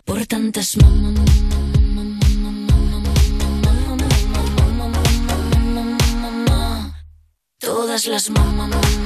[0.05, 1.25] por tantas mamá.
[7.59, 8.98] Todas las mamá.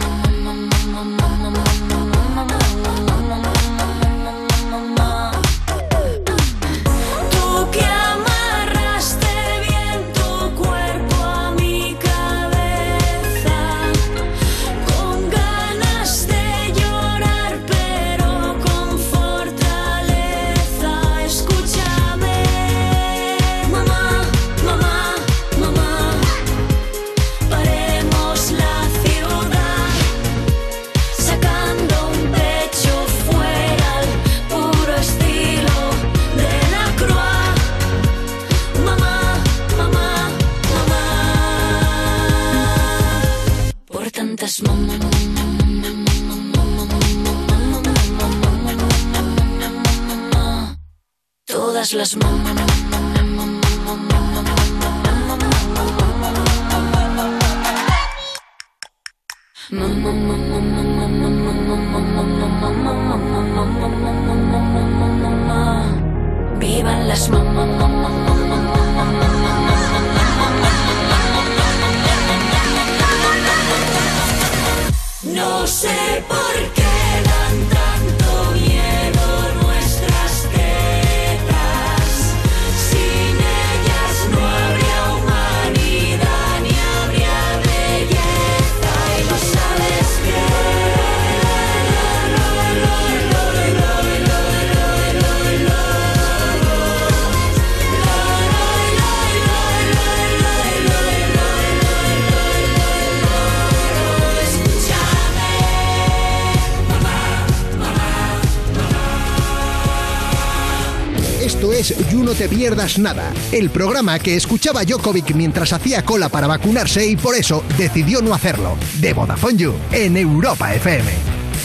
[112.42, 117.36] Te Pierdas Nada, el programa que escuchaba Jokovic mientras hacía cola para vacunarse y por
[117.36, 118.76] eso decidió no hacerlo.
[118.98, 121.08] De Vodafone You, en Europa FM.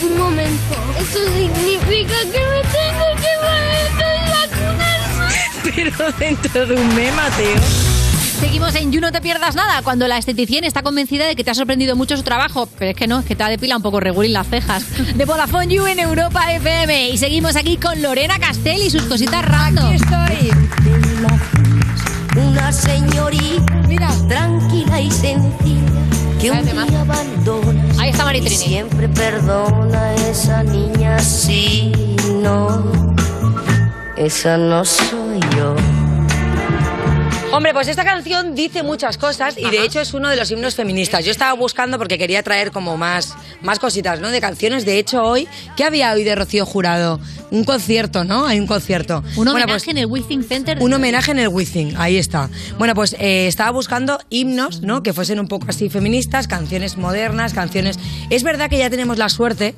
[0.02, 3.34] Un momento, ¿eso significa que me tengo que
[4.46, 5.34] vacunarme?
[5.74, 7.98] Pero dentro de un mes, Mateo.
[8.38, 11.50] Seguimos en You No Te Pierdas Nada, cuando la esteticien está convencida de que te
[11.50, 13.82] ha sorprendido mucho su trabajo, pero es que no, es que te ha depilado un
[13.82, 14.84] poco regulín las cejas.
[15.16, 17.10] De Vodafone You en Europa FM.
[17.10, 19.92] Y seguimos aquí con Lorena Castell y sus cositas random.
[22.68, 26.02] Una señorita, mira, tranquila y sencilla,
[26.38, 27.82] que un día abandona.
[27.98, 28.56] Ahí está Y Maritrini.
[28.58, 31.92] siempre perdona a esa niña, sí,
[32.42, 33.14] no.
[34.18, 35.76] Esa no soy yo.
[37.50, 40.74] Hombre, pues esta canción dice muchas cosas y de hecho es uno de los himnos
[40.74, 41.24] feministas.
[41.24, 44.28] Yo estaba buscando porque quería traer como más, más cositas, ¿no?
[44.30, 44.84] De canciones.
[44.84, 47.18] De hecho, hoy, ¿qué había hoy de Rocío Jurado?
[47.50, 48.46] Un concierto, ¿no?
[48.46, 49.18] Hay un concierto.
[49.18, 50.78] Un Bueno, homenaje pues, en el Withing Center.
[50.80, 52.50] un homenaje en el Wizzing, ahí está.
[52.78, 55.02] Bueno, pues eh, estaba buscando himnos, ¿no?
[55.02, 57.98] Que fuesen un poco así feministas, canciones modernas, canciones...
[58.30, 59.74] Es verdad que ya tenemos la suerte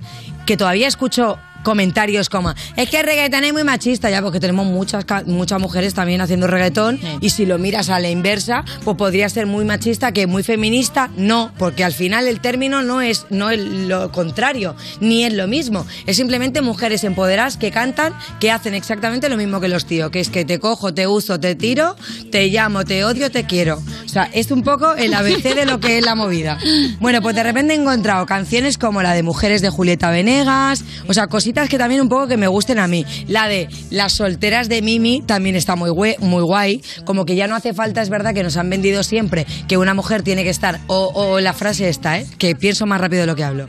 [0.46, 4.66] que todavía escucho comentarios como es que el reggaetón es muy machista ya porque tenemos
[4.66, 9.28] muchas muchas mujeres también haciendo reggaetón y si lo miras a la inversa pues podría
[9.28, 13.50] ser muy machista que muy feminista no porque al final el término no es no
[13.50, 15.86] es lo contrario ni es lo mismo.
[16.06, 20.20] Es simplemente mujeres empoderadas que cantan que hacen exactamente lo mismo que los tíos que
[20.20, 21.96] es que te cojo te uso te tiro
[22.30, 23.82] te llamo te odio te quiero.
[24.04, 26.58] O sea es un poco el ABC de lo que es la movida.
[27.00, 31.14] Bueno pues de repente he encontrado canciones como la de mujeres de Julieta Venegas o
[31.14, 33.04] sea cositas que también un poco que me gusten a mí.
[33.28, 36.82] La de las solteras de Mimi también está muy, muy guay.
[37.04, 39.94] Como que ya no hace falta, es verdad que nos han vendido siempre que una
[39.94, 42.26] mujer tiene que estar, o, o la frase esta, ¿eh?
[42.38, 43.68] que pienso más rápido de lo que hablo.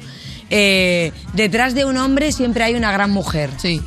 [0.53, 3.49] Eh, detrás de un hombre siempre hay una gran mujer.
[3.57, 3.81] Sí.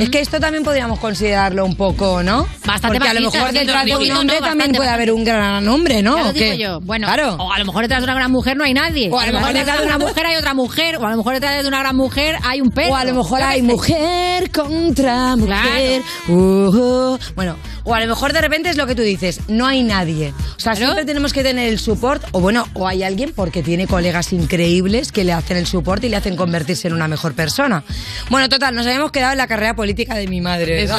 [0.00, 2.46] Es que esto también podríamos considerarlo un poco, ¿no?
[2.66, 4.46] Bastante Porque a lo mejor detrás de un hombre ¿no?
[4.46, 6.16] también puede haber un gran hombre, ¿no?
[6.16, 6.52] Ya lo ¿O qué?
[6.52, 6.80] digo yo.
[6.80, 7.36] Bueno, Claro.
[7.38, 9.08] o a lo mejor detrás de una gran mujer no hay nadie.
[9.10, 10.96] O a lo mejor detrás de una mujer hay otra mujer.
[10.96, 12.92] O a lo mejor detrás de una gran mujer hay un perro.
[12.92, 16.02] O a lo mejor hay mujer contra mujer.
[16.28, 17.18] Uh, uh.
[17.34, 20.32] Bueno, o a lo mejor de repente es lo que tú dices, no hay nadie.
[20.56, 23.86] O sea, siempre tenemos que tener el support, o bueno, o hay alguien porque tiene
[23.86, 27.84] colegas increíbles que le hacen el support y le hacen convertirse en una mejor persona.
[28.30, 30.82] Bueno, total, nos habíamos quedado en la carrera política de mi madre.
[30.82, 30.96] Eso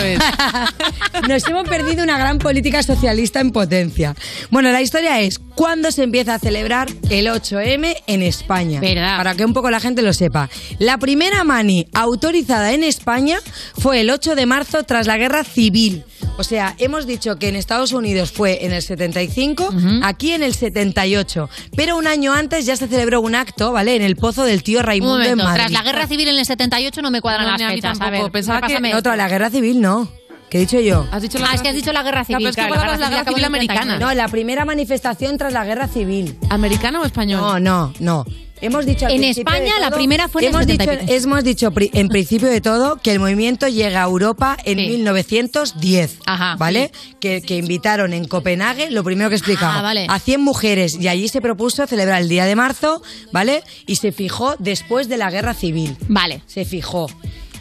[1.28, 4.16] Nos hemos perdido una gran política socialista en potencia.
[4.50, 8.82] Bueno, la historia es cuándo se empieza a celebrar el 8M en España.
[8.82, 10.50] Para que un poco la gente lo sepa.
[10.80, 13.40] La primera mani autorizada en España
[13.78, 16.04] fue el 8 de marzo tras la guerra civil.
[16.36, 19.70] O sea, hemos dicho que en Estados Unidos fue en el 75,
[20.02, 21.48] aquí en el 78.
[21.76, 23.96] Pero un año antes ya se celebró un acto, ¿vale?
[23.96, 25.54] En el pozo del tío Un Raimundo en Madrid.
[25.62, 27.76] tras la guerra civil en el 78 no me cuadran No, las ni a mí
[27.76, 28.00] fechas.
[28.00, 28.18] tampoco.
[28.18, 28.80] A ver, Pensaba que-.
[28.80, 30.10] No, tras la guerra civil no.
[30.50, 31.08] ¿Qué he dicho yo?
[31.12, 32.38] Has dicho Ah, es que has dicho la guerra civil.
[32.40, 33.58] pero es que claro, la guerra civil en el 39.
[33.80, 34.00] americana.
[34.00, 36.38] No, la primera manifestación tras la guerra civil.
[36.50, 37.42] ¿Americana o español?
[37.42, 38.26] No, no, no.
[38.64, 41.24] Hemos dicho En España la primera fue en hemos dicho, 73.
[41.26, 46.20] hemos dicho en principio de todo que el movimiento llega a Europa en 1910,
[46.58, 46.92] ¿vale?
[47.20, 50.08] Que, que invitaron en Copenhague, lo primero que explicaba, Ah, vale.
[50.10, 53.64] a 100 mujeres y allí se propuso celebrar el día de marzo, ¿vale?
[53.86, 55.98] Y se fijó después de la guerra civil.
[56.08, 56.42] Vale.
[56.48, 57.10] Se fijó.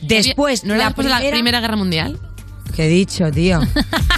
[0.02, 2.18] Después, ¿No era la después de la Primera Guerra Mundial?
[2.74, 3.60] ¿Qué he dicho, tío?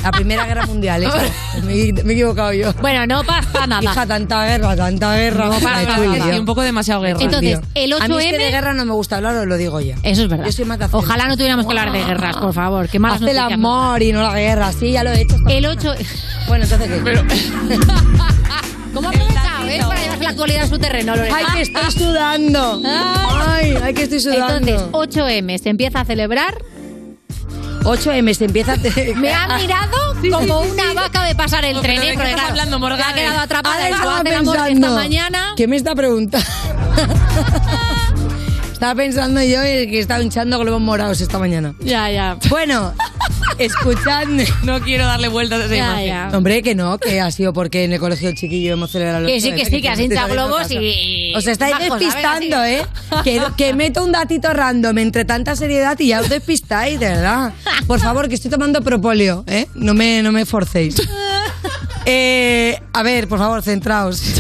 [0.03, 1.09] La Primera Guerra Mundial, ¿eh?
[1.65, 2.73] me, me he equivocado yo.
[2.75, 3.83] Bueno, no pasa nada.
[3.83, 5.47] Hija, tanta guerra, tanta guerra.
[5.47, 5.97] No pasa nada.
[5.97, 7.21] fui, Sí, un poco demasiado guerra.
[7.21, 7.69] Entonces, Tío.
[7.75, 9.81] el A mí es que 8M de guerra no me gusta hablar, os lo digo
[9.81, 9.97] ya.
[10.03, 10.47] Eso es verdad.
[10.47, 12.89] Yo soy Ojalá no tuviéramos que hablar de guerras, por favor.
[12.89, 15.37] Qué malas Haz el amor y no la guerra, sí, ya lo he hecho.
[15.49, 15.95] El 8...
[16.47, 17.15] Bueno, entonces ¿qué?
[18.95, 19.81] ¿Cómo ha aprovechado, eh?
[19.81, 21.37] Para llevarse la actualidad a su terreno, Lorena.
[21.39, 22.83] Ay, que estoy sudando.
[22.85, 24.71] Ay, ay, que estoy sudando.
[24.71, 26.55] Entonces, 8M se empieza a celebrar.
[27.85, 28.77] 8M se empieza a...
[29.17, 29.97] Me ha mirado
[30.33, 32.15] como una vaca de pasar el tren, ¿de ¿eh?
[32.15, 33.05] Porque, claro, hablando, Morgade?
[33.05, 35.53] Se ha quedado atrapada Ahora en su esta mañana.
[35.57, 36.47] ¿Qué me está preguntando?
[38.85, 41.75] Estaba pensando yo en que estaba hinchando globos morados esta mañana.
[41.81, 42.37] Ya, ya.
[42.51, 42.93] Bueno,
[43.57, 44.45] escuchadme.
[44.63, 46.07] No quiero darle vueltas a esa Ya, imagen.
[46.07, 46.37] ya.
[46.37, 49.41] Hombre, que no, que ha sido porque en el colegio chiquillo hemos celebrado los Que
[49.41, 52.87] sí, que sí, que has hinchado globos y- Os estáis Más cosas, despistando, venga, ¿eh?
[53.25, 57.55] Que, que meto un datito random entre tanta seriedad y ya os despistáis, de verdad.
[57.87, 59.67] Por favor, que estoy tomando propóleo, ¿eh?
[59.75, 60.97] No me, no me forcéis.
[62.07, 64.23] Eh, a ver, por favor, centraos.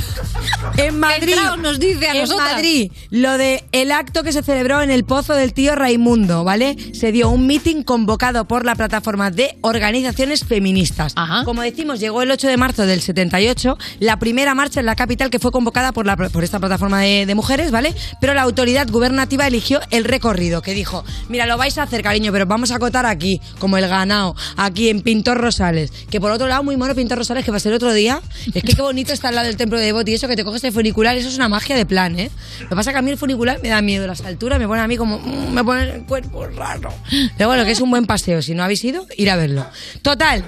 [0.76, 2.54] En Madrid, Centraos, nos dice a en nosotras.
[2.54, 6.76] Madrid, lo de el acto que se celebró en el pozo del tío Raimundo, ¿vale?
[6.94, 11.14] Se dio un meeting convocado por la plataforma de organizaciones feministas.
[11.44, 15.30] Como decimos, llegó el 8 de marzo del 78, la primera marcha en la capital
[15.30, 17.94] que fue convocada por, la, por esta plataforma de, de mujeres, ¿vale?
[18.20, 22.32] Pero la autoridad gubernativa eligió el recorrido, que dijo, mira, lo vais a hacer, cariño,
[22.32, 25.92] pero vamos a acotar aquí, como el ganado, aquí en Pintor Rosales.
[26.10, 28.20] Que por otro lado, muy mono Pintor Rosales, que a ser otro día.
[28.54, 30.44] Es que qué bonito está al lado del templo de Devot y eso que te
[30.44, 32.30] coges el funicular, eso es una magia de plan, ¿eh?
[32.60, 34.66] Lo que pasa es que a mí el funicular me da miedo, las alturas me
[34.66, 36.92] pone a mí como, mm, me pone el cuerpo raro.
[37.36, 39.66] Pero bueno, que es un buen paseo, si no habéis ido, ir a verlo.
[40.02, 40.44] Total.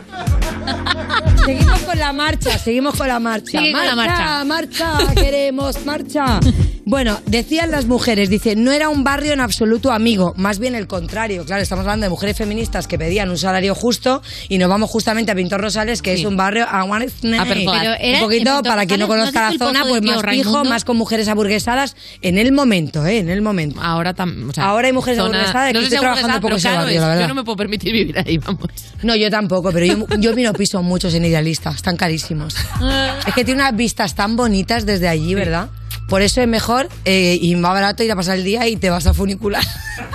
[1.45, 3.59] Seguimos con la marcha, seguimos con la marcha.
[3.59, 4.45] Sigue con la marcha.
[4.45, 6.41] marcha, queremos marcha.
[6.89, 10.87] Bueno, decían las mujeres, dice, no era un barrio en absoluto amigo, más bien el
[10.87, 11.45] contrario.
[11.45, 15.33] Claro, estamos hablando de mujeres feministas que pedían un salario justo y nos vamos justamente
[15.33, 19.01] a Pintor Rosales, que es un barrio a one Pero era un poquito para quien
[19.01, 23.07] no conozca ¿no la zona, pues más fijo, más con mujeres aburguesadas en el momento,
[23.07, 23.19] ¿eh?
[23.19, 23.81] En el momento.
[23.81, 26.57] Ahora, tam- o sea, Ahora hay mujeres zona- aburguesadas, no que si estoy trabajando poco
[26.57, 27.21] ese barrio, la verdad.
[27.23, 28.67] Yo no me puedo permitir vivir ahí, vamos.
[29.03, 32.55] No, yo tampoco, pero yo, yo miro pisos muchos en Idealista, están carísimos.
[33.27, 35.69] es que tiene unas vistas tan bonitas desde allí, ¿verdad?
[36.09, 38.91] Por eso es mejor eh, y más barato ir a pasar el día y te
[38.91, 39.65] vas a funicular.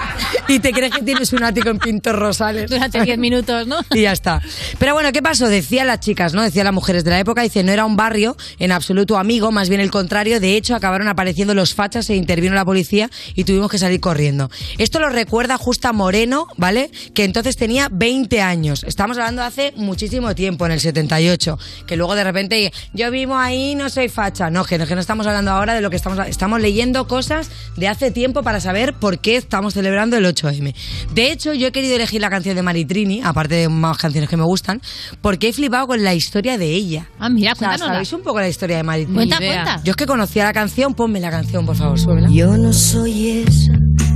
[0.48, 2.70] y te crees que tienes un ático en Pintos Rosales.
[2.70, 3.80] Durante 10 minutos, ¿no?
[3.94, 4.42] Y ya está.
[4.80, 5.48] Pero bueno, ¿qué pasó?
[5.48, 6.42] Decían las chicas, ¿no?
[6.42, 9.70] Decían las mujeres de la época, dice, no era un barrio en absoluto amigo, más
[9.70, 10.40] bien el contrario.
[10.40, 14.50] De hecho, acabaron apareciendo los fachas e intervino la policía y tuvimos que salir corriendo.
[14.78, 16.92] Esto lo recuerda Justa Moreno, ¿vale?
[17.14, 18.84] Que entonces tenía 20 años.
[18.84, 21.60] Estamos hablando de hace muchísimo tiempo, en el 78.
[21.86, 24.50] Que luego de repente, yo vivo ahí, no soy facha.
[24.50, 26.20] No, que no, que no estamos hablando ahora de lo que estamos...
[26.28, 30.74] Estamos leyendo cosas de hace tiempo para saber por qué estamos celebrando el 8M.
[31.14, 34.38] De hecho, yo he querido elegir la canción de Maritrini, aparte de más canciones que
[34.38, 34.82] me gustan,
[35.22, 37.08] porque he flipado con la historia de ella.
[37.20, 37.78] Ah, mira, O sea.
[37.78, 39.16] ¿Sabéis un poco la historia de Maritrini?
[39.16, 39.82] Cuenta, cuenta.
[39.84, 42.30] Yo es que conocía la canción, ponme la canción, por favor, súbela.
[42.30, 43.74] Yo no soy esa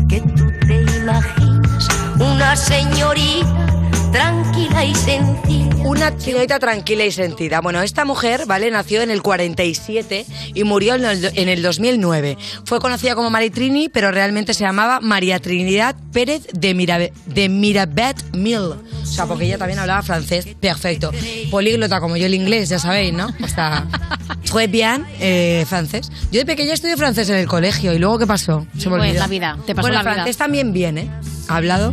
[0.08, 1.88] que tú te imaginas,
[2.20, 3.85] una señorita
[4.16, 5.76] tranquila y sencilla.
[5.84, 7.60] Una señorita tranquila y sentida.
[7.60, 8.72] Bueno, esta mujer, ¿vale?
[8.72, 12.38] Nació en el 47 y murió en el, en el 2009.
[12.64, 18.16] Fue conocida como Maritrini, pero realmente se llamaba María Trinidad Pérez de, Mirabe- de Mirabet
[18.34, 18.56] Mill.
[19.04, 21.12] O sea, porque ella también hablaba francés perfecto.
[21.52, 23.28] Políglota como yo el inglés, ya sabéis, ¿no?
[23.46, 23.86] Está
[24.50, 26.10] très bien eh, francés.
[26.32, 28.66] Yo de pequeña estudié francés en el colegio y luego ¿qué pasó?
[28.78, 29.20] Se me Pues olvidó.
[29.20, 30.14] la vida, te pasó bueno, la el vida.
[30.16, 31.12] francés también bien, ¿eh?
[31.50, 31.92] ¿Ha hablado?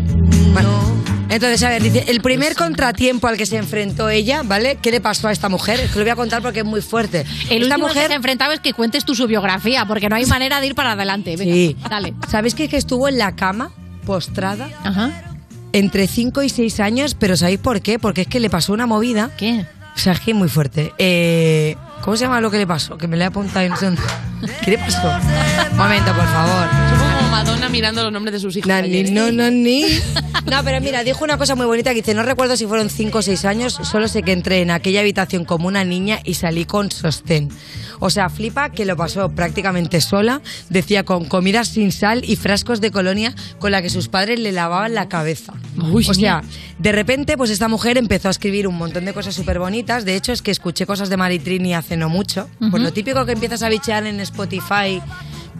[0.52, 1.01] Bueno.
[1.32, 4.76] Entonces, a ver, dice, el primer contratiempo al que se enfrentó ella, ¿vale?
[4.82, 5.80] ¿Qué le pasó a esta mujer?
[5.80, 7.20] Es que lo voy a contar porque es muy fuerte.
[7.48, 10.10] El esta último que mujer se ha enfrentado es que cuentes tu su biografía, porque
[10.10, 11.34] no hay manera de ir para adelante.
[11.36, 11.74] Venga, Sí.
[11.88, 12.12] dale.
[12.28, 13.70] ¿Sabéis que, que estuvo en la cama,
[14.04, 14.68] postrada?
[15.72, 17.98] Entre 5 y 6 años, pero ¿sabéis por qué?
[17.98, 19.30] Porque es que le pasó una movida.
[19.38, 19.64] ¿Qué?
[19.96, 20.92] O sea, es que es muy fuerte.
[20.98, 22.98] Eh, ¿Cómo se llama lo que le pasó?
[22.98, 24.02] Que me le he apuntado dónde.
[24.62, 25.08] ¿Qué le pasó?
[25.70, 27.11] Un momento, por favor.
[27.44, 28.68] Madonna mirando los nombres de sus hijos.
[28.68, 29.84] Nani, no, no, ni.
[30.50, 33.16] No, pero mira, dijo una cosa muy bonita que dice, no recuerdo si fueron 5
[33.18, 36.64] o 6 años, solo sé que entré en aquella habitación como una niña y salí
[36.64, 37.48] con sostén.
[38.00, 42.80] O sea, flipa que lo pasó prácticamente sola, decía con comida sin sal y frascos
[42.80, 45.52] de colonia con la que sus padres le lavaban la cabeza.
[45.78, 46.42] o sea,
[46.78, 50.04] de repente, pues esta mujer empezó a escribir un montón de cosas súper bonitas.
[50.04, 52.48] De hecho, es que escuché cosas de Maritrini hace no mucho.
[52.58, 52.82] Pues Ujú.
[52.82, 55.00] lo típico que empiezas a bichear en Spotify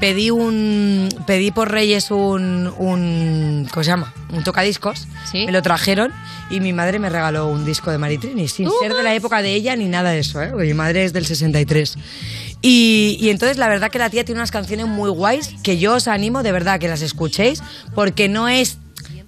[0.02, 4.12] pedí un pedí por Reyes un, un ¿cómo se llama?
[4.32, 6.10] un tocadiscos me lo trajeron
[6.50, 9.54] y mi madre me regaló un disco de Maritrini sin ser de la época de
[9.54, 10.48] ella ni nada de eso ¿eh?
[10.50, 11.98] Porque mi madre es del 63
[12.62, 15.94] y, y entonces la verdad que la tía tiene unas canciones muy guays que yo
[15.94, 17.62] os animo de verdad que las escuchéis
[17.94, 18.78] porque no es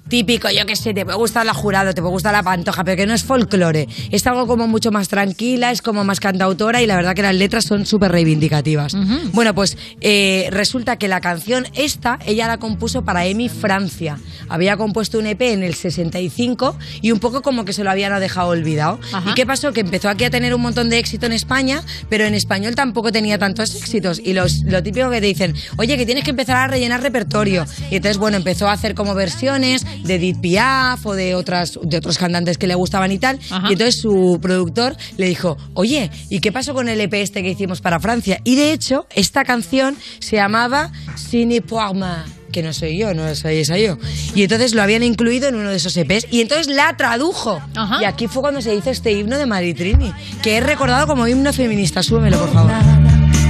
[0.09, 2.97] típico, yo qué sé, te puede gustar la jurado, te puede gustar la pantoja, pero
[2.97, 3.89] que no es folclore.
[4.11, 7.35] Es algo como mucho más tranquila, es como más cantautora y la verdad que las
[7.35, 8.97] letras son súper reivindicativas.
[9.33, 14.19] Bueno, pues eh, resulta que la canción esta, ella la compuso para Emi Francia.
[14.49, 18.19] Había compuesto un EP en el 65 y un poco como que se lo habían
[18.21, 19.01] dejado olvidado.
[19.13, 19.31] Ajá.
[19.31, 19.73] ¿Y qué pasó?
[19.73, 23.11] Que empezó aquí a tener un montón de éxito en España, pero en español tampoco
[23.11, 24.21] tenía tantos éxitos.
[24.23, 27.67] Y los, lo típico que te dicen, oye, que tienes que empezar a rellenar repertorio.
[27.91, 31.97] Y entonces, bueno, empezó a hacer como versiones de Edith Piaf o de, otras, de
[31.97, 33.39] otros cantantes que le gustaban y tal.
[33.51, 33.69] Ajá.
[33.69, 37.51] Y entonces su productor le dijo, oye, ¿y qué pasó con el EP este que
[37.51, 38.41] hicimos para Francia?
[38.45, 43.57] Y de hecho, esta canción se llamaba Cine Poirma que no soy yo, no soy
[43.57, 43.99] esa yo.
[44.37, 47.61] Y entonces lo habían incluido en uno de esos EPs y entonces la tradujo.
[48.01, 51.53] Y aquí fue cuando se hizo este himno de Maritrini, que es recordado como himno
[51.53, 52.05] feminista.
[52.05, 52.71] Súbemelo, por favor.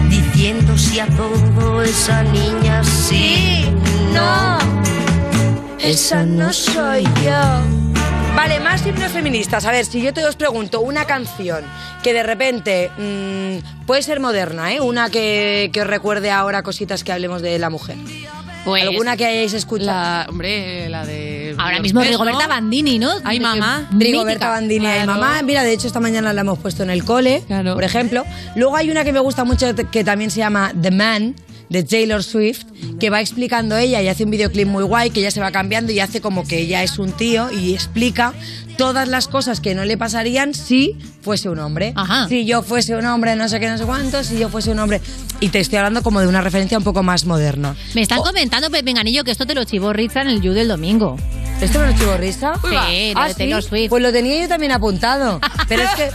[0.09, 3.67] Diciendo si a todo esa niña sí,
[4.15, 4.94] no.
[5.85, 7.63] Esa no soy yo.
[8.35, 9.65] Vale, más himnos feministas.
[9.67, 11.63] A ver, si yo te os pregunto una canción
[12.03, 14.81] que de repente mm, puede ser moderna, ¿eh?
[14.81, 17.97] Una que, que os recuerde ahora cositas que hablemos de la mujer.
[18.67, 19.91] ¿Alguna que hayáis escuchado?
[19.91, 21.55] La, hombre, la de...
[21.59, 22.49] Ahora mismo Rigoberta ¿no?
[22.49, 23.11] Bandini, ¿no?
[23.23, 23.87] Ay, mamá.
[23.93, 24.51] Rigoberta Mítica.
[24.51, 25.13] Bandini Claro.
[25.13, 25.43] mamá.
[25.43, 27.43] Mira, de hecho, esta mañana la hemos puesto en el cole,
[27.75, 28.25] por ejemplo.
[28.57, 31.35] Luego hay una que me gusta mucho que también se llama The Man
[31.69, 32.65] de Taylor Swift,
[33.01, 35.93] que va explicando ella y hace un videoclip muy guay, que ella se va cambiando
[35.93, 38.35] y hace como que ella es un tío y explica
[38.77, 41.95] todas las cosas que no le pasarían si fuese un hombre.
[42.29, 44.79] Si yo fuese un hombre, no sé qué, no sé cuánto, si yo fuese un
[44.79, 45.01] hombre.
[45.41, 47.77] Y te estoy hablando como de una referencia un poco más moderna.
[47.95, 50.69] Me están comentando, Pepe Ganillo, que esto te lo chivó Ritza en el You del
[50.69, 51.17] domingo.
[51.65, 52.55] ¿Esto me lo chivo risa?
[52.63, 53.39] Sí, Ah, de ¿sí?
[53.39, 53.89] Taylor Swift.
[53.91, 55.41] Pues lo tenía yo también apuntado.
[55.69, 56.11] Pero es que,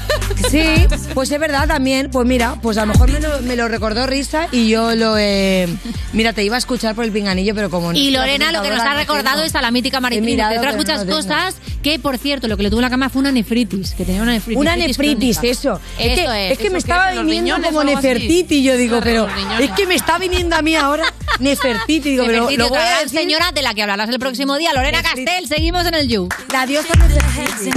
[0.50, 2.10] sí, pues es verdad también.
[2.12, 5.18] Pues mira, pues a lo mejor me lo, me lo recordó Risa y yo lo
[5.18, 5.68] he...
[6.14, 7.94] Mira, te iba a escuchar por el pinganillo, pero como...
[7.94, 10.58] Y la Lorena lo que nos ha no recordado es a la mítica mirado, entre
[10.60, 13.20] otras muchas no cosas, que por cierto, lo que le tuvo en la cama fue
[13.22, 14.60] una nefritis, que tenía una nefritis.
[14.60, 15.52] Una nefritis, crónica.
[15.60, 15.80] eso.
[15.98, 16.52] Es Eso que, es.
[16.54, 17.84] es que me ¿Eso estaba viniendo como?
[17.84, 19.28] Nefertiti y yo digo, pero
[19.60, 21.04] es que me está viniendo a mí ahora
[21.40, 22.10] Nefertiti.
[22.12, 23.20] Digo, pero lo voy a decir.
[23.20, 25.02] señora de la que hablarás el próximo día, Lorena
[25.48, 26.30] Seguimos en el You.
[26.52, 27.72] La diosa Nefertiti.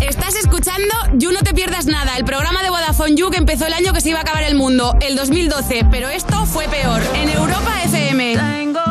[0.00, 3.72] Estás escuchando You No Te Pierdas Nada, el programa de Vodafone You que empezó el
[3.72, 7.28] año que se iba a acabar el mundo, el 2012, pero esto fue peor, en
[7.28, 8.36] Europa FM.
[8.36, 8.82] Tengo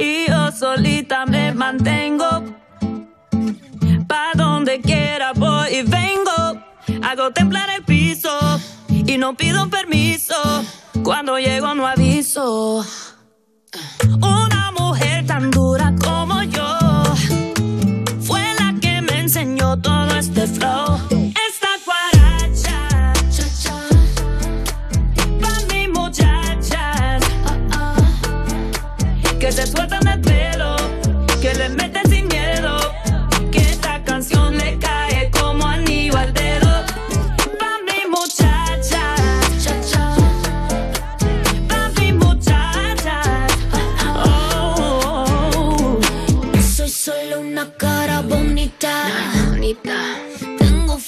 [0.00, 2.26] y yo solita me mantengo.
[4.08, 6.64] Pa' donde quiera voy y vengo.
[7.02, 8.30] Hago temblar el piso
[8.88, 10.34] y no pido permiso.
[11.04, 12.84] Cuando llego no aviso.
[14.22, 14.59] Una
[15.30, 16.68] tan dura como yo.
[18.20, 20.98] Fue la que me enseñó todo este flow.
[21.48, 23.76] Esta guaracha, cha, cha,
[25.40, 27.22] pa' mis muchachas.
[29.38, 29.89] Que se sueltan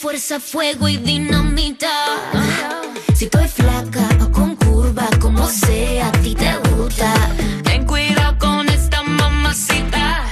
[0.04, 1.88] a fuego y dinamita.
[3.14, 7.14] Si estoy flaca o con curva, como sea, a ti te gusta.
[7.62, 10.24] Ten cuidado con esta mamacita.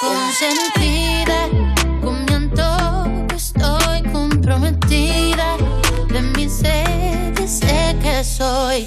[0.00, 1.48] Consentida,
[2.00, 5.58] con mi antojo estoy comprometida.
[6.08, 8.86] De mi sed sé que soy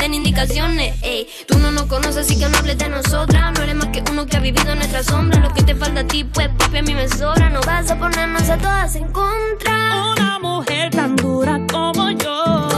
[0.00, 0.94] den indicaciones.
[1.02, 3.52] Ey, tú no nos conoces así que no hables de nosotras.
[3.54, 5.38] No eres más que uno que ha vivido en nuestra sombra.
[5.40, 7.06] Lo que te falta a ti, pues papi a mí me.
[7.50, 10.12] No vas a ponernos a todas en contra.
[10.12, 12.68] Una mujer tan dura como yo.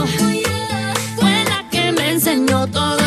[1.15, 3.02] Fue la que me enseñó todo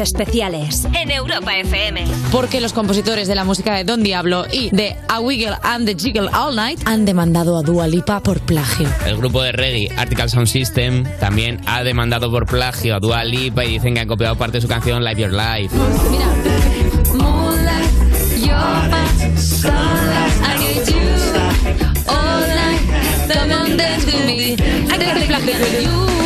[0.00, 2.04] especiales en Europa FM.
[2.32, 5.94] Porque los compositores de la música de Don Diablo y de A Wiggle and the
[5.94, 8.88] Jiggle All Night han demandado a Dua Lipa por plagio.
[9.06, 13.64] El grupo de reggae Article Sound System también ha demandado por plagio a Dua Lipa
[13.64, 15.76] y dicen que han copiado parte de su canción Live Your Life.
[17.14, 17.90] Moonlight,
[18.38, 21.00] your back, sunlight, I need you
[22.08, 22.80] all night.
[23.32, 24.56] Come on, dance with me.
[25.40, 26.19] With you.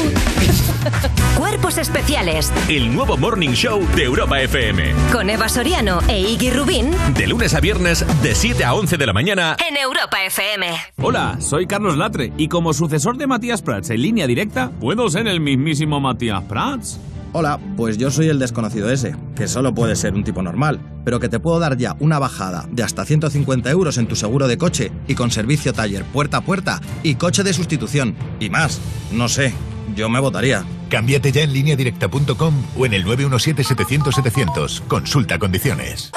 [1.36, 4.92] Cuerpos especiales El nuevo Morning Show de Europa FM.
[5.12, 9.06] con Eva Soriano e Iggy Rubín De lunes a viernes, de 7 a 11 de
[9.06, 9.56] la mañana.
[9.68, 10.66] en Europa FM.
[11.02, 15.26] Hola, soy Carlos Latre y como sucesor de Matías Prats en línea directa, ¿puedo ser
[15.26, 17.00] el mismísimo Matías Prats?
[17.32, 21.18] Hola, pues yo soy el desconocido ese, que solo puede ser un tipo normal, pero
[21.18, 24.56] que te puedo dar ya una bajada de hasta 150 euros en tu seguro de
[24.56, 28.14] coche y con servicio taller puerta a puerta y coche de sustitución.
[28.38, 28.80] Y más,
[29.10, 29.52] no sé,
[29.94, 30.64] yo me votaría.
[30.88, 34.82] Cámbiate ya en lineadirecta.com o en el 917-700-700.
[34.86, 36.12] Consulta condiciones.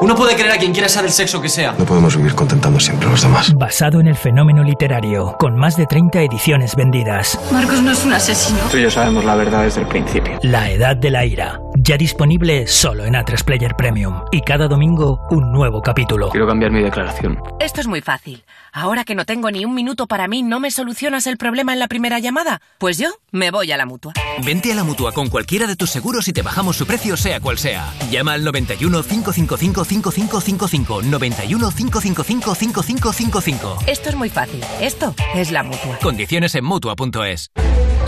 [0.00, 1.76] Uno puede querer a quien quiera sea del sexo que sea.
[1.78, 3.52] No podemos vivir contentando siempre a los demás.
[3.54, 7.38] Basado en el fenómeno literario, con más de 30 ediciones vendidas.
[7.52, 8.58] Marcos no es un asesino.
[8.70, 10.40] Tú y yo sabemos la verdad desde el principio.
[10.42, 11.60] La Edad de la Ira.
[11.84, 14.22] Ya disponible solo en A3 Player Premium.
[14.30, 16.28] Y cada domingo un nuevo capítulo.
[16.28, 17.40] Quiero cambiar mi declaración.
[17.58, 18.44] Esto es muy fácil.
[18.72, 21.80] Ahora que no tengo ni un minuto para mí, ¿no me solucionas el problema en
[21.80, 22.62] la primera llamada?
[22.78, 24.12] Pues yo me voy a la mutua.
[24.44, 27.40] Vente a la mutua con cualquiera de tus seguros y te bajamos su precio, sea
[27.40, 27.92] cual sea.
[28.12, 31.02] Llama al 91 555 5555.
[31.02, 33.78] 91 555 5555.
[33.88, 34.60] Esto es muy fácil.
[34.80, 35.98] Esto es la mutua.
[36.00, 37.50] Condiciones en mutua.es.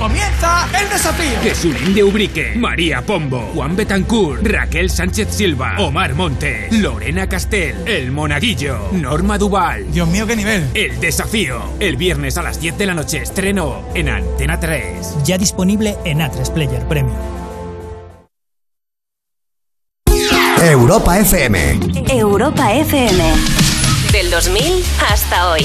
[0.05, 1.41] ¡Comienza el desafío!
[1.43, 8.13] Jesulín de Ubrique, María Pombo, Juan Betancourt, Raquel Sánchez Silva, Omar Montes, Lorena Castel, El
[8.13, 9.91] Monaguillo, Norma Duval.
[9.91, 10.69] Dios mío, qué nivel.
[10.75, 11.59] El desafío.
[11.81, 15.25] El viernes a las 10 de la noche estreno en Antena 3.
[15.25, 17.17] Ya disponible en A3 Player Premium.
[20.61, 21.81] Europa FM.
[22.11, 23.25] Europa FM.
[24.13, 25.65] Del 2000 hasta hoy.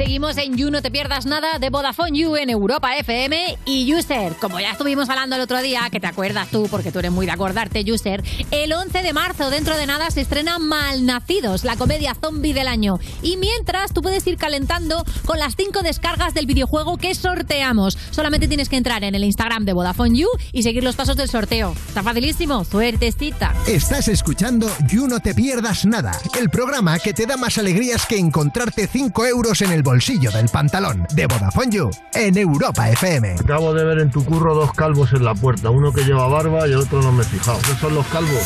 [0.00, 4.32] Seguimos en You, no te pierdas nada de Vodafone You en Europa FM y User.
[4.40, 7.26] Como ya estuvimos hablando el otro día, que te acuerdas tú, porque tú eres muy
[7.26, 12.16] de acordarte, User, el 11 de marzo, dentro de nada, se estrena Malnacidos, la comedia
[12.18, 12.98] zombie del año.
[13.20, 17.98] Y mientras, tú puedes ir calentando con las cinco descargas del videojuego que sorteamos.
[18.10, 21.28] Solamente tienes que entrar en el Instagram de Vodafone You y seguir los pasos del
[21.28, 21.74] sorteo.
[21.88, 23.52] Está facilísimo, suertecita.
[23.66, 28.16] Estás escuchando You No Te Pierdas Nada, el programa que te da más alegrías que
[28.16, 33.34] encontrarte 5 euros en el bolsillo del pantalón de Vodafone You en Europa FM.
[33.40, 36.68] Acabo de ver en tu curro dos calvos en la puerta, uno que lleva barba
[36.68, 37.58] y el otro no me he fijado.
[37.58, 38.44] ¿Qué son los calvos?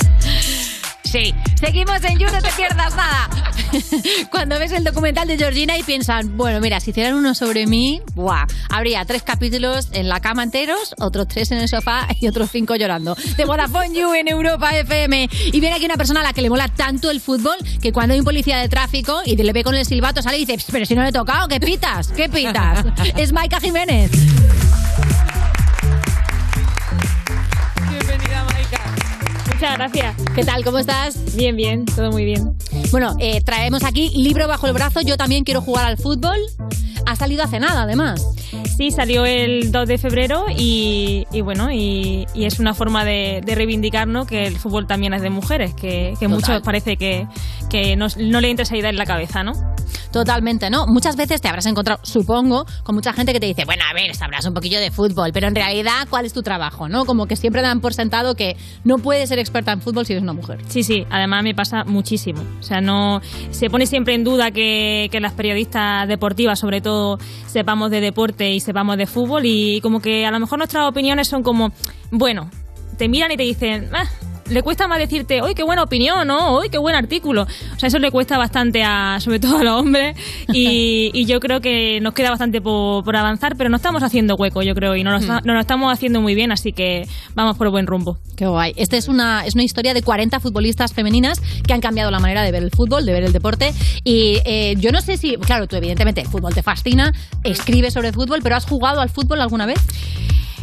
[1.14, 3.30] Sí, seguimos en You, no te pierdas nada.
[4.32, 8.02] Cuando ves el documental de Georgina y piensan, bueno, mira, si hicieran uno sobre mí,
[8.16, 8.48] ¡buah!
[8.68, 12.74] Habría tres capítulos en la cama enteros, otros tres en el sofá y otros cinco
[12.74, 13.14] llorando.
[13.36, 15.28] De Vodafone You en Europa FM.
[15.52, 18.14] Y viene aquí una persona a la que le mola tanto el fútbol que cuando
[18.14, 20.84] hay un policía de tráfico y le ve con el silbato sale y dice, pero
[20.84, 22.08] si no le he tocado, ¿qué pitas?
[22.08, 22.84] ¿Qué pitas?
[23.16, 24.10] es Maika Jiménez.
[29.64, 30.16] Muchas gracias.
[30.34, 30.62] ¿Qué tal?
[30.62, 31.36] ¿Cómo estás?
[31.36, 32.54] Bien, bien, todo muy bien.
[32.90, 35.00] Bueno, eh, traemos aquí libro bajo el brazo.
[35.00, 36.36] Yo también quiero jugar al fútbol.
[37.06, 38.24] Ha salido hace nada, además.
[38.76, 43.40] Sí, salió el 2 de febrero y, y bueno, y, y es una forma de,
[43.44, 44.26] de reivindicar ¿no?
[44.26, 47.26] que el fútbol también es de mujeres, que, que muchos parece que,
[47.70, 49.52] que no, no le entra esa idea en la cabeza, ¿no?
[50.12, 50.86] Totalmente, ¿no?
[50.86, 54.14] Muchas veces te habrás encontrado, supongo, con mucha gente que te dice, bueno, a ver,
[54.14, 56.88] sabrás un poquillo de fútbol, pero en realidad, ¿cuál es tu trabajo?
[56.88, 57.04] ¿No?
[57.04, 60.22] Como que siempre dan por sentado que no puedes ser experta en fútbol si eres
[60.22, 60.60] una mujer.
[60.68, 62.42] Sí, sí, además me pasa muchísimo.
[62.60, 63.20] O sea, no
[63.50, 66.93] se pone siempre en duda que, que las periodistas deportivas, sobre todo,
[67.46, 71.28] sepamos de deporte y sepamos de fútbol y como que a lo mejor nuestras opiniones
[71.28, 71.72] son como,
[72.10, 72.50] bueno,
[72.98, 74.06] te miran y te dicen, "Ah,
[74.48, 76.58] le cuesta más decirte, uy, qué buena opinión, ¿no?
[76.58, 77.42] Uy, qué buen artículo.
[77.42, 80.16] O sea, eso le cuesta bastante a, sobre todo a los hombres
[80.52, 84.34] y, y yo creo que nos queda bastante por, por avanzar, pero no estamos haciendo
[84.36, 87.56] hueco, yo creo, y no lo, no lo estamos haciendo muy bien, así que vamos
[87.56, 88.18] por buen rumbo.
[88.36, 88.72] Qué guay.
[88.76, 92.42] Esta es una, es una historia de 40 futbolistas femeninas que han cambiado la manera
[92.42, 93.72] de ver el fútbol, de ver el deporte.
[94.02, 97.12] Y eh, yo no sé si, claro, tú evidentemente el fútbol te fascina,
[97.44, 99.78] escribes sobre fútbol, pero ¿has jugado al fútbol alguna vez?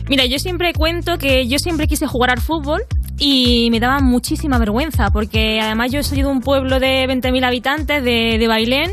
[0.09, 2.83] Mira, yo siempre cuento que yo siempre quise jugar al fútbol
[3.23, 8.03] y me daba muchísima vergüenza porque además yo soy de un pueblo de 20.000 habitantes,
[8.03, 8.91] de, de Bailén.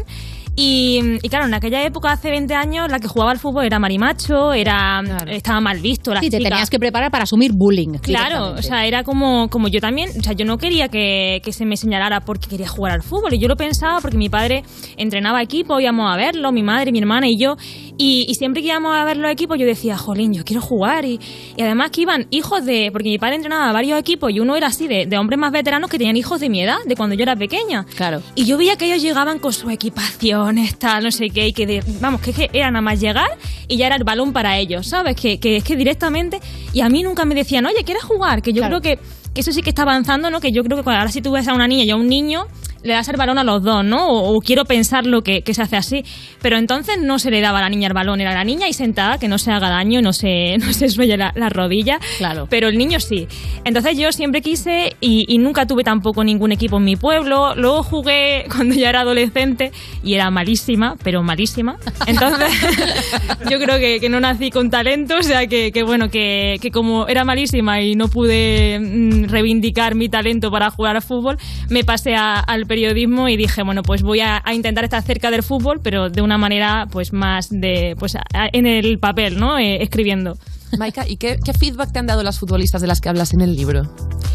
[0.61, 3.79] Y, y claro, en aquella época, hace 20 años, la que jugaba al fútbol era
[3.79, 6.13] marimacho, era, estaba mal visto.
[6.13, 6.51] las Sí, te chicas.
[6.51, 7.93] tenías que preparar para asumir bullying.
[8.03, 11.53] Claro, o sea, era como, como yo también, o sea, yo no quería que, que
[11.53, 13.33] se me señalara porque quería jugar al fútbol.
[13.35, 14.65] Y yo lo pensaba porque mi padre
[14.97, 17.57] entrenaba equipo, íbamos a verlo, mi madre, mi hermana y yo.
[18.01, 21.05] Y, y siempre que íbamos a ver los equipos, yo decía, jolín, yo quiero jugar.
[21.05, 21.19] Y,
[21.57, 24.69] y además que iban hijos de, porque mi padre entrenaba varios equipos y uno era
[24.69, 27.23] así, de, de hombres más veteranos que tenían hijos de mi edad, de cuando yo
[27.25, 27.85] era pequeña.
[27.97, 28.23] Claro.
[28.37, 31.67] Y yo veía que ellos llegaban con sus equipaciones, tal, no sé qué, y que,
[31.67, 33.29] de- vamos, que, es que era nada más llegar
[33.67, 35.17] y ya era el balón para ellos, ¿sabes?
[35.17, 36.41] Que, que es que directamente,
[36.73, 38.43] y a mí nunca me decían, oye, ¿quieres jugar?
[38.43, 38.81] Que yo Claro.
[38.81, 39.03] creo que,
[39.35, 40.41] que eso sí que está avanzando, ¿no?
[40.41, 42.07] Que yo creo que cuando- ahora si tú ves a una niña y a un
[42.09, 42.47] niño,
[42.83, 44.09] le das el balón a los dos, ¿no?
[44.09, 46.03] O, o quiero pensar lo que, que se hace así.
[46.43, 48.73] Pero entonces no se le daba a la niña el balón, era la niña y
[48.73, 51.99] sentada, que no se haga daño, no se, no se suelle la, la rodilla.
[52.19, 52.47] Claro.
[52.51, 53.27] Pero el niño sí.
[53.65, 57.55] Entonces yo siempre quise y, y nunca tuve tampoco ningún equipo en mi pueblo.
[57.57, 59.73] Luego jugué cuando ya era adolescente
[60.05, 61.77] y era malísima, pero malísima.
[62.07, 62.49] Entonces
[63.51, 66.71] yo creo que, que no nací con talento, o sea que, que bueno, que, que
[66.71, 71.37] como era malísima y no pude mm, reivindicar mi talento para jugar al fútbol,
[71.71, 75.43] me pasé a- al periodismo y dije, bueno, pues voy a, intentar estar cerca del
[75.43, 78.17] fútbol, pero de una manera pues más de, pues
[78.53, 79.59] en el papel, ¿no?
[79.59, 80.39] Eh, escribiendo.
[80.77, 83.41] Maika, ¿y qué, qué feedback te han dado las futbolistas de las que hablas en
[83.41, 83.83] el libro?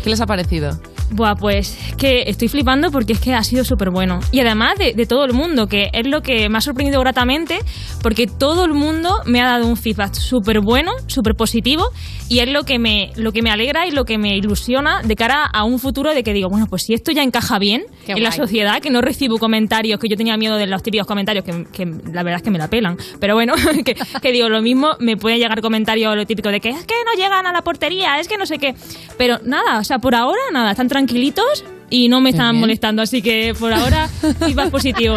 [0.03, 0.79] ¿Qué les ha parecido?
[1.11, 4.19] Buah, pues es que estoy flipando porque es que ha sido súper bueno.
[4.31, 7.59] Y además de, de todo el mundo, que es lo que me ha sorprendido gratamente,
[8.01, 11.85] porque todo el mundo me ha dado un feedback súper bueno, súper positivo,
[12.29, 15.15] y es lo que, me, lo que me alegra y lo que me ilusiona de
[15.15, 18.13] cara a un futuro de que digo, bueno, pues si esto ya encaja bien Qué
[18.13, 21.45] en la sociedad, que no recibo comentarios, que yo tenía miedo de los típicos comentarios,
[21.45, 23.53] que, que la verdad es que me la pelan, pero bueno,
[23.85, 26.95] que, que digo, lo mismo, me pueden llegar comentarios lo típico de que es que
[27.05, 28.73] no llegan a la portería, es que no sé qué,
[29.17, 33.21] pero nada, o sea, por ahora nada, están tranquilitos y no me están molestando, así
[33.21, 34.07] que por ahora
[34.39, 35.15] feedback positivo.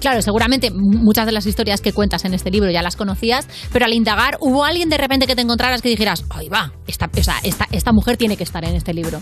[0.00, 3.86] Claro, seguramente muchas de las historias que cuentas en este libro ya las conocías, pero
[3.86, 7.22] al indagar, ¿hubo alguien de repente que te encontraras que dijeras, ahí va, esta, o
[7.22, 9.18] sea, esta, esta mujer tiene que estar en este libro?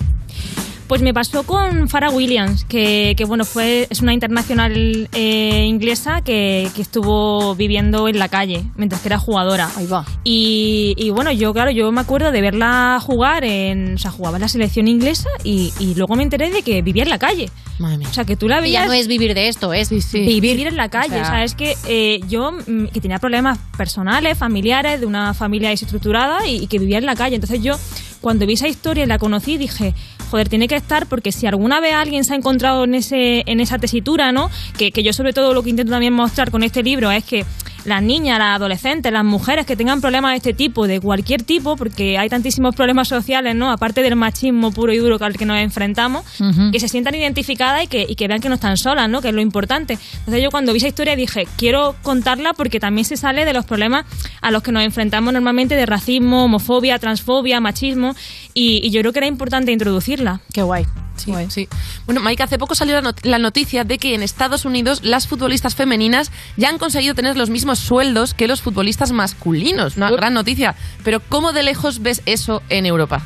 [0.86, 6.20] Pues me pasó con Farah Williams, que, que, bueno, fue, es una internacional eh, inglesa
[6.20, 9.70] que, que estuvo viviendo en la calle mientras que era jugadora.
[9.76, 10.04] Ahí va.
[10.24, 13.94] Y, y bueno, yo, claro, yo me acuerdo de verla jugar en.
[13.94, 17.02] O sea, jugaba en la selección inglesa y, y luego me enteré de que vivía
[17.04, 17.48] en la calle.
[17.78, 18.08] Madre mía.
[18.10, 18.82] O sea, que tú la Y veías.
[18.82, 20.66] ya no es vivir de esto, es Vivir.
[20.66, 21.16] en la calle.
[21.16, 25.06] O O sea- sea, es que eh, yo mm, que tenía problemas personales, familiares, de
[25.06, 27.34] una familia desestructurada y, y que vivía en la calle.
[27.36, 27.76] Entonces yo,
[28.20, 29.94] cuando vi esa historia y la conocí, dije,
[30.34, 33.60] joder, tiene que estar porque si alguna vez alguien se ha encontrado en, ese, en
[33.60, 34.50] esa tesitura, ¿no?
[34.76, 37.46] Que, que yo sobre todo lo que intento también mostrar con este libro es que
[37.84, 41.76] las niñas, las adolescentes, las mujeres que tengan problemas de este tipo, de cualquier tipo,
[41.76, 43.70] porque hay tantísimos problemas sociales, ¿no?
[43.70, 46.70] Aparte del machismo puro y duro al que nos enfrentamos, Ujú.
[46.72, 49.20] que se sientan identificadas y que, y que vean que no están solas, ¿no?
[49.22, 49.98] Que es lo importante.
[50.20, 53.64] Entonces yo cuando vi esa historia dije, quiero contarla porque también se sale de los
[53.64, 54.04] problemas
[54.40, 58.14] a los que nos enfrentamos normalmente de racismo, homofobia, transfobia, machismo,
[58.54, 60.40] y, y yo creo que era importante introducirla.
[60.52, 60.86] Qué guay.
[61.16, 61.68] Sí, sí.
[62.06, 65.28] Bueno, Mike, hace poco salió la, not- la noticia de que en Estados Unidos las
[65.28, 69.96] futbolistas femeninas ya han conseguido tener los mismos sueldos que los futbolistas masculinos.
[69.96, 70.74] Una gran noticia.
[71.02, 73.22] Pero ¿cómo de lejos ves eso en Europa?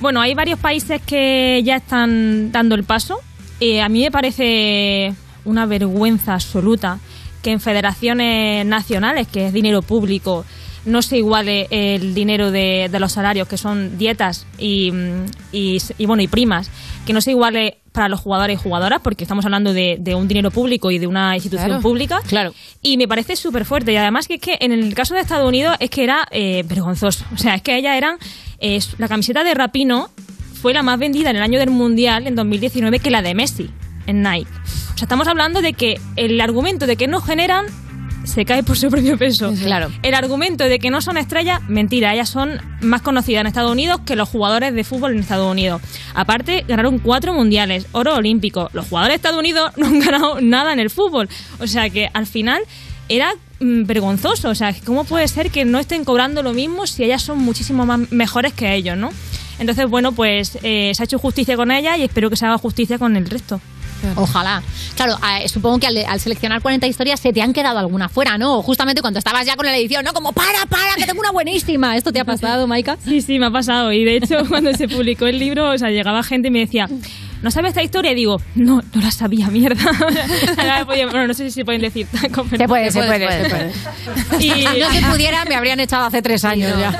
[0.00, 3.20] Bueno, hay varios países que ya están dando el paso.
[3.60, 5.12] Eh, a mí me parece
[5.44, 6.98] una vergüenza absoluta
[7.42, 10.44] que en federaciones nacionales, que es dinero público,
[10.84, 14.92] no se iguale el dinero de, de los salarios, que son dietas y,
[15.52, 16.70] y, y, bueno y primas,
[17.06, 20.28] que no se iguale para los jugadores y jugadoras, porque estamos hablando de, de un
[20.28, 21.82] dinero público y de una institución Claro.
[21.82, 22.20] pública.
[22.26, 22.54] Claro.
[22.80, 23.92] Y me parece súper fuerte.
[23.92, 26.62] Y además que es que en el caso de Estados Unidos es que era eh,
[26.68, 27.24] vergonzoso.
[27.34, 28.16] O sea, es que ellas eran...
[28.60, 30.10] eh, la camiseta de Rapino
[30.62, 33.70] fue la más vendida en el año del Mundial, en 2019, que la de Messi,
[34.06, 34.50] en Nike.
[34.94, 37.66] O sea, estamos hablando de que el argumento de que no generan
[38.28, 39.52] se cae por su propio peso.
[39.62, 39.90] Claro.
[40.02, 44.00] El argumento de que no son estrellas, mentira, ellas son más conocidas en Estados Unidos
[44.04, 45.80] que los jugadores de fútbol en Estados Unidos.
[46.14, 48.68] Aparte, ganaron cuatro mundiales, oro olímpico.
[48.72, 51.28] Los jugadores de Estados Unidos no han ganado nada en el fútbol.
[51.58, 52.62] O sea que al final
[53.08, 54.50] era mm, vergonzoso.
[54.50, 57.86] O sea, ¿cómo puede ser que no estén cobrando lo mismo si ellas son muchísimo
[57.86, 59.10] más mejores que ellos, no?
[59.58, 62.58] Entonces, bueno, pues eh, se ha hecho justicia con ella y espero que se haga
[62.58, 63.60] justicia con el resto.
[64.16, 64.62] Ojalá.
[64.96, 68.38] Claro, eh, supongo que al, al seleccionar 40 historias se te han quedado alguna fuera,
[68.38, 68.62] ¿no?
[68.62, 70.12] Justamente cuando estabas ya con la edición, ¿no?
[70.12, 71.96] Como, para, para, que tengo una buenísima.
[71.96, 72.96] ¿Esto te ha pasado, Maika?
[73.04, 73.92] Sí, sí, me ha pasado.
[73.92, 76.88] Y de hecho, cuando se publicó el libro, o sea, llegaba gente y me decía,
[77.42, 78.12] ¿no sabes esta historia?
[78.12, 79.82] Y digo, no, no la sabía, mierda.
[80.86, 82.06] bueno, no sé si se pueden decir.
[82.12, 82.28] Se
[82.66, 83.72] puede, se puede, se puede.
[84.44, 86.98] Y- Si no se pudiera, me habrían echado hace tres años ya.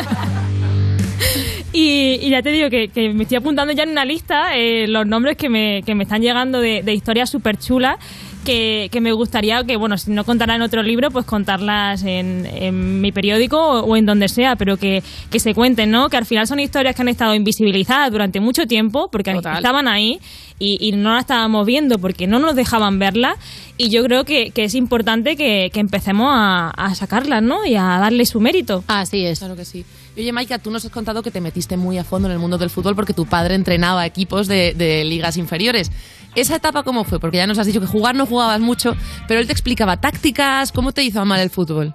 [1.72, 4.86] Y, y ya te digo que, que me estoy apuntando ya en una lista eh,
[4.88, 7.96] los nombres que me, que me están llegando de, de historias súper chulas
[8.44, 12.46] que, que me gustaría que, bueno, si no contará en otro libro, pues contarlas en,
[12.46, 16.08] en mi periódico o, o en donde sea, pero que, que se cuenten, ¿no?
[16.08, 19.56] Que al final son historias que han estado invisibilizadas durante mucho tiempo porque Total.
[19.58, 20.18] estaban ahí
[20.58, 23.36] y, y no las estábamos viendo porque no nos dejaban verlas
[23.76, 27.66] y yo creo que, que es importante que, que empecemos a, a sacarlas, ¿no?
[27.66, 28.82] Y a darle su mérito.
[28.86, 29.40] Así es.
[29.40, 29.84] Claro que sí.
[30.18, 32.58] Oye, Maika, tú nos has contado que te metiste muy a fondo en el mundo
[32.58, 35.92] del fútbol porque tu padre entrenaba equipos de, de ligas inferiores.
[36.34, 37.20] ¿Esa etapa cómo fue?
[37.20, 38.96] Porque ya nos has dicho que jugar no jugabas mucho,
[39.28, 41.94] pero él te explicaba tácticas, ¿cómo te hizo amar el fútbol?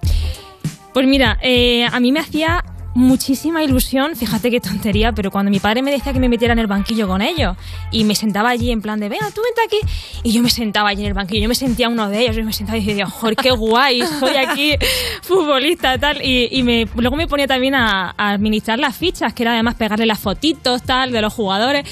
[0.94, 2.64] Pues mira, eh, a mí me hacía
[2.94, 6.60] muchísima ilusión, fíjate qué tontería, pero cuando mi padre me decía que me metiera en
[6.60, 7.56] el banquillo con ellos
[7.90, 10.90] y me sentaba allí en plan de, venga, tú vente aquí, y yo me sentaba
[10.90, 13.06] allí en el banquillo, yo me sentía uno de ellos, yo me sentaba y decía,
[13.06, 14.74] joder, qué guay, soy aquí
[15.22, 19.42] futbolista, tal, y, y me, luego me ponía también a, a administrar las fichas, que
[19.42, 21.84] era además pegarle las fotitos, tal, de los jugadores,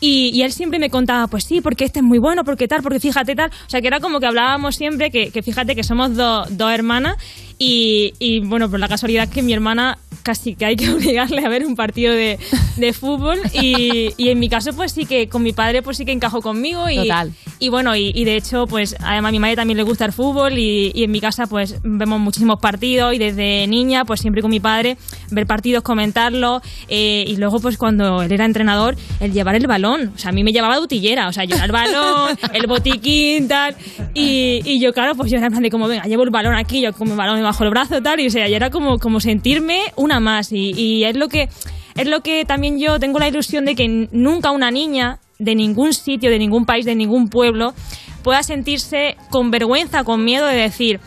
[0.00, 2.82] y, y él siempre me contaba, pues sí, porque este es muy bueno, porque tal,
[2.82, 3.50] porque fíjate tal.
[3.50, 6.70] O sea, que era como que hablábamos siempre, que, que fíjate que somos dos dos
[6.72, 7.16] hermanas
[7.58, 11.44] Y, y, bueno, pues la casualidad es que mi hermana casi que hay que obligarle
[11.44, 12.38] a ver un partido de,
[12.76, 13.40] de fútbol.
[13.52, 16.40] Y, y en mi caso pues sí que con mi padre pues sí que encajó
[16.42, 16.88] conmigo.
[16.88, 17.32] Y, Total.
[17.58, 20.12] y bueno, y, y de hecho pues además a mi madre también le gusta el
[20.12, 20.58] fútbol.
[20.58, 23.14] Y, y en mi casa pues vemos muchísimos partidos.
[23.14, 24.96] Y desde niña pues siempre con mi padre
[25.30, 30.12] ver partidos, comentarlos eh, y luego pues cuando él era entrenador, el llevar el balón,
[30.14, 33.48] o sea, a mí me llevaba de utillera, o sea, era el balón, el botiquín,
[33.48, 33.74] tal,
[34.14, 36.54] y, y yo claro, pues yo era en plan de como, venga, llevo el balón
[36.54, 38.98] aquí, yo con mi balón bajo el brazo, tal, y o sea, yo era como,
[38.98, 40.52] como sentirme una más.
[40.52, 41.48] Y, y es lo que
[41.96, 45.92] es lo que también yo tengo la ilusión de que nunca una niña de ningún
[45.92, 47.74] sitio, de ningún país, de ningún pueblo
[48.22, 51.00] pueda sentirse con vergüenza, con miedo de decir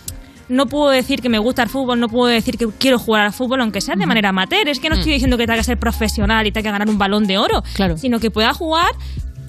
[0.49, 3.31] no puedo decir que me gusta el fútbol, no puedo decir que quiero jugar al
[3.31, 4.67] fútbol, aunque sea de manera amateur.
[4.67, 6.97] Es que no estoy diciendo que tenga que ser profesional y tenga que ganar un
[6.97, 7.63] balón de oro,
[7.95, 8.91] sino que pueda jugar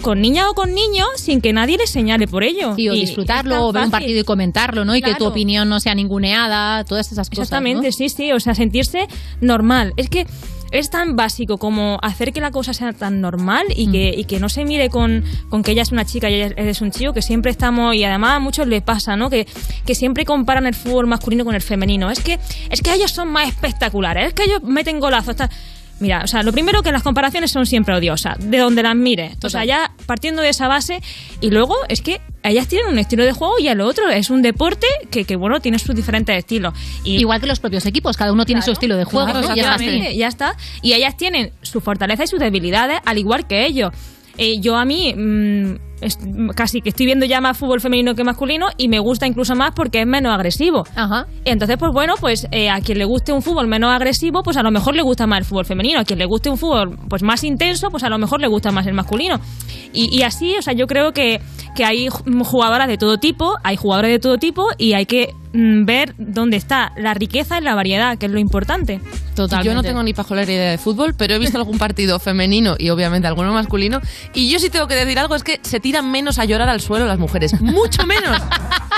[0.03, 2.75] con niña o con niño sin que nadie le señale por ello.
[2.77, 4.95] Sí, o Y disfrutarlo, o ver un partido y comentarlo, ¿no?
[4.95, 7.45] Y que tu opinión no sea ninguneada, todas esas cosas.
[7.45, 7.93] Exactamente, ¿no?
[7.93, 8.33] sí, sí.
[8.33, 9.07] O sea, sentirse
[9.41, 9.95] normal.
[9.97, 10.27] Es que
[10.73, 13.93] es tan básico como hacer que la cosa sea tan normal y, Mm.
[13.93, 16.55] que, y que no se mire con, con que ella es una chica y ella
[16.57, 19.29] es un chico, que siempre estamos, y además a muchos les pasa, ¿no?
[19.29, 19.47] Que,
[19.85, 22.11] que siempre comparan el fútbol masculino con el femenino.
[22.11, 22.39] Es que,
[22.71, 25.37] es que ellos son más espectaculares, es que ellos meten golazos.
[25.37, 25.51] tal.
[26.03, 29.37] Mira, o sea, lo primero que las comparaciones son siempre odiosas, de donde las mires.
[29.45, 31.01] O sea, ya partiendo de esa base,
[31.41, 34.43] y luego es que ellas tienen un estilo de juego y el otro es un
[34.43, 36.75] deporte que, que bueno, tiene sus diferentes estilos.
[37.05, 39.55] Y Igual que los propios equipos, cada uno tiene su estilo de juego, Claro, ¿no?
[39.55, 39.85] Y es así.
[39.85, 40.57] exactamente, ya está.
[40.83, 43.93] Y ellas tienen su fortaleza y sus debilidades, al igual que ellos.
[44.39, 46.19] Eh, yo a mí mm, es-
[46.55, 49.73] casi que estoy viendo ya más fútbol femenino que masculino y me gusta incluso más
[49.75, 50.85] porque es menos agresivo.
[51.45, 54.63] Entonces, pues bueno, pues eh, a quien le guste un fútbol menos agresivo, pues a
[54.63, 56.01] lo mejor le gusta más el fútbol femenino.
[56.01, 58.71] A quien le guste un fútbol pues más intenso, pues a lo mejor le gusta
[58.73, 59.41] más el masculino.
[59.93, 61.41] Y, y así, o sea, yo creo que,
[61.77, 65.35] que hay ju- jugadoras de todo tipo, hay jugadores de todo tipo y hay que
[65.53, 69.01] mm, ver dónde está la riqueza en la variedad, que es lo importante.
[69.65, 72.91] Yo no tengo ni pajolera idea de fútbol, pero he visto algún partido femenino y
[72.91, 74.01] obviamente alguno masculino.
[74.35, 76.81] Y yo sí tengo que decir algo, es que se tiran menos a llorar al
[76.81, 77.53] suelo las mujeres.
[77.61, 78.41] Mucho menos.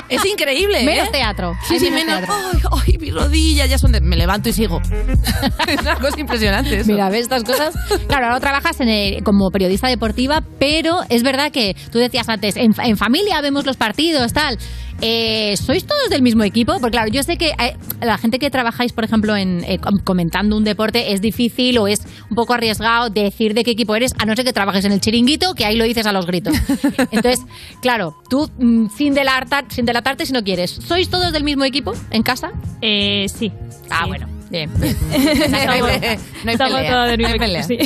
[0.08, 0.84] es increíble, ¿eh?
[0.86, 1.54] Menos teatro.
[1.66, 2.20] Sí, Hay sí, menos menos.
[2.28, 2.70] teatro.
[2.72, 4.00] Ay, ay, mi rodilla, ya son de...
[4.00, 4.80] Me levanto y sigo.
[5.66, 6.92] es una cosa impresionante eso.
[6.92, 7.74] Mira, ¿ves estas cosas?
[8.06, 12.56] Claro, ahora trabajas en el- como periodista deportiva, pero es verdad que tú decías antes,
[12.56, 14.56] en, en familia vemos los partidos, tal.
[15.00, 16.72] Eh, ¿Sois todos del mismo equipo?
[16.80, 19.98] Porque claro, yo sé que eh, la gente que trabajáis, por ejemplo, en eh, com-
[19.98, 24.14] comentando un deporte es difícil o es un poco arriesgado decir de qué equipo eres,
[24.18, 26.54] a no ser que trabajes en el chiringuito, que ahí lo dices a los gritos.
[27.10, 27.40] Entonces,
[27.82, 31.92] claro, tú mm, sin, delatar, sin delatarte si no quieres, ¿sois todos del mismo equipo
[32.10, 32.52] en casa?
[32.80, 33.52] Eh, sí.
[33.90, 34.26] Ah, bueno.
[34.54, 34.70] Bien.
[34.80, 35.80] Estamos-
[36.44, 37.62] no hay estamos pelea, todos del no hay mismo pelea.
[37.62, 37.84] equipo,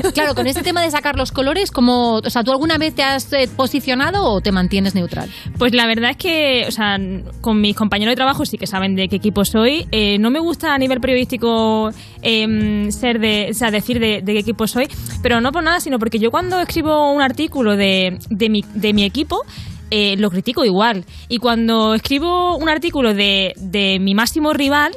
[0.00, 0.10] sí.
[0.14, 3.02] Claro, con ese tema de sacar los colores, como, o sea, ¿tú alguna vez te
[3.02, 5.28] has eh, posicionado o te mantienes neutral?
[5.58, 6.96] Pues la verdad es que, o sea,
[7.42, 9.86] con mis compañeros de trabajo sí que saben de qué equipo soy.
[9.92, 11.90] Eh, no me gusta a nivel periodístico
[12.22, 14.88] em, ser de, o sea, decir de, de qué equipo soy,
[15.22, 18.94] pero no por nada, sino porque yo cuando escribo un artículo de, de, mi, de
[18.94, 19.42] mi equipo,
[19.90, 21.04] eh, lo critico igual.
[21.28, 24.92] Y cuando escribo un artículo de, de mi máximo rival,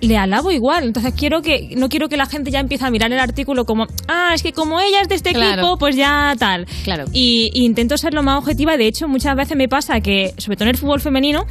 [0.00, 0.84] le alabo igual.
[0.84, 3.86] Entonces quiero que no quiero que la gente ya empiece a mirar el artículo como,
[4.08, 5.52] ah, es que como ella es de este Claro.
[5.62, 6.66] equipo, pues ya tal.
[6.84, 7.04] Claro.
[7.12, 8.76] Y, y intento ser lo más objetiva.
[8.76, 11.46] De hecho, muchas veces me pasa que, sobre todo en el fútbol femenino,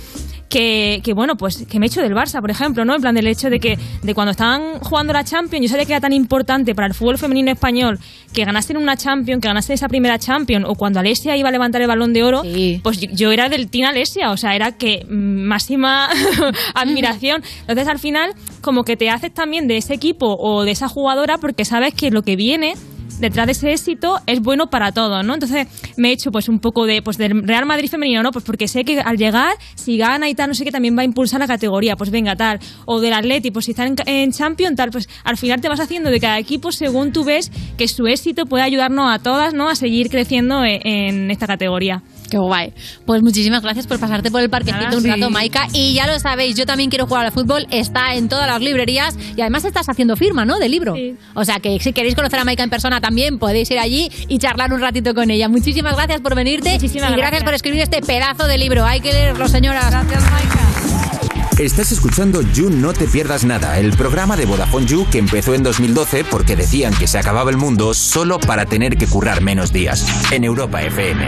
[0.49, 2.95] que, que, bueno, pues que me echo del Barça, por ejemplo, ¿no?
[2.95, 5.93] En plan del hecho de que de cuando estaban jugando la Champions, yo sabía que
[5.93, 7.99] era tan importante para el fútbol femenino español
[8.33, 11.81] que ganasen una Champions, que ganasen esa primera Champions, o cuando Alesia iba a levantar
[11.81, 12.41] el balón de oro,
[12.83, 16.09] pues yo, yo era del Team Alesia, o sea, era que máxima
[16.73, 17.43] admiración.
[17.61, 21.37] Entonces, al final, como que te haces también de ese equipo o de esa jugadora
[21.37, 22.73] porque sabes que lo que viene
[23.19, 25.33] detrás de ese éxito es bueno para todos, ¿no?
[25.33, 25.67] Entonces
[25.97, 28.31] me he hecho pues un poco de pues del Real Madrid femenino, ¿no?
[28.31, 31.01] Pues porque sé que al llegar, si gana y tal, no sé qué, también va
[31.01, 32.59] a impulsar la categoría, pues venga, tal.
[32.85, 35.79] O del Atleti, pues si están en, en Champions, tal, pues al final te vas
[35.79, 39.69] haciendo de cada equipo según tú ves que su éxito puede ayudarnos a todas, ¿no?
[39.69, 42.03] A seguir creciendo en, en esta categoría.
[42.29, 42.73] Qué guay.
[43.05, 45.09] Pues muchísimas gracias por pasarte por el parquecito un sí.
[45.09, 45.67] rato, Maika.
[45.73, 47.67] Y ya lo sabéis, yo también quiero jugar al fútbol.
[47.71, 50.59] Está en todas las librerías y además estás haciendo firma, ¿no?
[50.59, 50.95] De libro.
[51.33, 54.37] O sea que si queréis conocer a Maika en persona también podéis ir allí y
[54.39, 55.49] charlar un ratito con ella.
[55.49, 57.43] Muchísimas gracias por venirte y gracias, gracias.
[57.43, 58.85] por escribir este pedazo de libro.
[58.85, 59.89] Hay que leerlo, señoras.
[59.89, 60.69] Gracias, Maika.
[61.59, 65.61] Estás escuchando You No Te Pierdas Nada, el programa de Vodafone You que empezó en
[65.61, 70.31] 2012 porque decían que se acababa el mundo solo para tener que currar menos días.
[70.31, 71.27] En Europa FM.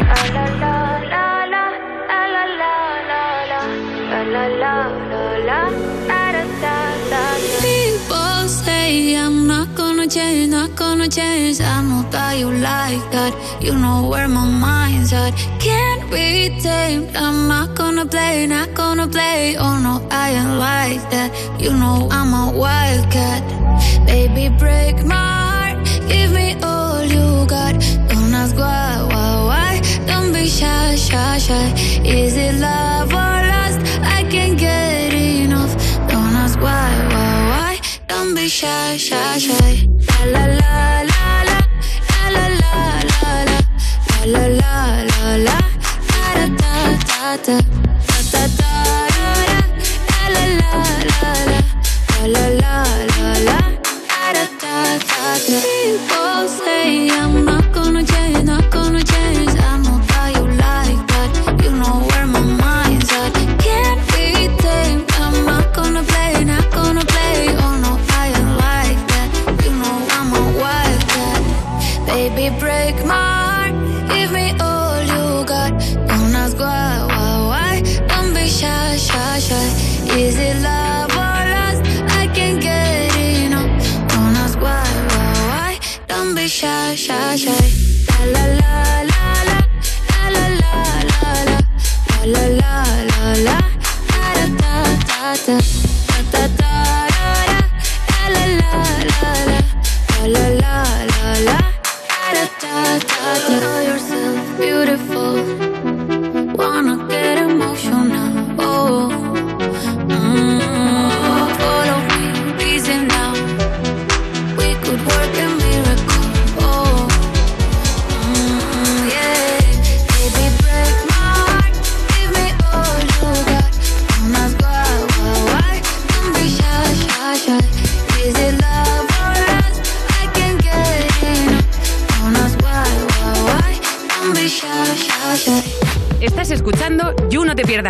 [9.11, 11.59] Say I'm not gonna change, not gonna change.
[11.59, 13.33] I know that you like that.
[13.61, 15.33] You know where my mind's at.
[15.59, 16.27] Can't be
[16.61, 17.13] tamed.
[17.17, 19.57] I'm not gonna play, not gonna play.
[19.57, 21.29] Oh no, I ain't like that.
[21.59, 23.43] You know I'm a wildcat.
[24.05, 25.77] Baby, break my heart.
[26.07, 27.73] Give me all you got.
[28.09, 29.71] Don't ask why, why, why.
[30.07, 31.67] Don't be shy, shy, shy.
[32.05, 33.50] Is it love or
[38.11, 39.87] Don't be shy, shy, shy.
[40.33, 41.59] La la la la la.
[42.11, 42.73] La la la
[43.11, 43.59] la la.
[44.25, 45.57] La la la la la.
[46.09, 47.80] Da da da da.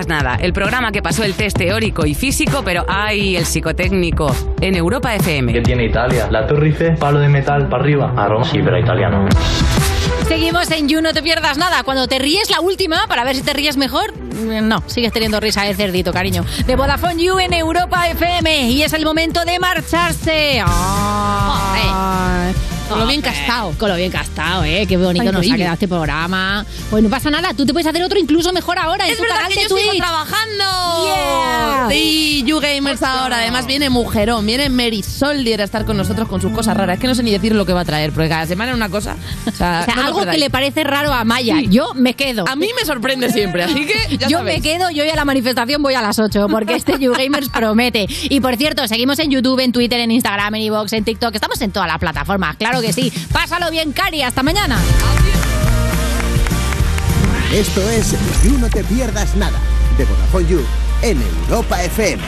[0.02, 3.36] Pierdas Nada, el programa que pasó el test teórico y físico, pero ¡ay!
[3.36, 5.54] el psicotécnico, en Europa FM.
[5.54, 6.28] ¿Qué tiene Italia?
[6.32, 8.14] La Torre Eiffel, palo de metal para arriba.
[8.16, 8.46] A Roma.
[8.46, 9.28] Sí, pero italiano.
[10.28, 11.84] Seguimos en You, no te pierdas nada.
[11.84, 15.40] Cuando te ríes la última, para ver si te ríes mejor, mm, no, sigues teniendo
[15.40, 16.46] risa de cerdito, cariño.
[16.66, 18.72] De Vodafone You en Europa FM.
[18.72, 20.64] Y es el momento de marcharse.
[20.66, 21.31] Ay.
[22.92, 23.74] Con lo bien castado.
[23.78, 24.86] Con lo bien castado, ¿eh?
[24.88, 26.66] Qué bonito Ay, nos ha quedado este programa.
[26.90, 29.06] Pues no pasa nada, tú te puedes hacer otro incluso mejor ahora.
[29.06, 30.02] en Es tu verdad canal que de yo sigo Twitch.
[30.02, 31.06] trabajando.
[31.06, 31.88] Yeah.
[31.90, 33.38] Sí, You Gamers ahora.
[33.38, 36.96] Además viene Mujerón, viene Marisol a estar con nosotros con sus cosas raras.
[36.96, 38.76] Es que no sé ni decir lo que va a traer, porque cada semana es
[38.78, 39.16] una cosa.
[39.48, 41.62] O sea, O sea, no lo algo que le parece raro a Maya.
[41.62, 42.46] Yo me quedo.
[42.48, 45.26] A mí me sorprende siempre, así que ya yo me quedo, yo voy a la
[45.26, 48.06] manifestación, voy a las 8, porque este YouGamers promete.
[48.24, 51.34] Y por cierto, seguimos en YouTube, en Twitter, en Instagram, en iVoox, en TikTok.
[51.34, 53.12] Estamos en todas las plataformas, que sí.
[53.32, 54.24] Pásalo bien, Cari.
[54.24, 54.80] Hasta mañana.
[57.54, 59.60] Esto es You No Te Pierdas Nada,
[59.98, 60.66] de Vodafone You,
[61.02, 62.24] en Europa FM.